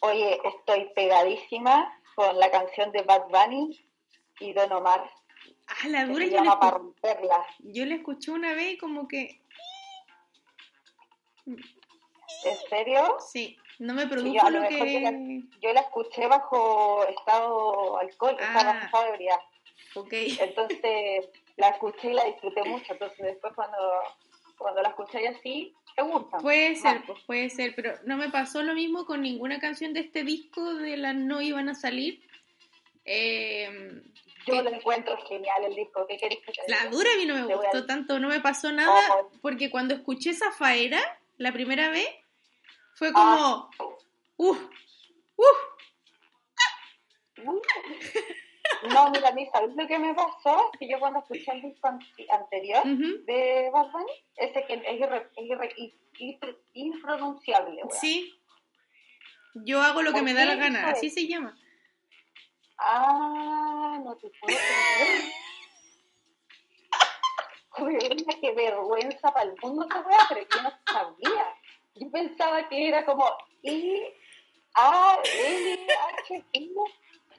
Oye, 0.00 0.40
estoy 0.44 0.86
pegadísima 0.94 1.98
con 2.14 2.38
la 2.38 2.50
canción 2.50 2.90
de 2.92 3.02
Bad 3.02 3.28
Bunny 3.28 3.78
y 4.40 4.52
Don 4.52 4.72
Omar, 4.72 5.10
Ah, 5.66 5.88
la 5.88 6.00
que 6.06 6.12
dura 6.12 6.26
yo 6.26 6.42
la, 6.44 6.58
Para 6.58 6.78
romperla. 6.78 7.46
yo 7.60 7.84
la 7.84 7.94
escuché 7.94 8.30
una 8.32 8.54
vez 8.54 8.72
y 8.74 8.78
como 8.78 9.06
que, 9.06 9.40
¿En 11.46 12.58
serio? 12.68 13.18
sí, 13.20 13.56
no 13.78 13.94
me 13.94 14.02
Sí, 14.02 14.08
produjo 14.08 14.50
lo 14.50 14.58
yo 14.58 14.60
la- 14.60 14.68
que... 14.68 15.42
Yo 15.60 15.72
la 15.72 15.80
escuché 15.80 16.26
bajo 16.26 17.04
estado 17.06 17.98
alcohólico, 17.98 18.42
Ah. 18.44 18.64
bajo 18.64 18.84
estado 18.86 19.04
de 19.04 19.10
ebriedad. 19.10 19.40
Ok, 19.96 20.12
Entonces 20.40 21.28
la 21.56 21.68
escuché 21.68 22.10
y 22.10 22.14
la 22.14 22.24
disfruté 22.24 22.62
mucho. 22.64 22.92
Entonces 22.92 23.18
después 23.18 23.52
cuando, 23.54 23.76
cuando 24.58 24.82
la 24.82 24.88
escuché 24.90 25.26
así, 25.28 25.74
puede 26.40 26.76
ser, 26.76 27.02
pues 27.06 27.18
puede 27.26 27.50
ser, 27.50 27.74
pero 27.74 27.94
no 28.04 28.16
me 28.16 28.30
pasó 28.30 28.62
lo 28.62 28.74
mismo 28.74 29.04
con 29.06 29.22
ninguna 29.22 29.58
canción 29.60 29.92
de 29.92 30.00
este 30.00 30.22
disco 30.24 30.74
de 30.74 30.96
las 30.96 31.14
no 31.14 31.40
iban 31.42 31.68
a 31.68 31.74
salir. 31.74 32.22
Eh, 33.04 34.02
Yo 34.46 34.62
lo 34.62 34.70
encuentro 34.70 35.16
genial 35.26 35.64
el 35.64 35.74
disco. 35.74 36.06
¿Qué 36.08 36.16
querés 36.16 36.38
que 36.40 36.52
te 36.52 36.62
La 36.70 36.78
diga? 36.78 36.90
dura 36.90 37.10
a 37.12 37.16
mí 37.16 37.26
no 37.26 37.34
me 37.34 37.40
Te 37.46 37.54
voy 37.54 37.66
a 37.66 37.70
gustó 37.70 37.86
tanto, 37.86 38.18
no 38.18 38.28
me 38.28 38.40
pasó 38.40 38.72
nada, 38.72 39.00
Oh. 39.14 39.30
porque 39.42 39.70
cuando 39.70 39.94
escuché 39.94 40.30
esa 40.30 40.50
faera 40.52 41.00
la 41.38 41.52
primera 41.52 41.90
vez, 41.90 42.08
Fue 42.94 43.12
como, 43.12 43.70
uff, 44.36 44.58
uff. 45.36 45.56
No, 48.88 49.10
mira, 49.10 49.28
a 49.28 49.32
mí, 49.32 49.46
¿sabes 49.52 49.74
lo 49.76 49.86
que 49.86 49.98
me 49.98 50.14
pasó? 50.14 50.70
Que 50.78 50.88
yo 50.88 50.98
cuando 50.98 51.18
escuché 51.20 51.52
el 51.52 51.62
disco 51.62 51.86
an- 51.88 52.00
anterior 52.30 52.82
de 52.84 53.70
Bad 53.72 53.90
Bunny, 53.92 54.12
ese 54.36 54.64
que 54.66 54.74
es, 54.74 54.82
irre- 54.82 55.28
es 55.36 55.44
irre- 55.44 55.74
i- 55.76 55.94
i- 56.18 56.38
impronunciable. 56.74 57.82
Sí. 58.00 58.34
Yo 59.54 59.82
hago 59.82 60.00
lo 60.02 60.10
que 60.12 60.18
¿Por 60.18 60.24
me 60.24 60.32
da 60.34 60.44
la 60.44 60.54
gana, 60.54 60.88
así 60.88 61.10
se 61.10 61.26
llama. 61.26 61.58
Ah, 62.78 64.00
no 64.02 64.16
te 64.16 64.30
puedo 64.40 64.56
creer. 64.56 65.22
Qué 68.40 68.52
vergüenza 68.52 69.32
para 69.32 69.50
el 69.50 69.54
mundo 69.62 69.86
esa 69.88 70.00
weá, 70.00 70.18
pero 70.28 70.40
yo 70.48 70.62
no 70.62 70.70
sabía. 70.90 71.54
Yo 71.94 72.10
pensaba 72.10 72.68
que 72.68 72.88
era 72.88 73.04
como 73.04 73.24
I 73.62 74.02
A 74.74 75.18
L 75.22 75.86
H 76.18 76.44
I 76.52 76.70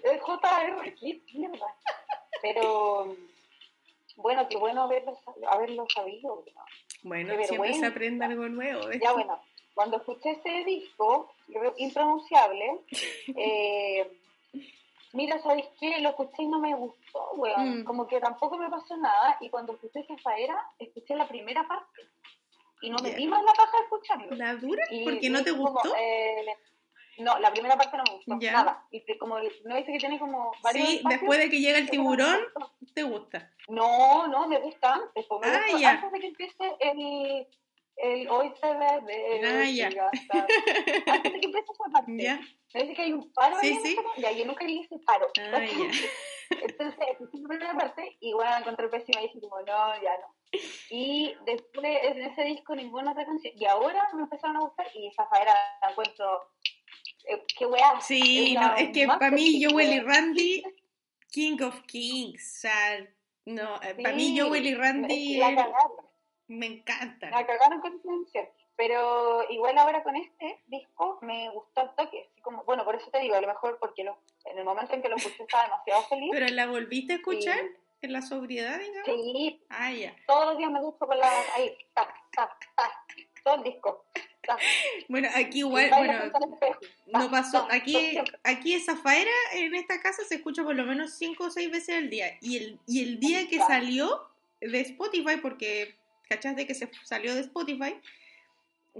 E, 0.04 0.20
J 0.20 0.62
R 0.64 0.96
qué 0.96 1.22
mierda. 1.34 1.66
Pero 2.42 3.16
bueno, 4.18 4.48
qué 4.50 4.58
bueno 4.58 4.84
haberlo, 4.84 5.18
haberlo 5.50 5.88
sabido. 5.94 6.44
Bueno, 7.04 7.34
siempre 7.44 7.74
se 7.74 7.86
aprende 7.86 8.26
algo 8.26 8.48
nuevo. 8.50 8.88
¿ves? 8.88 9.00
Ya 9.02 9.14
bueno, 9.14 9.40
cuando 9.74 9.98
escuché 9.98 10.32
ese 10.32 10.64
disco, 10.66 11.32
impronunciable, 11.78 12.82
eh, 13.36 14.12
mira, 15.14 15.42
¿sabes 15.42 15.66
qué? 15.80 16.00
Lo 16.02 16.10
escuché 16.10 16.44
y 16.44 16.48
no 16.48 16.60
me 16.60 16.74
gustó, 16.76 17.32
weón. 17.36 17.82
Mm. 17.82 17.84
Como 17.86 18.08
que 18.08 18.20
tampoco 18.20 18.58
me 18.58 18.70
pasó 18.70 18.96
nada. 18.98 19.38
Y 19.40 19.50
cuando 19.50 19.74
escuché 19.74 20.04
Zafaera, 20.06 20.64
escuché 20.80 21.16
la 21.16 21.28
primera 21.28 21.68
parte. 21.68 22.02
Y 22.82 22.90
no 22.90 22.98
me 23.04 23.12
Ya. 23.12 23.16
di 23.18 23.28
más 23.28 23.44
la 23.44 23.54
paja 23.54 23.78
de 23.78 23.84
escucharlo. 23.84 24.36
¿La 24.36 24.56
dura? 24.56 24.84
¿Porque 25.04 25.30
no 25.30 25.44
te 25.44 25.52
dije 25.52 25.58
como, 25.64 25.72
gustó? 25.74 25.96
eh, 25.96 26.46
no, 27.22 27.40
la 27.40 27.52
primera 27.52 27.76
parte 27.78 27.98
no 27.98 28.04
me 28.04 28.16
gustó, 28.16 28.38
Ya. 28.40 28.52
nada. 28.52 28.86
Y 28.92 29.02
te- 29.06 29.18
como 29.18 29.38
no 29.38 29.76
dice 29.76 29.92
que 29.92 29.98
tiene 30.00 30.20
como 30.20 30.52
varios 30.64 30.88
Sí, 30.88 30.96
espacios, 30.98 31.20
después 31.22 31.40
de 31.40 31.50
que 31.50 31.60
llega 31.60 31.78
el 31.78 31.90
tiburón, 31.90 32.40
te 32.94 33.04
gusta. 33.04 33.52
No, 33.70 34.28
no, 34.28 34.48
me 34.48 34.60
gusta 34.60 34.94
antes. 34.96 35.26
me 35.30 35.48
Ah, 35.48 35.62
gustó 35.64 35.78
ya. 35.80 35.90
Antes 35.92 36.12
de 36.12 36.20
que 36.20 36.28
empiece 36.28 36.76
el, 36.80 37.48
el 37.98 38.30
hoy 38.30 38.54
se 38.60 38.68
ve 38.68 39.02
de 39.06 39.48
Ah, 39.48 39.70
ya. 39.70 39.88
Antes 41.08 41.34
de 41.34 41.40
que 41.40 41.46
empiece 41.46 41.72
esa 41.72 41.92
parte. 41.94 42.18
¿Ya? 42.18 42.40
Me 42.74 42.84
dice 42.84 42.96
que 42.96 43.02
hay 43.02 43.14
un 43.14 43.32
paro 43.34 43.58
Sí, 43.62 43.68
ahí 43.68 43.76
sí. 43.84 43.96
parte. 43.96 44.22
Ya, 44.22 44.32
yo 44.32 44.46
nunca 44.46 44.64
leí 44.66 44.82
ese 44.82 44.98
paro. 45.06 45.28
Ah, 45.40 45.60
ya. 45.66 46.58
Entonces, 46.62 47.00
la 47.00 47.30
primera 47.32 47.74
parte 47.78 48.18
y 48.20 48.34
bueno, 48.34 48.52
la 48.52 48.58
encontré 48.60 48.90
pésima 48.90 49.22
y 49.22 49.28
dije 49.28 49.40
como, 49.42 49.60
no, 49.62 50.02
ya 50.02 50.18
no. 50.20 50.36
Y 50.90 51.34
después 51.46 51.86
en 52.04 52.22
ese 52.24 52.44
disco 52.44 52.76
ninguna 52.76 53.12
otra 53.12 53.26
canción. 53.26 53.54
Y 53.56 53.66
ahora 53.66 54.10
me 54.14 54.24
empezaron 54.24 54.58
a 54.58 54.62
gustar 54.62 54.86
y 54.94 55.10
Zafaera 55.16 55.54
la 55.82 55.92
encuentro... 55.92 56.42
eh, 57.28 57.44
qué 57.58 57.66
weá. 57.66 58.00
Sí, 58.02 58.54
no, 58.56 58.76
es 58.76 58.90
que 58.92 59.08
para 59.08 59.32
mí 59.32 59.64
Joel 59.64 59.94
y. 59.94 60.00
Randy, 60.02 60.64
King 61.32 61.58
of 61.62 61.82
Kings, 61.84 62.58
o 62.58 62.60
sea, 62.62 63.08
no, 63.46 63.80
para 63.80 64.14
mí 64.14 64.36
Sí, 64.36 64.40
Joel 64.40 64.66
y 64.66 64.76
Randy 64.76 65.38
La 65.38 65.50
eh, 65.52 65.56
cagaron. 65.56 65.92
me 66.48 66.66
encantan. 66.68 67.32
La 67.32 67.46
cagaron 67.46 67.82
con 67.82 67.96
esta 67.96 68.08
canción. 68.10 68.46
Pero 68.78 69.44
igual 69.52 69.78
ahora 69.78 70.02
con 70.02 70.16
este 70.16 70.60
disco 70.66 71.20
me 71.22 71.50
gustó 71.52 71.82
el 71.84 71.90
toque. 71.96 72.28
Así 72.32 72.42
como, 72.42 72.64
bueno, 72.64 72.84
por 72.84 72.96
eso 72.96 73.12
te 73.12 73.20
digo, 73.20 73.36
a 73.36 73.42
lo 73.42 73.48
mejor 73.48 73.78
porque 73.80 74.04
lo, 74.04 74.18
en 74.46 74.58
el 74.58 74.64
momento 74.66 74.96
en 74.96 75.04
que 75.04 75.10
lo 75.10 75.18
escuché 75.18 75.44
estaba 75.44 75.66
demasiado 75.66 76.02
feliz. 76.04 76.30
¿Pero 76.32 76.48
la 76.48 76.66
volviste 76.68 77.14
a 77.14 77.16
escuchar? 77.18 77.64
Y- 77.64 77.82
¿En 78.04 78.14
la 78.14 78.24
sobriedad, 78.24 78.80
digamos? 78.80 79.06
Sí, 79.06 79.62
Ah, 79.70 79.92
ya. 79.92 80.16
todos 80.26 80.46
los 80.48 80.58
días 80.58 80.72
me 80.72 80.82
gusto 80.82 81.06
con 81.06 81.20
la. 81.20 81.30
Ahí, 81.56 81.78
ta, 81.94 82.12
ta, 82.36 82.58
ta. 82.76 82.92
Todo 83.44 83.56
el 83.58 83.64
disco. 83.64 84.06
Ta. 84.46 84.58
Bueno, 85.08 85.30
aquí 85.36 85.60
igual, 85.60 85.90
bueno, 85.90 86.32
no 87.08 87.30
pasó. 87.30 87.68
ta, 87.68 87.76
Aquí, 87.76 88.18
aquí 88.44 88.74
esa 88.74 88.96
faera 88.96 89.32
en 89.54 89.76
esta 89.76 90.02
casa 90.02 90.24
se 90.24 90.36
escucha 90.36 90.64
por 90.64 90.76
lo 90.76 90.84
menos 90.84 91.14
cinco 91.14 91.46
o 91.46 91.52
seis 91.52 91.70
veces 91.72 91.98
al 91.98 92.10
día. 92.10 92.38
Y 92.42 92.58
el, 92.58 92.80
y 92.88 93.04
el 93.04 93.20
día 93.20 93.48
que 93.48 93.60
salió 93.60 94.28
de 94.60 94.82
Spotify, 94.82 95.38
porque 95.42 95.96
cachaste 96.28 96.66
que 96.66 96.74
se 96.74 96.90
salió 97.04 97.36
de 97.36 97.42
Spotify, 97.42 97.96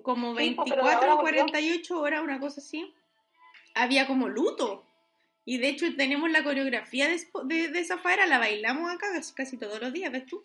como 0.04 0.36
Sí, 0.38 0.52
pues, 0.52 0.70
pero 0.70 0.84
24 0.84 0.84
ahora 0.84 1.14
o 1.16 1.22
volvió. 1.22 1.44
48 1.44 2.00
horas, 2.00 2.22
una 2.22 2.40
cosa 2.40 2.62
así, 2.62 2.94
había 3.74 4.08
como 4.08 4.28
luto. 4.28 4.86
Y 5.44 5.58
de 5.58 5.70
hecho 5.70 5.96
tenemos 5.96 6.30
la 6.30 6.44
coreografía 6.44 7.08
de, 7.10 7.20
de, 7.46 7.68
de 7.70 7.80
esa 7.80 7.98
faera, 7.98 8.28
la 8.28 8.38
bailamos 8.38 8.92
acá 8.92 9.08
casi, 9.36 9.58
todos 9.58 9.82
los 9.82 9.92
días, 9.92 10.12
¿ves 10.12 10.26
tú? 10.28 10.44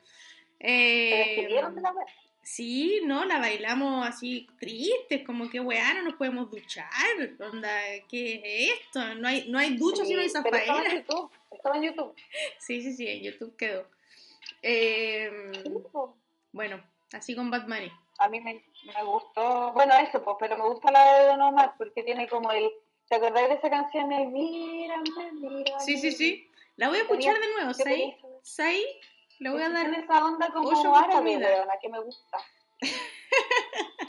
Eh, 0.58 1.48
Sí, 2.46 3.00
no, 3.04 3.24
la 3.24 3.40
bailamos 3.40 4.06
así 4.06 4.46
tristes, 4.60 5.26
como 5.26 5.50
que 5.50 5.58
weá, 5.58 5.94
no 5.94 6.02
nos 6.02 6.14
podemos 6.14 6.48
duchar, 6.48 6.86
onda, 7.40 7.76
¿qué 8.08 8.40
es 8.44 8.80
esto? 8.80 9.16
No 9.16 9.26
hay, 9.26 9.48
no 9.48 9.58
hay 9.58 9.76
ducha 9.76 10.04
si 10.04 10.14
no 10.14 10.20
hay 10.20 10.28
Sí, 10.28 10.38
pero 10.44 10.56
estaba 10.56 10.84
en. 10.84 10.92
YouTube. 10.98 11.30
Estaba 11.50 11.76
en 11.76 11.82
YouTube. 11.82 12.14
Sí, 12.60 12.82
sí, 12.82 12.92
sí, 12.94 13.08
en 13.08 13.24
YouTube 13.24 13.56
quedó. 13.56 13.88
Eh, 14.62 15.50
Sí, 15.54 15.70
pues. 15.90 16.10
bueno, 16.52 16.80
así 17.12 17.34
con 17.34 17.50
Bunny. 17.50 17.90
A 18.20 18.28
mí 18.28 18.40
me, 18.40 18.64
me 18.94 19.04
gustó, 19.04 19.72
bueno, 19.72 19.94
eso, 19.96 20.22
pues, 20.22 20.36
pero 20.38 20.56
me 20.56 20.68
gusta 20.68 20.92
la 20.92 21.18
de 21.18 21.26
Don 21.26 21.40
Omar 21.40 21.74
porque 21.76 22.04
tiene 22.04 22.28
como 22.28 22.52
el. 22.52 22.70
¿Te 23.08 23.16
acordáis 23.16 23.48
de 23.48 23.54
esa 23.56 23.70
canción? 23.70 24.12
El 24.12 24.28
mírame, 24.28 25.32
mírame. 25.32 25.80
Sí, 25.80 25.98
sí, 25.98 26.12
sí. 26.12 26.48
La 26.76 26.90
voy 26.90 26.98
a 26.98 27.02
escuchar 27.02 27.34
de 27.40 27.52
nuevo, 27.54 27.72
¿Qué 27.76 27.82
te 27.82 28.18
Sai. 28.42 28.84
Le 29.38 29.50
voy 29.50 29.62
a 29.62 29.68
dar... 29.68 29.88
Tiene 29.88 30.04
esa 30.04 30.24
onda 30.24 30.48
como 30.48 30.96
árabe, 30.96 31.36
weona, 31.36 31.74
que 31.80 31.88
me 31.88 32.00
gusta. 32.00 32.38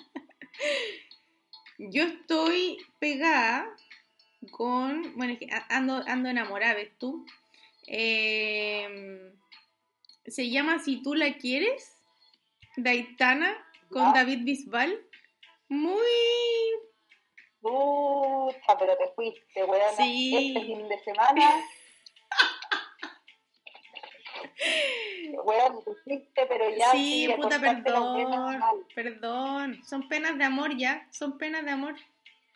Yo 1.78 2.04
estoy 2.04 2.78
pegada 3.00 3.68
con. 4.52 5.16
Bueno, 5.16 5.34
es 5.34 5.40
que 5.40 5.48
ando, 5.70 6.04
ando 6.08 6.30
enamorada, 6.30 6.74
¿ves 6.74 6.98
tú? 6.98 7.26
Eh, 7.88 9.32
se 10.26 10.50
llama 10.50 10.80
Si 10.80 11.04
tú 11.04 11.14
la 11.14 11.38
quieres, 11.38 11.96
de 12.78 12.90
Aitana 12.90 13.56
con. 13.90 14.12
David 14.14 14.40
Bisbal. 14.44 15.00
Muy. 15.70 16.02
Pucha, 17.62 18.78
pero 18.80 18.98
te 18.98 19.10
fuiste, 19.16 19.64
weona. 19.64 19.92
Sí. 19.98 20.36
Este 20.36 20.66
fin 20.66 20.90
de 20.90 21.00
semana. 21.04 21.64
Weón, 25.44 25.84
pero 26.36 26.76
ya. 26.76 26.92
sí, 26.92 27.30
puta, 27.36 27.60
perdón. 27.60 28.62
Perdón. 28.96 29.84
Son 29.84 30.08
penas 30.08 30.38
de 30.38 30.44
amor 30.44 30.76
ya. 30.78 31.08
Son 31.12 31.38
penas 31.38 31.66
de 31.66 31.72
amor. 31.72 31.96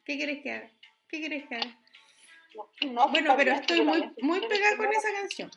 ¿Qué 0.05 0.17
quieres 0.17 0.41
que 0.41 0.51
haga? 0.51 0.71
¿Qué 1.07 1.19
quieres 1.19 1.47
que 1.47 1.55
haga? 1.55 1.77
No, 2.91 3.07
Bueno, 3.09 3.31
está 3.31 3.37
pero 3.37 3.51
estoy 3.53 3.81
muy, 3.81 4.11
muy 4.21 4.39
soy 4.39 4.49
pegada 4.49 4.77
con 4.77 4.91
esa 4.91 5.13
canción. 5.13 5.51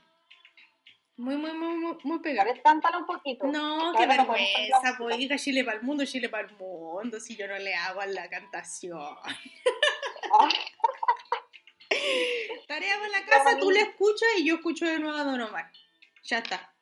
Muy, 1.16 1.36
muy, 1.36 1.52
muy, 1.52 1.96
muy, 2.02 2.18
pegada. 2.18 2.52
cántala 2.62 2.98
un 2.98 3.06
poquito. 3.06 3.46
No, 3.46 3.92
qué 3.96 4.06
vergüenza, 4.06 4.96
pues 4.98 5.18
hija, 5.18 5.36
Chile 5.36 5.64
para 5.64 5.78
el 5.78 5.84
mundo, 5.84 6.04
Chile 6.04 6.28
para 6.28 6.48
el 6.48 6.56
mundo, 6.56 7.20
si 7.20 7.36
yo 7.36 7.46
no 7.46 7.56
le 7.56 7.74
hago 7.74 8.00
a 8.00 8.06
la 8.06 8.28
cantación. 8.28 8.98
Ah, 9.00 10.48
Tarea 12.66 12.96
para 12.96 13.08
la 13.08 13.26
casa, 13.26 13.58
tú 13.58 13.70
la 13.70 13.80
escuchas 13.80 14.28
y 14.38 14.46
yo 14.46 14.56
escucho 14.56 14.86
de 14.86 14.98
nuevo 14.98 15.16
a 15.16 15.24
Don 15.24 15.40
Omar. 15.40 15.70
Ya 16.24 16.38
está. 16.38 16.73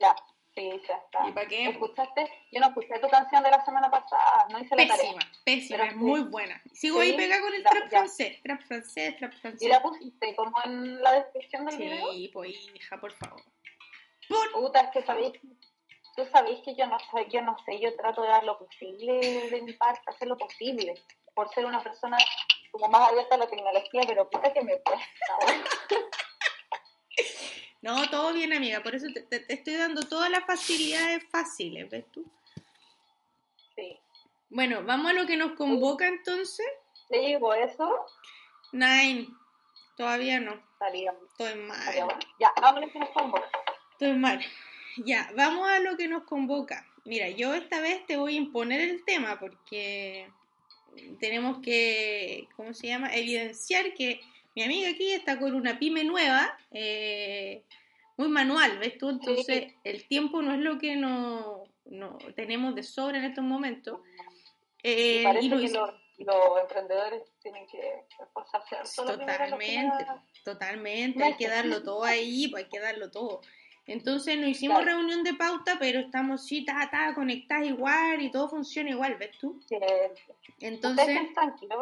Ya, 0.00 0.14
sí, 0.54 0.70
ya 0.88 0.94
está. 0.96 1.28
¿Y 1.28 1.32
para 1.32 1.48
qué? 1.48 1.68
¿Escuchaste? 1.70 2.30
Yo 2.52 2.60
no 2.60 2.68
escuché 2.68 2.98
tu 3.00 3.08
canción 3.08 3.42
de 3.42 3.50
la 3.50 3.64
semana 3.64 3.90
pasada, 3.90 4.46
no 4.50 4.58
hice 4.60 4.76
la 4.76 4.86
tarea. 4.88 5.12
Pésima, 5.14 5.32
pésima, 5.44 5.84
es 5.86 5.96
muy 5.96 6.20
sí. 6.20 6.26
buena. 6.28 6.62
Sigo 6.72 7.00
ahí 7.00 7.10
Sí, 7.10 7.16
pegada 7.16 7.40
con 7.42 7.54
el 7.54 7.62
trap 7.62 7.82
ya. 7.84 7.88
francés, 7.88 8.42
trap 8.42 8.62
francés, 8.62 9.16
trap 9.18 9.32
¿Y 9.32 9.36
francés. 9.38 9.68
la 9.68 9.82
pusiste 9.82 10.36
como 10.36 10.52
en 10.64 11.02
la 11.02 11.12
descripción 11.12 11.66
del 11.66 11.76
video? 11.78 12.12
Sí, 12.12 12.30
pues 12.32 12.50
hija, 12.74 13.00
por 13.00 13.12
favor. 13.12 13.42
Por... 14.28 14.52
Puta, 14.52 14.80
es 14.80 14.90
que 14.90 15.02
sabéis, 15.02 15.32
tú 16.16 16.24
sabéis 16.32 16.60
que 16.64 16.74
yo 16.74 16.86
no 16.86 16.98
sé, 16.98 17.26
yo 17.30 17.42
no 17.42 17.56
sé, 17.64 17.78
yo 17.80 17.94
trato 17.96 18.22
de 18.22 18.28
dar 18.28 18.44
lo 18.44 18.58
posible 18.58 19.48
de 19.50 19.62
mi 19.62 19.72
parte, 19.74 20.00
hacer 20.06 20.28
lo 20.28 20.36
posible, 20.38 20.94
por 21.34 21.48
ser 21.52 21.66
una 21.66 21.82
persona 21.82 22.16
como 22.70 22.88
más 22.88 23.08
abierta 23.10 23.34
a 23.34 23.38
la 23.38 23.46
tecnología, 23.46 24.02
pero 24.06 24.28
puta 24.30 24.52
que 24.52 24.62
me 24.62 24.78
cuesta. 24.80 25.38
No, 27.84 28.08
todo 28.08 28.32
bien, 28.32 28.50
amiga, 28.54 28.82
por 28.82 28.94
eso 28.94 29.08
te, 29.12 29.20
te- 29.20 29.40
te 29.40 29.52
estoy 29.52 29.74
dando 29.74 30.00
todas 30.08 30.30
las 30.30 30.46
facilidades 30.46 31.22
fáciles, 31.30 31.90
¿ves 31.90 32.10
tú? 32.12 32.24
Sí. 33.76 33.98
Bueno, 34.48 34.82
vamos 34.84 35.10
a 35.10 35.12
lo 35.12 35.26
que 35.26 35.36
nos 35.36 35.52
convoca 35.52 36.08
entonces. 36.08 36.64
Te 37.10 37.18
digo 37.18 37.52
eso, 37.52 38.06
Nine, 38.72 39.28
todavía 39.98 40.40
no, 40.40 40.54
estaría, 40.72 41.12
estoy 41.28 41.60
mal. 41.60 41.78
estaría 41.78 42.04
bueno. 42.06 42.20
Ya, 42.40 42.54
vámonos 42.58 42.90
que 42.90 42.98
nos 43.00 43.10
convoca. 43.10 43.50
Estoy 43.92 44.12
mal. 44.14 44.40
Ya, 45.04 45.30
vamos 45.36 45.68
a 45.68 45.78
lo 45.80 45.98
que 45.98 46.08
nos 46.08 46.22
convoca. 46.24 46.86
Mira, 47.04 47.28
yo 47.28 47.52
esta 47.52 47.82
vez 47.82 48.06
te 48.06 48.16
voy 48.16 48.36
a 48.36 48.38
imponer 48.38 48.80
el 48.80 49.04
tema 49.04 49.38
porque 49.38 50.30
tenemos 51.20 51.58
que, 51.60 52.48
¿cómo 52.56 52.72
se 52.72 52.86
llama? 52.86 53.14
Evidenciar 53.14 53.92
que 53.92 54.22
mi 54.54 54.62
amiga 54.62 54.90
aquí 54.90 55.10
está 55.12 55.38
con 55.38 55.54
una 55.54 55.78
pyme 55.78 56.04
nueva, 56.04 56.56
eh, 56.70 57.64
muy 58.16 58.28
manual, 58.28 58.78
¿ves 58.78 58.96
tú? 58.98 59.08
Entonces, 59.10 59.72
el 59.82 60.06
tiempo 60.06 60.40
no 60.42 60.52
es 60.54 60.60
lo 60.60 60.78
que 60.78 60.96
no, 60.96 61.64
no 61.86 62.18
tenemos 62.36 62.74
de 62.74 62.82
sobra 62.82 63.18
en 63.18 63.24
estos 63.24 63.44
momentos. 63.44 64.00
Y 64.82 65.20
Eh, 65.20 65.20
parece 65.24 65.46
y 65.46 65.48
lo 65.48 65.58
que 65.58 65.64
hizo- 65.64 65.86
lo, 66.18 66.48
los 66.48 66.60
emprendedores 66.60 67.22
tienen 67.42 67.66
que 67.66 68.04
esforzarse 68.20 68.76
Totalmente, 68.94 70.06
totalmente, 70.44 71.24
hay 71.24 71.34
que 71.34 71.48
darlo 71.48 71.82
todo 71.82 72.04
ahí, 72.04 72.48
pues 72.48 72.64
hay 72.64 72.70
que 72.70 72.78
darlo 72.80 73.10
todo. 73.10 73.40
Entonces 73.86 74.38
no 74.38 74.46
hicimos 74.46 74.82
reunión 74.84 75.24
de 75.24 75.34
pauta, 75.34 75.76
pero 75.78 75.98
estamos 76.00 76.46
sí, 76.46 76.64
ta, 76.64 76.88
ta, 76.90 77.14
conectadas 77.14 77.66
igual 77.66 78.22
y 78.22 78.30
todo 78.30 78.48
funciona 78.48 78.90
igual, 78.90 79.16
¿ves 79.16 79.36
tú? 79.38 79.60
Sí. 79.68 79.76
Entonces... 80.60 81.18
tranquilo, 81.34 81.80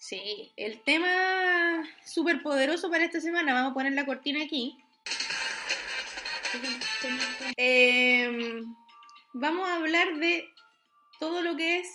Sí, 0.00 0.50
el 0.56 0.80
tema 0.80 1.86
súper 2.06 2.42
poderoso 2.42 2.90
para 2.90 3.04
esta 3.04 3.20
semana, 3.20 3.52
vamos 3.52 3.72
a 3.72 3.74
poner 3.74 3.92
la 3.92 4.06
cortina 4.06 4.42
aquí. 4.42 4.78
Em, 7.54 8.74
vamos 9.34 9.68
a 9.68 9.76
hablar 9.76 10.16
de 10.16 10.48
todo 11.20 11.42
lo 11.42 11.54
que 11.54 11.80
es 11.80 11.88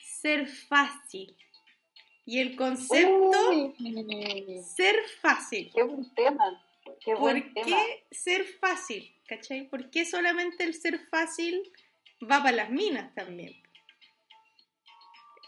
ser 0.00 0.48
fácil. 0.48 1.36
Y 2.26 2.40
el 2.40 2.56
concepto 2.56 3.72
ser 4.64 4.96
fácil. 5.22 5.70
Qué 5.72 5.84
buen 5.84 6.12
tema. 6.14 6.60
¿Por 7.04 7.54
qué 7.54 8.04
ser 8.10 8.44
fácil? 8.60 9.14
¿Cachai? 9.28 9.68
¿Por 9.68 9.90
qué 9.90 10.04
solamente 10.04 10.64
el 10.64 10.74
ser 10.74 10.98
fácil 11.06 11.72
va 12.20 12.42
para 12.42 12.56
las 12.56 12.70
minas 12.70 13.14
también? 13.14 13.54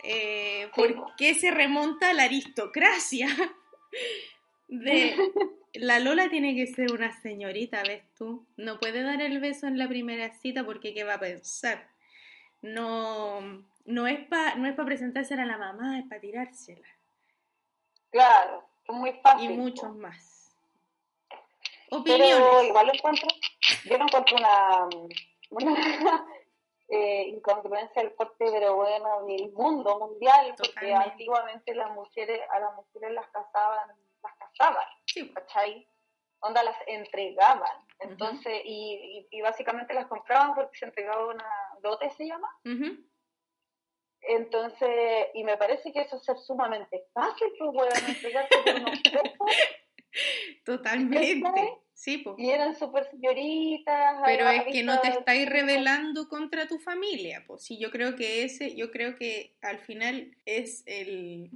Eh, 0.02 0.68
¿Por 0.74 1.14
qué 1.16 1.34
se 1.34 1.50
remonta 1.50 2.10
a 2.10 2.14
la 2.14 2.24
aristocracia? 2.24 3.28
De 4.68 5.14
la 5.74 6.00
Lola 6.00 6.28
tiene 6.28 6.54
que 6.54 6.66
ser 6.66 6.92
una 6.92 7.12
señorita, 7.20 7.82
¿ves 7.82 8.02
tú? 8.16 8.46
No 8.56 8.78
puede 8.80 9.02
dar 9.02 9.20
el 9.20 9.38
beso 9.40 9.66
en 9.66 9.78
la 9.78 9.88
primera 9.88 10.32
cita 10.34 10.64
porque 10.64 10.94
¿qué 10.94 11.04
va 11.04 11.14
a 11.14 11.20
pensar? 11.20 11.88
No, 12.62 13.40
no 13.84 14.06
es 14.06 14.26
para 14.28 14.54
no 14.56 14.66
es 14.66 14.74
para 14.74 14.86
presentársela 14.86 15.42
a 15.42 15.46
la 15.46 15.58
mamá, 15.58 15.98
es 15.98 16.06
para 16.08 16.20
tirársela. 16.20 16.88
Claro, 18.10 18.64
es 18.88 18.94
muy 18.94 19.12
fácil. 19.22 19.50
Y 19.50 19.54
muchos 19.54 19.94
más. 19.96 20.54
Opiniones. 21.90 22.36
Pero 22.36 22.62
igual 22.64 22.86
lo 22.86 22.94
encuentro, 22.94 23.28
yo 23.84 23.98
no 23.98 24.04
encuentro 24.04 24.36
una, 24.36 24.88
una 25.50 26.24
eh, 26.94 27.28
incongruencia 27.28 28.02
del 28.02 28.12
porte 28.12 28.44
pero 28.52 28.76
bueno 28.76 29.24
del 29.24 29.50
mundo 29.52 29.98
mundial, 29.98 30.54
porque 30.58 30.92
antiguamente 30.92 31.74
las 31.74 31.90
mujeres, 31.92 32.42
a 32.50 32.60
las 32.60 32.74
mujeres 32.74 33.12
las 33.12 33.26
casaban, 33.28 33.96
las 34.22 34.34
casaban, 34.34 34.84
sí. 35.06 35.32
¿cachai? 35.32 35.88
Onda 36.40 36.62
las 36.62 36.76
entregaban. 36.86 37.78
Entonces, 37.98 38.60
y, 38.66 39.26
y, 39.30 39.40
básicamente 39.40 39.94
las 39.94 40.06
compraban 40.06 40.54
porque 40.54 40.76
se 40.76 40.84
entregaba 40.84 41.28
una 41.28 41.48
dote, 41.80 42.10
se 42.10 42.26
llama. 42.26 42.48
Entonces, 44.20 45.28
y 45.32 45.44
me 45.44 45.56
parece 45.56 45.94
que 45.94 46.02
eso 46.02 46.16
es 46.16 46.24
ser 46.24 46.36
sumamente 46.40 47.06
fácil, 47.14 47.48
que 47.56 47.64
puedan 47.64 48.04
entregarse 48.04 48.58
por 48.64 48.74
unos 48.74 49.02
Totalmente. 50.66 51.50
Sí, 51.56 51.72
Y 52.36 52.50
eran 52.50 52.74
súper 52.74 53.08
señoritas. 53.10 54.16
Pero 54.24 54.48
es 54.48 54.64
que 54.64 54.82
no 54.82 55.00
te 55.00 55.08
estáis 55.08 55.48
revelando 55.48 56.28
contra 56.28 56.66
tu 56.66 56.78
familia, 56.78 57.44
pues 57.46 57.62
sí, 57.62 57.78
yo 57.78 57.90
creo 57.90 58.16
que 58.16 58.42
ese, 58.42 58.74
yo 58.74 58.90
creo 58.90 59.16
que 59.16 59.54
al 59.62 59.78
final 59.78 60.36
es 60.44 60.82
el, 60.86 61.50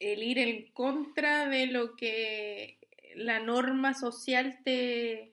el 0.00 0.22
ir 0.22 0.38
en 0.38 0.72
contra 0.72 1.48
de 1.48 1.66
lo 1.66 1.94
que 1.94 2.78
la 3.14 3.38
norma 3.38 3.94
social 3.94 4.58
te, 4.64 5.32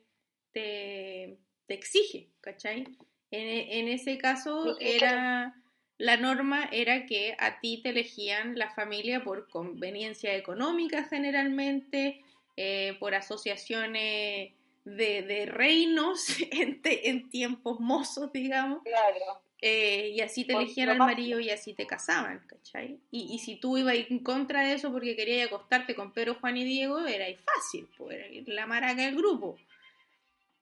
te, 0.52 1.40
te 1.66 1.74
exige, 1.74 2.30
¿cachai? 2.42 2.86
En, 3.32 3.48
en 3.48 3.88
ese 3.88 4.18
caso 4.18 4.78
era 4.80 5.56
la 6.02 6.18
norma 6.18 6.68
era 6.72 7.06
que 7.06 7.36
a 7.38 7.60
ti 7.60 7.80
te 7.84 7.90
elegían 7.90 8.58
la 8.58 8.72
familia 8.72 9.24
por 9.24 9.48
conveniencia 9.50 10.36
económica 10.36 11.04
generalmente, 11.04 12.24
eh, 12.64 12.96
por 13.00 13.16
asociaciones 13.16 14.54
de, 14.86 15.46
reinos 15.48 16.28
en, 16.52 17.30
tiempos 17.30 17.80
mozos, 17.80 18.32
digamos. 18.32 18.84
Claro. 18.84 19.42
Eh, 19.64 20.12
y 20.14 20.22
así 20.22 20.46
te 20.46 20.54
elegían 20.54 20.90
al 20.90 21.00
marido 21.00 21.40
y 21.40 21.50
así 21.50 21.74
te 21.74 21.88
casaban, 21.88 22.46
¿cachai? 22.46 23.00
Y, 23.10 23.34
y 23.34 23.40
si 23.40 23.56
tú 23.56 23.80
ibas 23.80 23.96
en 23.96 24.20
contra 24.20 24.62
de 24.62 24.74
eso 24.74 24.92
porque 24.92 25.16
querías 25.16 25.48
acostarte 25.48 25.96
con 25.96 26.14
Pedro, 26.14 26.36
Juan 26.40 26.58
y 26.58 26.64
Diego, 26.64 27.00
era 27.08 27.26
fácil, 27.44 27.90
pues 27.98 28.16
era 28.16 28.54
la 28.54 28.68
maraca 28.68 29.02
del 29.06 29.16
grupo. 29.16 29.56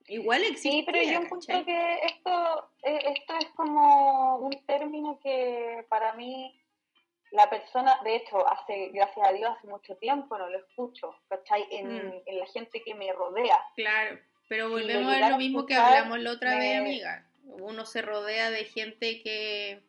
Igual 0.08 0.44
existe. 0.44 0.70
Sí, 0.70 0.84
pero 0.86 1.04
yo 1.04 1.20
encuentro 1.20 1.66
que 1.66 2.00
esto, 2.06 2.70
eh, 2.84 3.14
esto 3.18 3.34
es 3.40 3.48
como 3.58 4.38
un 4.38 4.66
término 4.66 5.20
que 5.22 5.86
para 5.90 6.14
mí 6.14 6.58
la 7.32 7.50
persona, 7.50 8.00
de 8.04 8.16
hecho, 8.16 8.48
hace, 8.48 8.90
gracias 8.90 9.28
a 9.28 9.32
Dios, 9.32 9.52
hace 9.58 9.68
mucho 9.68 9.96
tiempo 9.98 10.38
no 10.38 10.50
lo 10.50 10.58
escucho, 10.58 11.16
¿cachai? 11.28 11.68
En, 11.72 12.08
mm. 12.08 12.22
en 12.26 12.40
la 12.40 12.46
gente 12.48 12.82
que 12.84 12.96
me 12.96 13.12
rodea. 13.14 13.60
Claro, 13.76 14.20
pero 14.48 14.70
volvemos 14.70 15.14
a 15.14 15.30
lo 15.30 15.38
mismo 15.38 15.66
que 15.66 15.76
hablamos 15.76 16.20
la 16.20 16.32
otra 16.32 16.58
vez, 16.58 16.80
amiga. 16.80 17.26
Uno 17.44 17.86
se 17.86 18.02
rodea 18.02 18.50
de 18.52 18.66
gente 18.66 19.22
que 19.22 19.82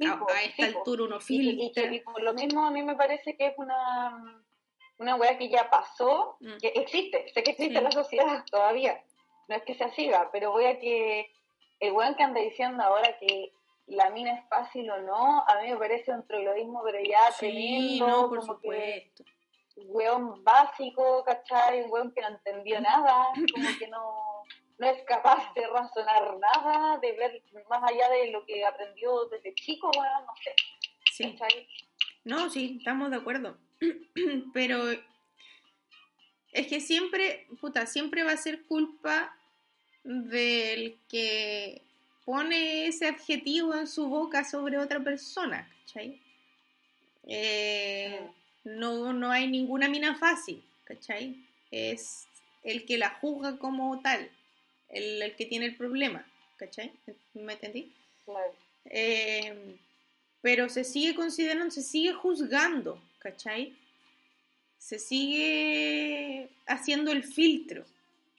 a, 0.00 0.42
esta 0.42 0.66
altura 0.66 1.04
uno 1.04 1.20
filtra. 1.20 1.92
Y, 1.92 2.00
por 2.00 2.22
lo 2.22 2.34
mismo 2.34 2.64
a 2.66 2.70
mí 2.70 2.82
me 2.82 2.96
parece 2.96 3.36
que 3.36 3.46
es 3.46 3.54
una, 3.56 4.42
una 4.98 5.14
wea 5.16 5.38
que 5.38 5.48
ya 5.48 5.70
pasó, 5.70 6.36
mm. 6.40 6.58
que 6.60 6.68
existe, 6.68 7.28
sé 7.32 7.42
que 7.42 7.52
existe 7.52 7.78
en 7.78 7.84
la 7.84 7.92
sociedad 7.92 8.44
todavía. 8.50 9.02
No 9.48 9.56
es 9.56 9.62
que 9.62 9.74
se 9.74 9.88
siga, 9.92 10.30
pero 10.32 10.50
voy 10.50 10.64
a 10.66 10.78
que 10.78 11.30
el 11.80 11.92
weón 11.92 12.14
que 12.14 12.22
anda 12.22 12.40
diciendo 12.40 12.82
ahora 12.82 13.18
que 13.18 13.52
la 13.86 14.10
mina 14.10 14.32
es 14.32 14.48
fácil 14.48 14.90
o 14.90 15.00
no, 15.02 15.44
a 15.46 15.60
mí 15.62 15.70
me 15.70 15.76
parece 15.76 16.12
un 16.12 16.26
troglodismo, 16.26 16.82
pero 16.84 16.98
ya 17.02 17.32
sí, 17.32 17.46
tremendo. 17.46 18.06
No, 18.06 18.28
por 18.28 18.44
supuesto. 18.44 19.24
un 19.76 19.86
weón 19.88 20.44
básico, 20.44 21.24
¿cachai? 21.24 21.82
Un 21.82 21.90
weón 21.90 22.12
que 22.12 22.20
no 22.20 22.28
entendió 22.28 22.80
nada, 22.80 23.26
como 23.52 23.68
que 23.78 23.88
no, 23.88 24.44
no 24.78 24.86
es 24.86 25.02
capaz 25.04 25.52
de 25.54 25.66
razonar 25.66 26.36
nada, 26.38 26.98
de 26.98 27.12
ver 27.12 27.42
más 27.68 27.82
allá 27.82 28.08
de 28.10 28.30
lo 28.30 28.44
que 28.46 28.64
aprendió 28.64 29.26
desde 29.26 29.54
chico, 29.54 29.90
weón, 29.96 30.26
no 30.26 30.34
sé. 30.42 30.54
Sí. 31.12 31.36
No, 32.24 32.48
sí, 32.50 32.76
estamos 32.78 33.10
de 33.10 33.16
acuerdo. 33.16 33.58
pero 34.54 34.90
es 36.52 36.66
que 36.66 36.80
siempre, 36.80 37.46
puta, 37.60 37.86
siempre 37.86 38.24
va 38.24 38.32
a 38.32 38.36
ser 38.36 38.62
culpa 38.64 39.36
del 40.04 40.98
que 41.08 41.82
pone 42.24 42.86
ese 42.86 43.08
adjetivo 43.08 43.74
en 43.74 43.86
su 43.86 44.06
boca 44.06 44.44
sobre 44.44 44.78
otra 44.78 45.00
persona, 45.00 45.68
¿cachai? 45.80 46.20
Eh, 47.26 48.20
no, 48.64 49.12
no 49.12 49.30
hay 49.30 49.48
ninguna 49.48 49.88
mina 49.88 50.14
fácil, 50.14 50.62
¿cachai? 50.84 51.36
Es 51.70 52.26
el 52.62 52.84
que 52.84 52.98
la 52.98 53.10
juzga 53.10 53.58
como 53.58 54.00
tal, 54.00 54.30
el, 54.88 55.34
que 55.36 55.46
tiene 55.46 55.66
el 55.66 55.76
problema, 55.76 56.24
¿cachai? 56.56 56.92
¿Me 57.34 57.54
entendí? 57.54 57.92
Eh, 58.86 59.76
pero 60.40 60.68
se 60.68 60.84
sigue 60.84 61.14
considerando, 61.14 61.70
se 61.70 61.82
sigue 61.82 62.12
juzgando, 62.12 63.00
¿cachai? 63.18 63.74
Se 64.78 64.98
sigue 64.98 66.48
haciendo 66.66 67.12
el 67.12 67.24
filtro 67.24 67.84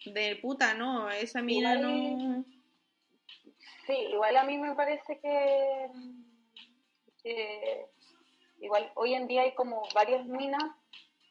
de 0.05 0.36
puta, 0.36 0.73
no, 0.73 1.09
esa 1.09 1.41
mina 1.41 1.75
no 1.75 2.43
Sí, 3.86 3.93
igual 3.93 4.38
a 4.38 4.43
mí 4.43 4.57
me 4.57 4.75
parece 4.75 5.19
que, 5.19 5.89
igual 8.59 8.91
hoy 8.95 9.13
en 9.13 9.27
día 9.27 9.41
hay 9.41 9.53
como 9.55 9.84
varias 9.93 10.25
minas 10.25 10.63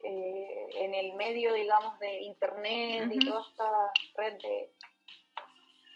eh, 0.02 0.68
en 0.74 0.94
el 0.94 1.14
medio, 1.14 1.54
digamos, 1.54 1.98
de 1.98 2.22
internet 2.22 3.10
y 3.10 3.18
toda 3.20 3.42
esta 3.48 3.92
red 4.16 4.34
de 4.42 4.70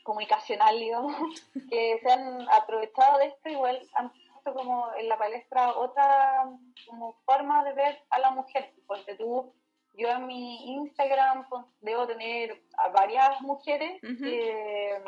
comunicacional, 0.02 0.78
digamos, 0.78 1.14
que 1.70 1.98
se 2.02 2.10
han 2.10 2.48
aprovechado 2.50 3.18
de 3.18 3.26
esto, 3.26 3.48
igual 3.50 3.86
han 3.94 4.10
puesto 4.12 4.54
como 4.54 4.94
en 4.94 5.08
la 5.08 5.18
palestra 5.18 5.76
otra 5.76 6.48
como 6.86 7.20
forma 7.26 7.64
de 7.64 7.72
ver 7.74 8.02
a 8.10 8.18
la 8.20 8.30
mujer, 8.30 8.72
porque 8.86 9.14
tú, 9.16 9.52
yo 9.94 10.08
en 10.08 10.26
mi 10.26 10.74
Instagram 10.76 11.48
pues, 11.50 11.66
debo 11.80 12.06
tener 12.06 12.62
a 12.78 12.88
varias 12.88 13.40
mujeres 13.42 14.00
que 14.00 15.02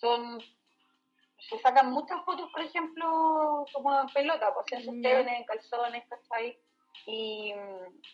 son 0.00 0.42
se 1.48 1.58
sacan 1.60 1.92
muchas 1.92 2.24
fotos, 2.24 2.50
por 2.50 2.62
ejemplo, 2.62 3.64
como 3.72 4.00
en 4.00 4.08
pelota, 4.08 4.52
pues 4.54 4.66
en 4.72 4.84
sostenes, 4.84 5.38
en 5.38 5.44
calzones, 5.44 6.04
¿cachai? 6.08 6.58
Y, 7.06 7.52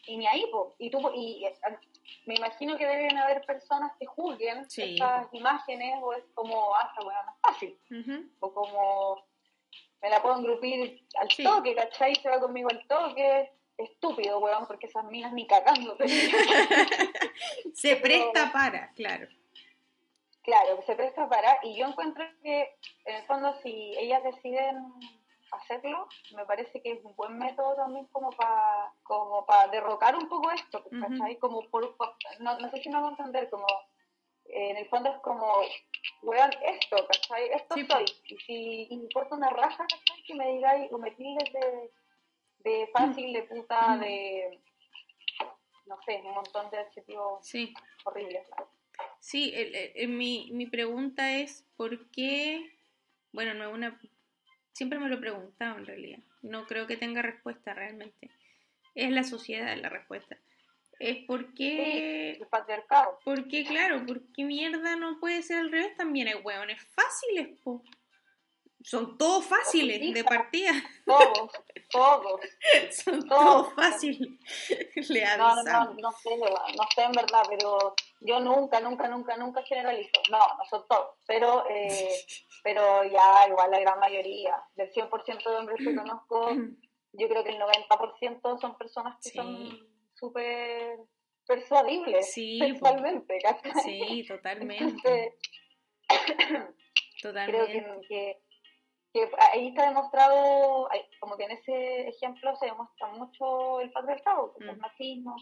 y 0.07 0.17
ni 0.17 0.27
ahí, 0.27 0.45
pues. 0.51 0.75
Y, 0.79 0.91
tú, 0.91 1.01
y 1.15 1.45
me 2.27 2.35
imagino 2.35 2.77
que 2.77 2.87
deben 2.87 3.17
haber 3.17 3.45
personas 3.47 3.93
que 3.99 4.07
juzguen 4.07 4.67
estas 4.77 5.33
imágenes, 5.33 5.95
o 6.03 6.13
es 6.13 6.25
como, 6.35 6.75
ah, 6.75 6.93
bueno, 7.03 7.21
no 7.25 7.33
es 7.33 7.41
fácil. 7.41 7.79
O 8.41 8.53
como, 8.53 9.25
me 10.03 10.11
la 10.11 10.21
puedo 10.21 10.39
engrupir 10.39 11.07
al 11.17 11.29
toque, 11.29 11.75
¿cachai? 11.75 12.15
Se 12.17 12.29
va 12.29 12.41
conmigo 12.41 12.69
al 12.71 12.87
toque. 12.87 13.51
Estúpido, 13.79 14.39
weón, 14.39 14.67
porque 14.67 14.87
esas 14.87 15.05
minas 15.07 15.33
ni 15.33 15.47
cagando. 15.47 15.97
se 17.75 17.97
presta 17.97 18.53
para, 18.53 18.93
claro. 18.93 19.27
Claro, 20.43 20.77
que 20.77 20.83
se 20.87 20.97
presta 20.97 21.29
para, 21.29 21.59
y 21.63 21.77
yo 21.77 21.87
encuentro 21.87 22.25
que 22.43 22.77
en 23.05 23.17
el 23.17 23.23
fondo 23.25 23.55
si 23.63 23.95
ellas 23.97 24.25
deciden 24.25 24.93
hacerlo, 25.53 26.09
me 26.35 26.45
parece 26.47 26.83
que 26.83 26.93
es 26.93 27.05
un 27.05 27.15
buen 27.15 27.39
método 27.39 27.77
también 27.77 28.07
como 28.07 28.31
para 28.31 28.93
como 29.03 29.45
para 29.47 29.69
derrocar 29.69 30.17
un 30.17 30.29
poco 30.29 30.51
esto, 30.51 30.83
¿cachai? 31.01 31.37
Como 31.37 31.69
por, 31.71 31.95
no, 32.41 32.59
no, 32.59 32.71
sé 32.71 32.83
si 32.83 32.89
me 32.89 32.97
hago 32.97 33.11
entender, 33.11 33.51
como 33.51 33.67
en 34.47 34.77
el 34.77 34.89
fondo 34.89 35.11
es 35.11 35.21
como, 35.21 35.47
weón, 36.23 36.51
esto, 36.63 36.97
¿cachai? 37.07 37.51
Esto 37.51 37.75
soy. 37.89 38.05
Y 38.25 38.37
si 38.39 38.87
importa 38.91 39.37
una 39.37 39.51
raza, 39.51 39.87
¿cachai? 39.87 40.23
Que 40.27 40.35
me 40.35 40.53
digáis, 40.53 40.93
o 40.93 40.99
me 40.99 41.11
tildes 41.13 41.53
de, 41.53 41.91
de 42.59 42.87
fácil, 42.89 43.33
de 43.33 43.43
puta, 43.45 43.99
de, 43.99 44.61
no 45.87 45.99
sé, 46.05 46.23
un 46.25 46.35
montón 46.35 46.71
de 46.71 46.79
adjetivos 46.79 47.47
sí. 47.47 47.73
horribles. 48.05 48.49
Sí, 49.23 49.55
mi, 50.09 50.51
mi 50.53 50.67
pregunta 50.67 51.37
es, 51.39 51.65
¿por 51.77 52.11
qué? 52.11 52.73
Bueno, 53.33 53.55
no 53.55 53.69
es 53.69 53.73
una... 53.73 54.01
Siempre 54.73 54.99
me 54.99 55.09
lo 55.09 55.15
he 55.15 55.19
preguntado 55.19 55.79
en 55.79 55.87
realidad. 55.87 56.19
No 56.43 56.67
creo 56.67 56.87
que 56.87 56.97
tenga 56.97 57.23
respuesta 57.23 57.73
realmente. 57.73 58.31
Es 58.95 59.11
la 59.13 59.23
sociedad 59.23 59.77
la 59.79 59.89
respuesta 59.89 60.39
es 61.03 61.25
porque... 61.27 62.35
Sí, 62.37 62.43
el 62.43 62.49
patriarcado. 62.49 63.19
Porque, 63.25 63.65
claro, 63.65 64.05
porque 64.07 64.45
mierda 64.45 64.97
no 64.97 65.19
puede 65.19 65.43
ser 65.43 65.59
al 65.59 65.73
revés 65.73 65.97
también. 65.97 66.29
Hay 66.29 66.35
hueones 66.35 66.81
fáciles, 66.95 67.59
po. 67.63 67.83
Son 68.85 69.17
todos 69.17 69.45
fáciles 69.45 70.13
de 70.13 70.25
partida. 70.25 70.73
Todos, 71.07 71.51
todos. 71.91 72.41
Son 72.91 73.29
todos, 73.29 73.73
fáciles. 73.75 74.39
Le 75.09 75.37
no, 75.37 75.57
no, 75.57 75.63
no, 75.63 75.95
no 75.95 76.13
sé, 76.13 76.37
no 76.37 76.85
sé 76.95 77.03
en 77.03 77.13
verdad, 77.13 77.43
pero 77.49 77.95
yo 78.21 78.41
nunca, 78.41 78.81
nunca, 78.81 79.09
nunca, 79.09 79.37
nunca 79.37 79.63
generalizo. 79.63 80.21
No, 80.31 80.39
no 80.39 80.65
son 80.69 80.87
todos, 80.89 81.17
pero, 81.27 81.65
eh, 81.69 82.15
pero 82.63 83.05
ya 83.05 83.47
igual 83.49 83.71
la 83.71 83.81
gran 83.81 83.99
mayoría, 83.99 84.63
del 84.75 84.91
100% 84.93 85.51
de 85.51 85.57
hombres 85.57 85.79
que 85.79 85.95
conozco, 85.95 86.51
yo 87.13 87.29
creo 87.29 87.45
que 87.45 87.51
el 87.51 87.61
90% 87.61 88.61
son 88.61 88.77
personas 88.79 89.19
que 89.23 89.31
son 89.31 89.79
súper 90.15 90.99
persuadibles 91.47 92.33
sí, 92.33 92.59
sexualmente, 92.59 93.39
Sí, 93.83 94.25
totalmente. 94.27 95.37
totalmente. 97.23 97.83
Creo 97.83 98.01
que, 98.01 98.09
que, 98.09 98.43
ahí 99.53 99.69
está 99.69 99.89
demostrado, 99.89 100.89
como 101.21 101.37
que 101.37 101.45
en 101.45 101.51
ese 101.53 102.09
ejemplo 102.09 102.55
se 102.57 102.67
demuestra 102.67 103.09
mucho 103.09 103.81
el 103.81 103.91
patriarcado, 103.91 104.55
el 104.61 104.77
mm. 104.77 104.81
machismo, 104.81 105.37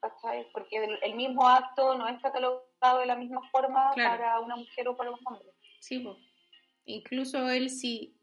¿cachai? 0.00 0.46
Porque 0.52 0.98
el, 1.02 1.14
mismo 1.14 1.48
acto 1.48 1.96
no 1.96 2.06
es 2.08 2.20
catalogado 2.20 2.98
de 3.00 3.06
la 3.06 3.16
misma 3.16 3.40
forma 3.50 3.92
para 3.94 4.40
una 4.40 4.56
mujer 4.56 4.88
o 4.88 4.96
para 4.96 5.10
un 5.10 5.18
hombre. 5.24 5.48
Sí, 5.80 6.00
pues. 6.00 6.16
incluso 6.84 7.48
él 7.50 7.70
si, 7.70 8.16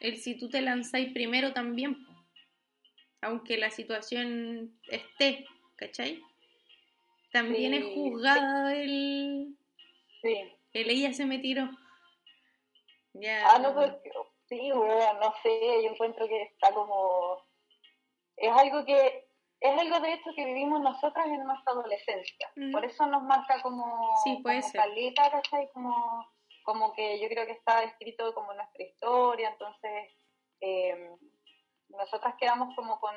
él 0.00 0.16
si 0.16 0.36
tú 0.36 0.48
te 0.48 0.60
lanzáis 0.60 1.12
primero 1.12 1.52
también, 1.52 1.96
aunque 3.22 3.56
la 3.56 3.70
situación 3.70 4.78
esté, 4.88 5.46
¿cachai? 5.76 6.22
También 7.32 7.74
es 7.74 7.84
juzgado 7.94 8.68
el... 8.68 9.56
Sí. 10.22 10.36
El 10.72 10.90
ella 10.90 11.12
se 11.12 11.24
me 11.24 11.38
tiró. 11.38 11.70
Ya. 13.14 13.50
Ah, 13.50 13.58
no, 13.58 13.74
pues, 13.74 13.92
sí, 14.48 14.70
bueno, 14.72 15.14
no 15.14 15.34
sé, 15.42 15.82
yo 15.82 15.90
encuentro 15.90 16.26
que 16.28 16.42
está 16.42 16.72
como... 16.72 17.42
Es 18.36 18.52
algo 18.52 18.84
que... 18.84 19.28
Es 19.60 19.80
algo 19.80 19.98
de 20.00 20.12
hecho 20.12 20.30
que 20.36 20.44
vivimos 20.44 20.80
nosotras 20.82 21.26
en 21.26 21.42
nuestra 21.44 21.72
adolescencia. 21.72 22.50
Mm. 22.56 22.72
Por 22.72 22.84
eso 22.84 23.06
nos 23.06 23.22
marca 23.22 23.62
como... 23.62 24.14
Sí, 24.22 24.40
puede 24.42 24.60
como 24.60 24.72
ser. 24.72 24.80
Caleta, 24.80 25.30
¿cachai? 25.30 25.70
Como, 25.72 26.26
como 26.64 26.92
que 26.92 27.18
yo 27.20 27.28
creo 27.28 27.46
que 27.46 27.52
está 27.52 27.82
escrito 27.82 28.34
como 28.34 28.52
nuestra 28.52 28.84
historia, 28.84 29.50
entonces... 29.50 30.12
Eh, 30.60 31.10
nosotras 31.96 32.34
quedamos 32.38 32.74
como 32.74 32.98
con, 33.00 33.14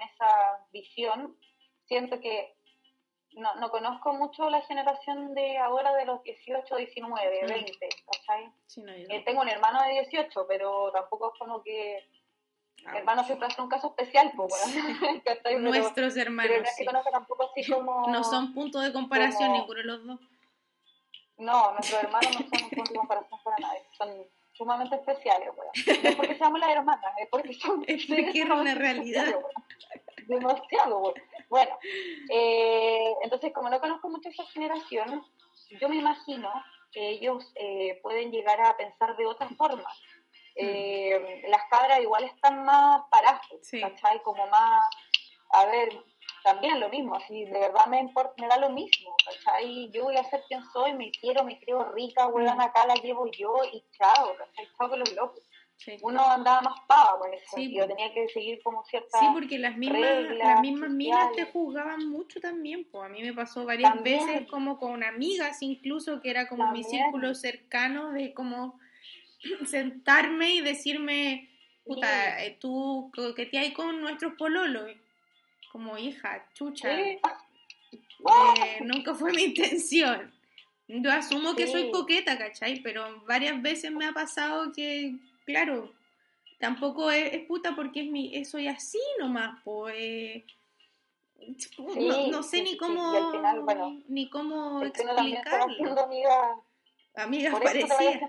esa 0.00 0.66
visión. 0.72 1.36
Siento 1.84 2.20
que 2.20 2.56
no, 3.36 3.54
no, 3.56 3.70
conozco 3.70 4.12
mucho 4.12 4.48
la 4.50 4.60
generación 4.62 5.34
de 5.34 5.58
ahora 5.58 5.94
de 5.94 6.04
los 6.04 6.22
18, 6.22 6.76
19, 6.76 7.46
20, 7.46 7.88
¿cachai? 8.10 8.52
Eh, 9.08 9.22
tengo 9.24 9.40
un 9.40 9.48
hermano 9.48 9.82
de 9.82 9.90
18, 10.00 10.46
pero 10.46 10.90
tampoco 10.92 11.32
es 11.32 11.38
como 11.38 11.62
que... 11.62 12.08
Ah, 12.84 12.98
hermano 12.98 13.22
siempre 13.22 13.46
hace 13.46 13.62
un 13.62 13.68
caso 13.68 13.88
especial, 13.88 14.32
pues, 14.36 14.52
Nuestros 15.60 16.16
hermanos. 16.16 16.66
no 18.08 18.24
son 18.24 18.52
punto 18.52 18.80
de 18.80 18.92
comparación 18.92 19.52
ninguno 19.52 19.78
de 19.78 19.84
los 19.84 20.06
dos. 20.06 20.20
No, 21.38 21.72
nuestros 21.72 22.02
hermanos 22.02 22.30
no 22.32 22.46
son 22.48 22.64
un 22.64 22.70
punto 22.70 22.92
de 22.92 22.98
comparación 22.98 23.40
para 23.44 23.56
nadie. 23.58 23.82
Son 23.96 24.26
sumamente 24.62 24.94
especiales, 24.96 25.48
No 25.56 26.08
es 26.08 26.16
porque 26.16 26.36
seamos 26.36 26.60
las 26.60 26.70
hermanas, 26.70 27.12
es 27.18 27.28
porque 27.28 27.52
son... 27.54 27.84
Es 27.88 28.06
porque 28.06 28.42
era 28.42 28.54
una 28.54 28.74
realidad. 28.74 29.26
Demasiado, 30.26 31.14
bueno. 31.48 31.78
Eh, 32.30 33.12
entonces, 33.22 33.52
como 33.52 33.68
no 33.68 33.80
conozco 33.80 34.08
mucho 34.08 34.28
esa 34.28 34.44
generación, 34.46 35.24
yo 35.80 35.88
me 35.88 35.96
imagino 35.96 36.50
que 36.92 37.08
ellos 37.08 37.52
eh, 37.56 37.98
pueden 38.02 38.30
llegar 38.30 38.60
a 38.60 38.76
pensar 38.76 39.16
de 39.16 39.26
otra 39.26 39.48
forma. 39.48 39.90
Eh, 40.54 41.44
las 41.48 41.62
cabras 41.70 42.00
igual 42.00 42.24
están 42.24 42.64
más 42.64 43.02
paradas, 43.10 43.40
¿cachai? 43.80 44.22
Como 44.22 44.46
más, 44.46 44.82
a 45.50 45.66
ver, 45.66 46.04
también 46.42 46.80
lo 46.80 46.88
mismo, 46.88 47.14
así 47.14 47.44
de 47.44 47.52
verdad 47.52 47.86
me, 47.86 48.00
importa, 48.00 48.34
me 48.38 48.48
da 48.48 48.58
lo 48.58 48.70
mismo, 48.70 49.14
¿cachai? 49.24 49.90
Yo 49.90 50.04
voy 50.04 50.16
a 50.16 50.24
ser 50.24 50.42
quien 50.48 50.62
soy, 50.72 50.94
me 50.94 51.10
quiero, 51.10 51.44
me 51.44 51.58
creo 51.60 51.92
rica, 51.92 52.26
weón, 52.28 52.60
acá 52.60 52.86
la 52.86 52.94
llevo 52.94 53.30
yo 53.30 53.54
y 53.72 53.82
chao, 53.92 54.36
¿cachai? 54.36 54.68
Chao 54.76 54.90
que 54.90 54.96
los 54.96 55.12
locos. 55.14 55.42
Uno 56.02 56.24
andaba 56.24 56.60
más 56.60 56.80
pava 56.86 57.18
con 57.18 57.34
eso, 57.34 57.44
sí, 57.56 57.74
tenía 57.74 58.12
que 58.14 58.28
seguir 58.28 58.62
como 58.62 58.84
cierta 58.84 59.18
Sí, 59.18 59.26
porque 59.32 59.58
las 59.58 59.76
mismas, 59.76 60.00
las 60.38 60.60
mismas 60.60 60.90
minas 60.90 61.32
te 61.34 61.44
juzgaban 61.46 62.08
mucho 62.08 62.40
también, 62.40 62.86
pues 62.90 63.04
a 63.04 63.08
mí 63.08 63.20
me 63.22 63.32
pasó 63.32 63.64
varias 63.64 64.00
veces 64.02 64.46
como 64.48 64.78
con 64.78 65.02
amigas 65.02 65.60
incluso, 65.60 66.20
que 66.20 66.30
era 66.30 66.46
como 66.48 66.70
mi 66.70 66.84
círculo 66.84 67.34
cercano 67.34 68.12
de 68.12 68.32
como 68.32 68.78
sentarme 69.66 70.54
y 70.54 70.60
decirme, 70.60 71.50
puta, 71.84 72.44
eh, 72.44 72.56
tú 72.60 73.10
que 73.34 73.46
te 73.46 73.58
hay 73.58 73.72
con 73.72 74.00
nuestros 74.00 74.34
pololos, 74.34 74.88
como 75.72 75.96
hija, 75.96 76.46
chucha. 76.52 77.00
Eh, 77.00 77.18
nunca 78.82 79.14
fue 79.14 79.32
mi 79.32 79.42
intención. 79.46 80.30
Yo 80.86 81.10
asumo 81.10 81.56
que 81.56 81.66
soy 81.66 81.90
coqueta, 81.90 82.36
¿cachai? 82.36 82.80
Pero 82.82 83.22
varias 83.24 83.60
veces 83.62 83.90
me 83.90 84.04
ha 84.04 84.12
pasado 84.12 84.72
que, 84.72 85.16
claro, 85.46 85.90
tampoco 86.60 87.10
es, 87.10 87.46
puta 87.46 87.74
porque 87.74 88.02
es 88.02 88.10
mi, 88.10 88.44
soy 88.44 88.68
así 88.68 89.00
nomás, 89.18 89.58
pues. 89.64 90.42
no, 92.30 92.42
sé 92.42 92.62
ni 92.62 92.76
cómo 92.76 93.32
ni 94.08 94.28
cómo 94.28 94.82
explicarlo. 94.82 96.06
Amigas 97.14 97.58
parecidas. 97.58 98.20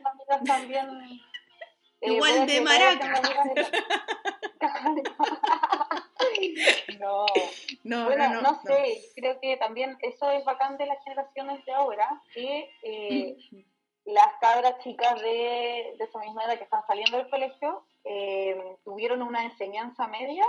Igual 2.01 2.47
de 2.47 2.61
maraca. 2.61 3.21
no. 3.21 4.32
No, 7.93 8.05
bueno, 8.05 8.41
no, 8.41 8.61
sé, 8.61 9.11
creo 9.15 9.39
que 9.39 9.57
también 9.57 9.97
eso 10.01 10.29
es 10.31 10.43
bacán 10.45 10.77
de 10.77 10.85
las 10.85 11.03
generaciones 11.03 11.63
de 11.65 11.73
ahora, 11.73 12.21
que 12.33 12.69
eh, 12.83 13.37
las 14.05 14.33
cabras 14.41 14.79
chicas 14.79 15.21
de, 15.21 15.95
de 15.97 16.03
esa 16.03 16.19
misma 16.19 16.43
edad 16.45 16.57
que 16.57 16.63
están 16.63 16.85
saliendo 16.87 17.17
del 17.17 17.29
colegio 17.29 17.85
eh, 18.03 18.77
tuvieron 18.83 19.21
una 19.21 19.43
enseñanza 19.45 20.07
media 20.07 20.45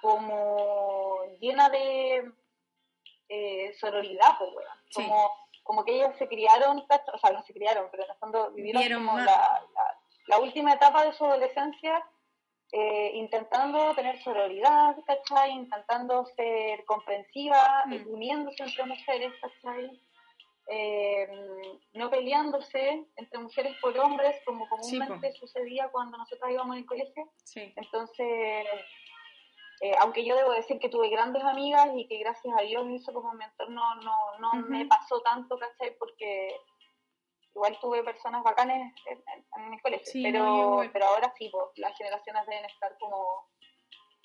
como 0.00 1.20
llena 1.40 1.68
de 1.68 2.30
eh, 3.28 3.72
sororidad, 3.78 4.38
pues, 4.38 4.66
como, 4.94 5.30
como 5.62 5.84
que 5.84 5.96
ellos 5.96 6.16
se 6.16 6.28
criaron, 6.28 6.78
o 6.78 7.18
sea, 7.18 7.30
no 7.32 7.42
se 7.42 7.52
criaron, 7.52 7.88
pero 7.90 8.04
en 8.04 8.10
el 8.10 8.16
fondo 8.16 8.50
vivieron 8.52 9.06
como 9.06 9.18
la, 9.18 9.62
la 10.26 10.38
última 10.38 10.74
etapa 10.74 11.04
de 11.04 11.12
su 11.12 11.24
adolescencia 11.24 12.04
eh, 12.72 13.10
intentando 13.14 13.94
tener 13.94 14.22
sororidad, 14.22 14.96
¿cachai? 15.04 15.50
Intentando 15.52 16.24
ser 16.36 16.84
comprensiva, 16.84 17.84
mm. 17.86 18.06
uniéndose 18.12 18.62
entre 18.62 18.84
mujeres, 18.84 19.32
¿cachai? 19.40 20.00
Eh, 20.72 21.26
no 21.94 22.10
peleándose 22.10 23.04
entre 23.16 23.38
mujeres 23.40 23.76
por 23.80 23.98
hombres, 23.98 24.36
como 24.44 24.68
comúnmente 24.68 25.32
sucedía 25.32 25.88
cuando 25.88 26.16
nosotros 26.16 26.48
íbamos 26.48 26.76
el 26.76 26.86
colegio. 26.86 27.28
Entonces, 27.56 28.66
eh, 29.80 29.94
aunque 30.00 30.24
yo 30.24 30.36
debo 30.36 30.52
decir 30.52 30.78
que 30.78 30.88
tuve 30.88 31.08
grandes 31.08 31.42
amigas 31.42 31.88
y 31.96 32.06
que 32.06 32.18
gracias 32.18 32.54
a 32.56 32.62
Dios 32.62 32.86
eso 32.90 33.12
como 33.12 33.32
mentor 33.32 33.70
no, 33.70 33.96
no, 33.96 34.38
no 34.38 34.52
me 34.68 34.86
pasó 34.86 35.20
tanto, 35.22 35.58
¿cachai? 35.58 35.96
Porque 35.98 36.54
igual 37.54 37.78
tuve 37.80 38.02
personas 38.02 38.42
bacanes 38.42 38.92
en, 39.06 39.70
mi 39.70 39.80
colegio, 39.80 40.22
pero, 40.22 40.80
pero 40.92 41.06
ahora 41.06 41.32
sí, 41.36 41.48
pues, 41.50 41.66
las 41.76 41.96
generaciones 41.96 42.46
deben 42.46 42.64
estar 42.64 42.96
como, 42.98 43.48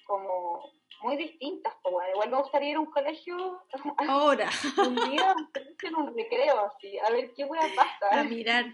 como 0.05 0.71
muy 1.01 1.17
distintas. 1.17 1.73
Pues, 1.81 2.07
igual 2.13 2.31
me 2.31 2.37
gustaría 2.37 2.69
ir 2.71 2.75
a 2.77 2.79
un 2.79 2.91
colegio 2.91 3.61
ahora, 4.07 4.49
un 4.77 4.95
día, 4.95 5.35
en 5.83 5.95
un 5.95 6.15
recreo, 6.15 6.59
así, 6.65 6.97
a 6.99 7.09
ver 7.11 7.33
qué 7.33 7.45
voy 7.45 7.59
a 7.59 7.75
pasar. 7.75 8.19
A 8.19 8.23
mirar. 8.23 8.65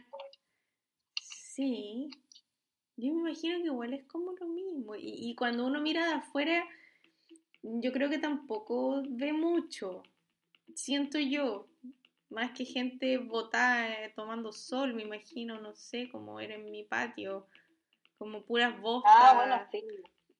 Sí. 1.22 2.10
Yo 2.98 3.14
me 3.14 3.32
imagino 3.32 3.58
que 3.58 3.66
igual 3.66 3.94
es 3.94 4.06
como 4.06 4.34
lo 4.34 4.48
mismo. 4.48 4.96
Y, 4.96 5.32
y 5.32 5.36
cuando 5.36 5.66
uno 5.66 5.82
mira 5.82 6.06
de 6.06 6.14
afuera, 6.14 6.68
yo 7.64 7.92
creo 7.92 8.10
que 8.10 8.20
tampoco 8.20 9.02
ve 9.08 9.34
mucho. 9.34 10.04
Siento 10.76 11.18
yo. 11.20 11.68
Más 12.32 12.52
que 12.52 12.64
gente 12.64 13.18
botada 13.18 14.06
eh, 14.06 14.14
tomando 14.16 14.54
sol, 14.54 14.94
me 14.94 15.04
imagino, 15.04 15.60
no 15.60 15.76
sé, 15.76 16.10
como 16.10 16.40
era 16.40 16.56
en 16.56 16.72
mi 16.72 16.84
patio. 16.86 17.48
Como 18.18 18.46
puras 18.46 18.80
bocas. 18.80 19.12
Ah, 19.14 19.34
bueno, 19.36 19.68
sí. 19.70 19.84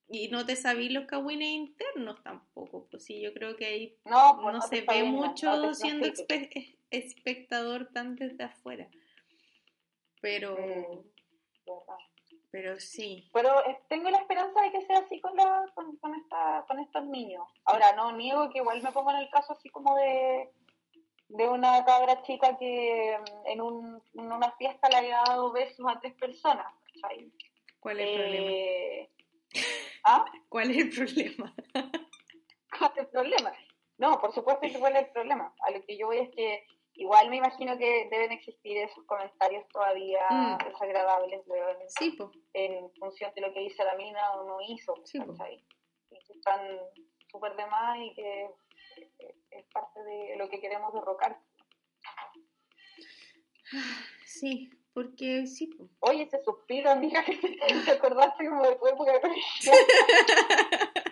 Y 0.08 0.28
no 0.28 0.44
te 0.46 0.56
sabís 0.56 0.90
los 0.90 1.04
cagüines 1.04 1.48
internos 1.48 2.22
tampoco. 2.22 2.88
Pues 2.90 3.04
sí, 3.04 3.20
yo 3.20 3.34
creo 3.34 3.56
que 3.56 3.66
ahí 3.66 3.98
No, 4.06 4.38
pues 4.42 4.54
no, 4.54 4.62
se 4.62 4.80
ve 4.80 5.04
mucho 5.04 5.54
no 5.54 5.74
siendo 5.74 6.06
espe- 6.06 6.78
espectador 6.90 7.90
tan 7.92 8.16
desde 8.16 8.44
afuera. 8.44 8.88
Pero, 10.22 10.56
Mm, 10.56 11.00
pero 12.50 12.78
sí. 12.80 13.28
Pero 13.34 13.66
eh, 13.66 13.80
tengo 13.88 14.08
la 14.10 14.18
esperanza 14.18 14.62
de 14.62 14.72
que 14.72 14.82
sea 14.82 14.98
así 14.98 15.20
con, 15.20 15.34
la, 15.36 15.64
con, 15.74 15.96
con, 15.96 16.14
esta, 16.14 16.64
con 16.68 16.78
estos 16.78 17.04
niños. 17.06 17.46
Ahora, 17.64 17.92
no 17.96 18.12
niego 18.12 18.50
que 18.50 18.58
igual 18.58 18.82
me 18.82 18.92
pongo 18.92 19.10
en 19.10 19.18
el 19.18 19.30
caso 19.30 19.52
así 19.52 19.68
como 19.70 19.96
de, 19.96 20.50
de 21.34 21.48
una 21.48 21.84
cabra 21.84 22.22
chica 22.22 22.56
que 22.58 23.18
mm, 23.18 23.46
en, 23.46 23.60
un, 23.60 24.02
en 24.14 24.32
una 24.32 24.52
fiesta 24.52 24.88
le 24.88 24.96
haya 24.96 25.22
dado 25.26 25.50
besos 25.52 25.84
a 25.88 25.98
tres 26.00 26.14
personas. 26.14 26.66
¿cachai? 27.02 27.30
¿Cuál 27.80 28.00
es 28.00 28.08
el 28.08 28.14
problema? 28.20 28.50
Eh, 28.50 29.10
¿Ah? 30.04 30.24
¿Cuál 30.48 30.70
es 30.70 30.76
el 30.78 30.90
problema? 30.90 31.54
¿Cuál 32.78 32.92
es 32.92 32.98
el 32.98 33.08
problema? 33.08 33.52
No, 33.98 34.20
por 34.20 34.32
supuesto 34.34 34.60
que 34.62 34.78
cuál 34.78 34.96
es 34.96 35.06
el 35.06 35.12
problema. 35.12 35.54
A 35.66 35.70
lo 35.70 35.82
que 35.84 35.96
yo 35.96 36.06
voy 36.06 36.18
es 36.18 36.30
que 36.30 36.66
igual 36.94 37.30
me 37.30 37.36
imagino 37.36 37.78
que 37.78 38.08
deben 38.10 38.32
existir 38.32 38.76
esos 38.78 39.04
comentarios 39.04 39.66
todavía 39.68 40.20
Mm. 40.30 40.58
desagradables 40.68 41.40
Sí, 41.98 42.16
en 42.52 42.90
función 42.94 43.32
de 43.34 43.40
lo 43.40 43.52
que 43.52 43.62
hizo 43.62 43.82
la 43.84 43.94
mina 43.94 44.32
o 44.32 44.46
no 44.46 44.60
hizo. 44.60 44.94
Sí. 45.04 45.18
Y 46.10 46.18
que 46.26 46.32
están 46.34 46.60
súper 47.30 47.56
de 47.56 47.66
más 47.66 47.98
y 47.98 48.12
que 48.14 48.50
es 49.56 49.64
parte 49.72 50.02
de 50.02 50.36
lo 50.36 50.48
que 50.48 50.60
queremos 50.60 50.92
derrocar. 50.92 51.38
Sí, 54.26 54.70
porque 54.92 55.46
sí. 55.46 55.70
Oye, 56.00 56.24
ese 56.24 56.42
suspiro, 56.42 56.90
amiga, 56.90 57.24
que 57.24 57.36
te 57.84 57.90
acordaste 57.90 58.48
como 58.48 58.62
de 58.66 58.76
tu 58.76 58.86
época. 58.86 59.12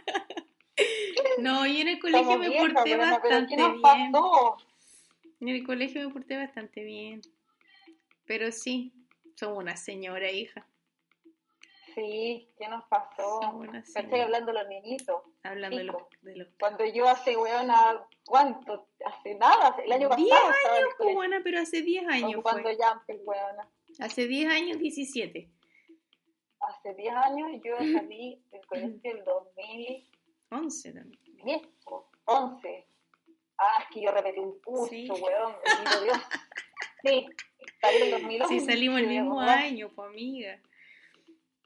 No, 1.38 1.66
y 1.66 1.80
en 1.80 1.88
el 1.88 1.99
colegio 1.99 2.20
Estamos 2.32 2.49
me 2.49 2.59
porté 2.59 2.91
pero 2.91 2.99
bastante 2.99 3.47
¿qué 3.49 3.57
nos 3.57 3.72
bien. 3.72 4.12
pasó? 4.12 4.57
En 5.41 5.49
el 5.49 5.66
colegio 5.66 6.07
me 6.07 6.12
porté 6.12 6.36
bastante 6.36 6.84
bien. 6.84 7.22
Pero 8.26 8.53
sí, 8.53 8.93
somos 9.36 9.59
una 9.59 9.76
señora 9.76 10.30
hija. 10.30 10.66
Sí, 11.95 12.49
¿qué 12.59 12.68
nos 12.68 12.84
pasó? 12.84 13.41
Estoy 13.74 13.82
señora. 14.03 14.24
hablando 14.24 14.53
de 14.53 14.59
los 14.59 14.68
niñitos. 14.68 15.22
Hablando 15.43 15.76
de 15.78 15.84
los, 15.84 15.97
de 16.22 16.36
los 16.36 16.49
Cuando 16.59 16.84
yo 16.86 17.09
hace, 17.09 17.36
weona, 17.36 18.07
¿cuánto? 18.26 18.88
Hace 19.05 19.34
nada, 19.36 19.76
el 19.84 19.93
año 19.93 20.09
pasado 20.09 20.26
10 20.26 20.36
estaba 20.38 20.55
en 20.76 20.82
el 20.82 20.84
años, 20.84 20.95
pues, 20.99 21.14
buena, 21.14 21.41
pero 21.43 21.61
hace 21.61 21.82
10 21.82 22.07
años 22.09 22.34
ocupando 22.34 22.62
fue. 22.62 22.76
jumping, 22.76 23.20
weona. 23.26 23.68
Hace 23.99 24.26
10 24.26 24.51
años, 24.51 24.78
17. 24.78 25.51
Hace 26.61 26.95
10 26.95 27.14
años 27.14 27.51
yo 27.64 27.76
salí 28.05 28.43
del 28.51 28.66
colegio 28.66 29.12
el 29.12 29.24
2010, 29.24 30.05
11 30.51 30.93
también. 30.93 31.62
po, 31.84 32.11
11. 32.26 32.86
Ah, 33.59 33.82
es 33.82 33.95
que 33.95 34.01
yo 34.03 34.11
repetí 34.11 34.41
un 34.41 34.59
curso, 34.61 34.88
Sí. 34.88 35.09
weón, 35.11 35.55
Dios. 36.05 36.18
Sí, 37.03 37.26
salí 37.80 37.97
en 38.03 38.11
2011. 38.11 38.61
Sí, 38.61 38.61
salimos 38.66 39.01
el 39.01 39.07
mismo 39.07 39.38
¿verdad? 39.38 39.55
año, 39.57 39.91
pues 39.95 40.11
amiga. 40.11 40.61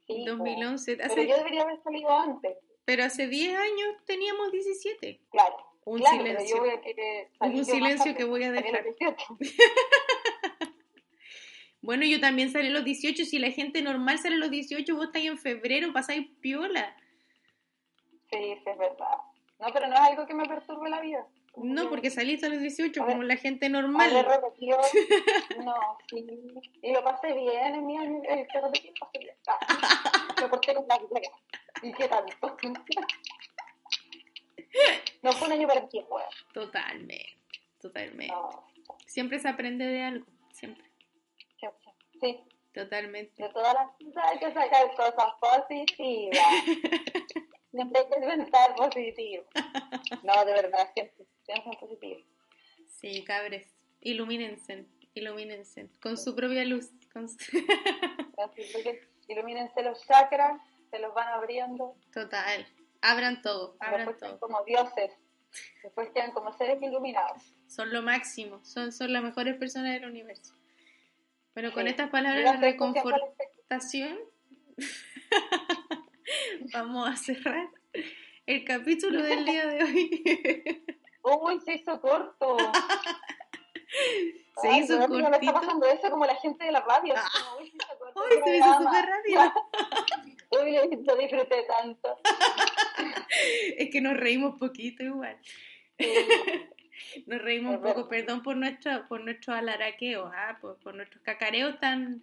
Sí, 0.07 0.25
po. 0.27 0.31
2011. 0.37 0.97
Pero 0.97 1.13
Hace- 1.13 1.27
yo 1.29 1.37
debería 1.37 1.63
haber 1.63 1.83
salido 1.83 2.11
antes, 2.11 2.57
pero 2.85 3.05
hace 3.05 3.27
10 3.29 3.55
años 3.57 3.97
teníamos 4.07 4.53
17. 4.53 5.21
claro. 5.31 5.57
Un 5.87 5.99
claro, 5.99 6.17
silencio. 6.17 6.39
pero 6.47 6.57
yo 6.57 6.61
voy 6.63 6.71
a 6.71 6.81
querer 6.81 7.29
salir 7.39 7.59
Un 7.59 7.65
silencio 7.67 8.05
tarde, 8.13 8.17
que 8.17 8.25
voy 8.25 8.43
a 8.45 8.53
dejar. 8.53 8.85
los 8.87 8.97
18. 8.99 9.27
Bueno, 11.83 12.07
yo 12.07 12.19
también 12.21 12.51
salí 12.51 12.69
a 12.69 12.71
los 12.71 12.85
18. 12.85 13.25
Si 13.27 13.39
la 13.39 13.51
gente 13.51 13.83
normal 13.83 14.19
sale 14.19 14.37
a 14.37 14.39
los 14.39 14.51
18, 14.51 14.95
vos 14.97 15.07
estáis 15.07 15.27
en 15.27 15.37
febrero, 15.39 15.93
pasáis 15.93 16.27
piola. 16.41 16.97
Sí, 18.31 18.39
sí, 18.39 18.71
es 18.71 18.79
verdad. 18.79 19.19
No, 19.61 19.67
pero 19.73 19.87
no 19.89 19.95
es 19.95 20.01
algo 20.01 20.27
que 20.27 20.33
me 20.35 20.47
perturbe 20.49 20.89
la 20.89 21.01
vida. 21.03 21.27
No, 21.57 21.89
porque 21.89 22.11
saliste 22.11 22.47
a 22.47 22.49
los 22.49 22.61
18 22.61 23.01
A 23.03 23.07
ver, 23.07 23.15
como 23.15 23.23
la 23.25 23.37
gente 23.37 23.69
normal. 23.69 24.11
repetido, 24.27 24.79
no, 25.65 25.75
sí. 26.11 26.27
Y 26.83 26.93
lo 26.93 27.03
pasé 27.05 27.33
bien 27.33 27.75
en 27.77 27.87
mi 27.87 27.97
año, 27.97 28.21
el 28.29 28.47
que 28.49 28.61
repetí 28.61 28.89
lo 28.89 28.95
pasé 29.07 29.19
bien. 29.21 29.37
Ah, 29.47 30.29
me 30.41 30.49
porté 30.49 30.75
con 30.75 30.87
la 30.89 30.99
regla. 30.99 31.21
¿Y 31.83 31.93
qué 31.93 32.09
tanto? 32.09 32.57
No 35.23 35.33
fue 35.33 35.47
un 35.47 35.53
año 35.53 35.69
perdido, 35.69 36.07
weón. 36.09 36.29
Totalmente, 36.53 37.61
totalmente. 37.81 38.35
No, 38.35 38.67
Siempre 39.07 39.39
se 39.39 39.49
aprende 39.49 39.87
de 39.87 40.03
algo, 40.03 40.27
siempre. 40.53 40.85
sí, 41.61 41.69
sí. 42.21 42.41
Totalmente. 42.75 43.41
De 43.41 43.49
todas 43.51 43.73
las 43.75 43.89
cosas 43.91 44.25
hay 44.33 44.39
que 44.41 44.53
sacar 44.53 44.95
cosas 44.97 45.33
positivas. 45.41 46.47
Siempre 47.75 48.01
hay 48.01 48.07
que 48.09 48.27
pensar 48.27 48.75
positivo. 48.77 49.45
No, 50.23 50.45
de 50.45 50.53
verdad, 50.53 50.91
siempre, 50.95 51.27
siempre 51.45 51.77
positivo. 51.81 52.21
Sí, 52.87 53.25
cabres. 53.25 53.67
Ilumínense, 54.01 54.85
ilumínense. 55.15 55.89
Con 56.01 56.17
su 56.17 56.35
propia 56.37 56.65
luz. 56.65 56.91
Con 57.13 57.29
su- 57.29 57.37
ilumínense 59.29 59.83
los 59.83 60.07
chakras, 60.07 60.61
se 60.91 60.99
los 61.01 61.13
van 61.15 61.29
abriendo. 61.29 61.97
Total. 62.13 62.67
Abran 63.03 63.43
todo, 63.43 63.77
abran 63.81 64.07
Después 64.07 64.19
todo. 64.19 64.39
como 64.41 64.63
dioses. 64.65 65.11
Después 65.83 66.11
quedan 66.11 66.31
como 66.33 66.53
seres 66.57 66.81
iluminados. 66.83 67.43
Son 67.67 67.93
lo 67.93 68.03
máximo. 68.03 68.65
Son, 68.65 68.93
son 68.93 69.13
las 69.13 69.23
mejores 69.23 69.57
personas 69.57 69.93
del 69.95 70.07
universo. 70.09 70.55
Bueno, 71.55 71.73
con 71.73 71.85
Sí. 71.85 71.91
estas 71.91 72.11
palabras 72.11 72.61
de 72.61 72.67
reconfortación, 72.73 74.19
vamos 76.73 77.09
a 77.09 77.17
cerrar 77.17 77.69
el 78.47 78.65
capítulo 78.65 79.23
del 79.23 79.45
día 79.45 79.67
de 79.67 79.85
hoy. 79.85 80.85
Uy, 81.23 81.61
se 81.61 81.75
hizo 81.75 82.01
corto. 82.01 82.57
Se 84.61 84.69
Ay, 84.69 84.81
hizo 84.83 84.99
no 84.99 85.09
me 85.09 85.17
está 85.19 85.31
cortito. 85.31 85.53
pasando 85.55 85.87
eso 85.87 86.11
como 86.11 86.27
la 86.27 86.37
gente 86.37 86.65
de 86.65 86.73
la 86.73 86.81
radio. 86.81 87.15
Ah. 87.17 87.29
Como, 87.33 87.61
Uy, 87.61 87.71
se 87.71 87.77
hizo 87.77 87.99
corto. 87.99 88.21
¡Ay, 88.31 88.37
el 88.37 88.45
se 88.45 88.51
me 88.51 88.57
hizo 88.59 88.67
programa. 88.77 88.85
súper 88.85 89.11
rápido! 89.11 89.53
Uy, 90.63 90.73
lo, 90.73 91.15
lo 91.15 91.17
disfruté 91.21 91.63
tanto. 91.65 92.17
Es 93.77 93.91
que 93.91 94.01
nos 94.01 94.17
reímos 94.17 94.59
poquito 94.59 95.03
igual. 95.03 95.37
Sí. 95.99 96.07
Nos 97.27 97.43
reímos 97.43 97.73
Es 97.73 97.79
un 97.79 97.83
poco, 97.83 97.95
verdad. 98.05 98.09
perdón 98.09 98.43
por 98.43 98.57
nuestro, 98.57 99.07
por 99.09 99.21
nuestros 99.23 99.57
alaraqueos, 99.57 100.31
ah, 100.35 100.59
por, 100.61 100.79
por 100.79 100.95
nuestros 100.95 101.23
cacareos 101.23 101.79
tan 101.81 102.23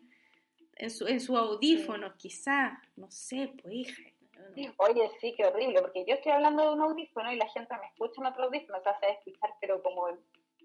en 0.82 0.90
su, 0.90 1.08
en 1.08 1.20
sus 1.22 1.38
audífonos, 1.38 2.14
quizá, 2.16 2.82
no 2.96 3.10
sé, 3.12 3.54
pues 3.62 3.74
hija. 3.74 4.02
no, 4.34 4.68
no. 4.68 4.74
Oye, 4.78 5.12
sí, 5.22 5.34
qué 5.38 5.46
horrible, 5.46 5.80
porque 5.82 6.04
yo 6.08 6.16
estoy 6.16 6.32
hablando 6.32 6.64
de 6.64 6.74
un 6.74 6.82
audífono 6.82 7.32
y 7.32 7.36
la 7.38 7.48
gente 7.50 7.74
me 7.80 7.86
escucha 7.88 8.20
en 8.20 8.26
otro 8.28 8.46
audífono, 8.46 8.82
se 8.82 8.90
a 8.90 9.10
escuchar, 9.12 9.54
pero 9.62 9.82
como, 9.84 10.08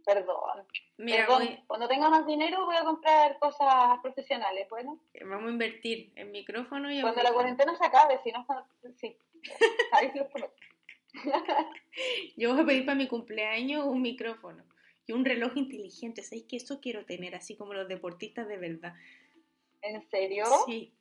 perdón. 0.07 0.67
Mira, 0.97 1.27
perdón. 1.27 1.47
voy- 1.47 1.63
Cuando 1.67 1.87
tenga 1.89 2.09
más 2.09 2.27
dinero 2.27 2.65
voy 2.65 2.77
a 2.77 2.85
comprar 2.85 3.39
cosas 3.39 3.99
profesionales, 4.01 4.67
bueno. 4.71 4.99
vamos 5.21 5.49
a 5.49 5.53
invertir 5.53 6.13
en 6.17 6.33
micrófono 6.33 6.91
y 6.91 7.03
Cuando 7.03 7.23
la 7.23 7.33
cuarentena 7.35 7.77
se 7.77 7.85
acabe, 7.85 8.19
si 8.25 8.33
no, 8.33 8.47
sí. 8.97 9.17
Yo 12.37 12.53
voy 12.53 12.63
a 12.63 12.67
pedir 12.67 12.85
para 12.87 12.97
mi 12.97 13.07
cumpleaños 13.07 13.85
un 13.87 14.03
micrófono 14.03 14.65
y 15.07 15.13
un 15.13 15.25
reloj 15.25 15.57
inteligente. 15.57 16.23
¿Sabéis 16.23 16.47
que 16.47 16.57
eso 16.57 16.81
quiero 16.81 17.05
tener, 17.05 17.35
así 17.35 17.57
como 17.57 17.75
los 17.75 17.89
deportistas 17.89 18.49
de 18.49 18.57
verdad? 18.57 18.95
¿En 19.87 20.09
serio? 20.11 20.45
Sí. 20.67 20.93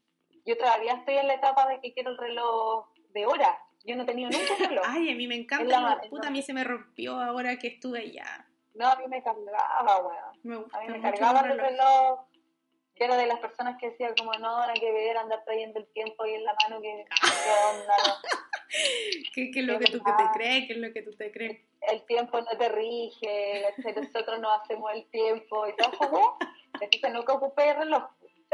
Yo 0.45 0.57
todavía 0.57 0.93
estoy 0.93 1.15
en 1.17 1.27
la 1.27 1.33
etapa 1.35 1.67
de 1.67 1.81
que 1.81 1.93
quiero 1.93 2.11
el 2.11 2.17
reloj 2.17 2.87
de 3.13 3.25
hora. 3.25 3.59
Yo 3.83 3.95
no 3.95 4.03
he 4.03 4.05
tenido 4.05 4.29
nunca 4.29 4.53
un 4.53 4.69
reloj. 4.69 4.85
Ay, 4.87 5.11
a 5.11 5.15
mí 5.15 5.27
me 5.27 5.35
En 5.35 5.41
encanta. 5.41 5.79
la 5.81 6.01
puta, 6.09 6.23
no. 6.23 6.27
a 6.27 6.31
mí 6.31 6.41
se 6.41 6.53
me 6.53 6.63
rompió 6.63 7.19
ahora 7.19 7.57
que 7.57 7.67
estuve 7.67 7.99
allá. 7.99 8.47
No, 8.73 8.87
a 8.87 8.95
mí 8.97 9.05
me 9.07 9.23
cargaba, 9.23 9.97
weón. 10.05 10.39
Me 10.43 10.55
gusta 10.57 10.77
A 10.77 10.81
mí 10.81 10.87
me 10.89 11.01
cargaba 11.01 11.41
el 11.41 11.57
reloj. 11.59 12.19
Yo 12.97 13.05
era 13.05 13.17
de 13.17 13.25
las 13.27 13.39
personas 13.39 13.77
que 13.79 13.89
decía 13.89 14.13
como, 14.17 14.31
no, 14.33 14.39
nada 14.59 14.73
que 14.73 14.91
ver, 14.91 15.17
andar 15.17 15.43
trayendo 15.43 15.79
el 15.79 15.87
tiempo 15.87 16.23
ahí 16.23 16.35
en 16.35 16.45
la 16.45 16.55
mano, 16.63 16.81
que 16.81 17.05
qué 17.09 17.51
onda, 17.73 17.93
no. 18.07 18.13
¿Qué, 19.33 19.51
qué 19.51 19.59
es 19.59 19.65
lo 19.65 19.79
que 19.79 19.85
tú 19.85 20.01
que 20.03 20.11
te 20.11 20.23
crees? 20.33 20.67
¿Qué 20.67 20.73
es 20.73 20.79
lo 20.79 20.93
que 20.93 21.01
tú 21.01 21.11
te 21.15 21.31
crees? 21.31 21.61
el 21.81 22.03
tiempo 22.05 22.39
no 22.41 22.57
te 22.57 22.67
rige, 22.69 23.63
¿cachai? 23.75 23.93
nosotros 23.95 24.39
no 24.39 24.51
hacemos 24.51 24.91
el 24.93 25.05
tiempo 25.11 25.67
y 25.67 25.75
todo. 25.75 26.37
Entonces 26.81 27.13
nunca 27.13 27.33
ocupé 27.33 27.69
el 27.69 27.77
reloj. 27.77 28.03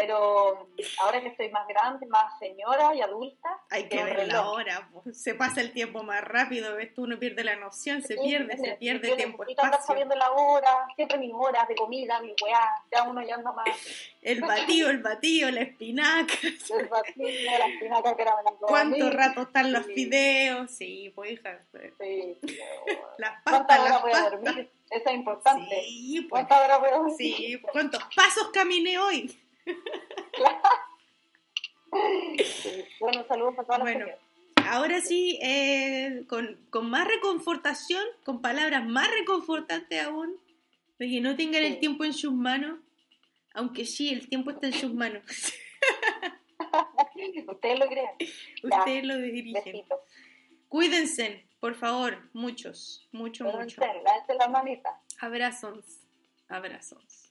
Pero 0.01 0.67
ahora 0.99 1.21
que 1.21 1.27
estoy 1.27 1.49
más 1.51 1.67
grande, 1.67 2.07
más 2.07 2.39
señora 2.39 2.95
y 2.95 3.01
adulta, 3.01 3.49
Hay 3.69 3.87
que 3.87 4.03
ver 4.03 4.27
la 4.27 4.49
hora, 4.49 4.89
se 5.13 5.35
pasa 5.35 5.61
el 5.61 5.73
tiempo 5.73 6.01
más 6.01 6.23
rápido, 6.23 6.75
ves 6.75 6.91
tú, 6.95 7.03
uno 7.03 7.19
pierde 7.19 7.43
la 7.43 7.55
noción, 7.55 8.01
se 8.01 8.15
pierde, 8.17 8.57
se 8.57 8.71
pierde 8.77 9.09
Yo 9.09 9.15
tiempo, 9.15 9.43
necesito 9.43 9.63
andar 9.63 9.81
sabiendo 9.83 10.15
la 10.15 10.31
hora, 10.31 10.87
siempre 10.95 11.19
mis 11.19 11.31
horas 11.35 11.67
de 11.67 11.75
comida, 11.75 12.19
mi 12.21 12.33
weá, 12.43 12.67
ya 12.91 13.03
uno 13.03 13.21
ya 13.21 13.35
anda 13.35 13.51
más. 13.51 13.67
El 14.23 14.39
batido, 14.41 14.89
el 14.91 14.99
batido, 14.99 15.49
la 15.51 15.61
espinaca, 15.61 16.33
El 16.43 16.87
vacío, 16.87 17.27
la 17.59 17.67
espinaca 17.67 18.15
que 18.15 18.21
era 18.21 18.35
cuánto 18.59 19.09
rato 19.11 19.41
están 19.43 19.71
los 19.71 19.85
Sí. 19.85 19.93
fideos, 19.93 20.71
sí, 20.71 21.11
pues 21.15 21.31
hija, 21.33 21.59
Sí, 21.99 22.37
las 23.17 23.41
¿Cuántas 23.43 23.77
pastas, 23.77 23.89
las 23.89 24.01
voy 24.01 24.11
a 24.11 24.13
pastas. 24.13 24.31
dormir? 24.43 24.71
Eso 24.91 25.09
es 25.09 25.13
importante. 25.15 25.81
Sí, 25.87 26.27
pues, 26.29 26.45
¿Cuántas 26.47 26.65
horas 26.65 26.79
voy 26.79 26.89
a 26.89 26.93
dormir? 26.97 27.15
sí, 27.17 27.61
¿cuántos 27.71 28.03
pasos 28.15 28.49
caminé 28.53 28.97
hoy? 28.99 29.37
Bueno, 33.01 33.25
saludos 33.27 33.55
para 33.55 33.65
todas 33.65 33.81
Bueno. 33.81 34.05
Ahora 34.69 35.01
sí, 35.01 35.39
eh, 35.41 36.23
con, 36.27 36.55
con 36.69 36.89
más 36.89 37.05
reconfortación, 37.07 38.03
con 38.23 38.41
palabras 38.41 38.85
más 38.85 39.09
reconfortantes 39.11 40.01
aún, 40.03 40.37
de 40.99 41.09
que 41.09 41.19
no 41.19 41.35
tengan 41.35 41.63
el 41.63 41.79
tiempo 41.79 42.05
en 42.05 42.13
sus 42.13 42.31
manos, 42.31 42.79
aunque 43.53 43.85
sí, 43.85 44.09
el 44.09 44.29
tiempo 44.29 44.51
está 44.51 44.67
en 44.67 44.73
sus 44.73 44.93
manos. 44.93 45.23
Ustedes 47.47 47.79
lo 47.79 47.87
creen. 47.87 48.09
Ya, 48.63 48.77
Ustedes 48.77 49.03
lo 49.03 49.17
dirigen. 49.17 49.83
Cuídense, 50.69 51.47
por 51.59 51.75
favor, 51.75 52.29
muchos, 52.33 53.09
mucho, 53.11 53.43
mucho. 53.45 53.81
Lávense 53.81 54.03
lávense 54.03 54.33
las 54.35 54.49
manitas. 54.49 54.93
Abrazos, 55.19 55.83
abrazos. 56.47 57.30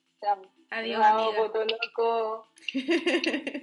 Adiós, 0.71 1.05
amiga. 1.05 1.41
loco. 1.65 2.47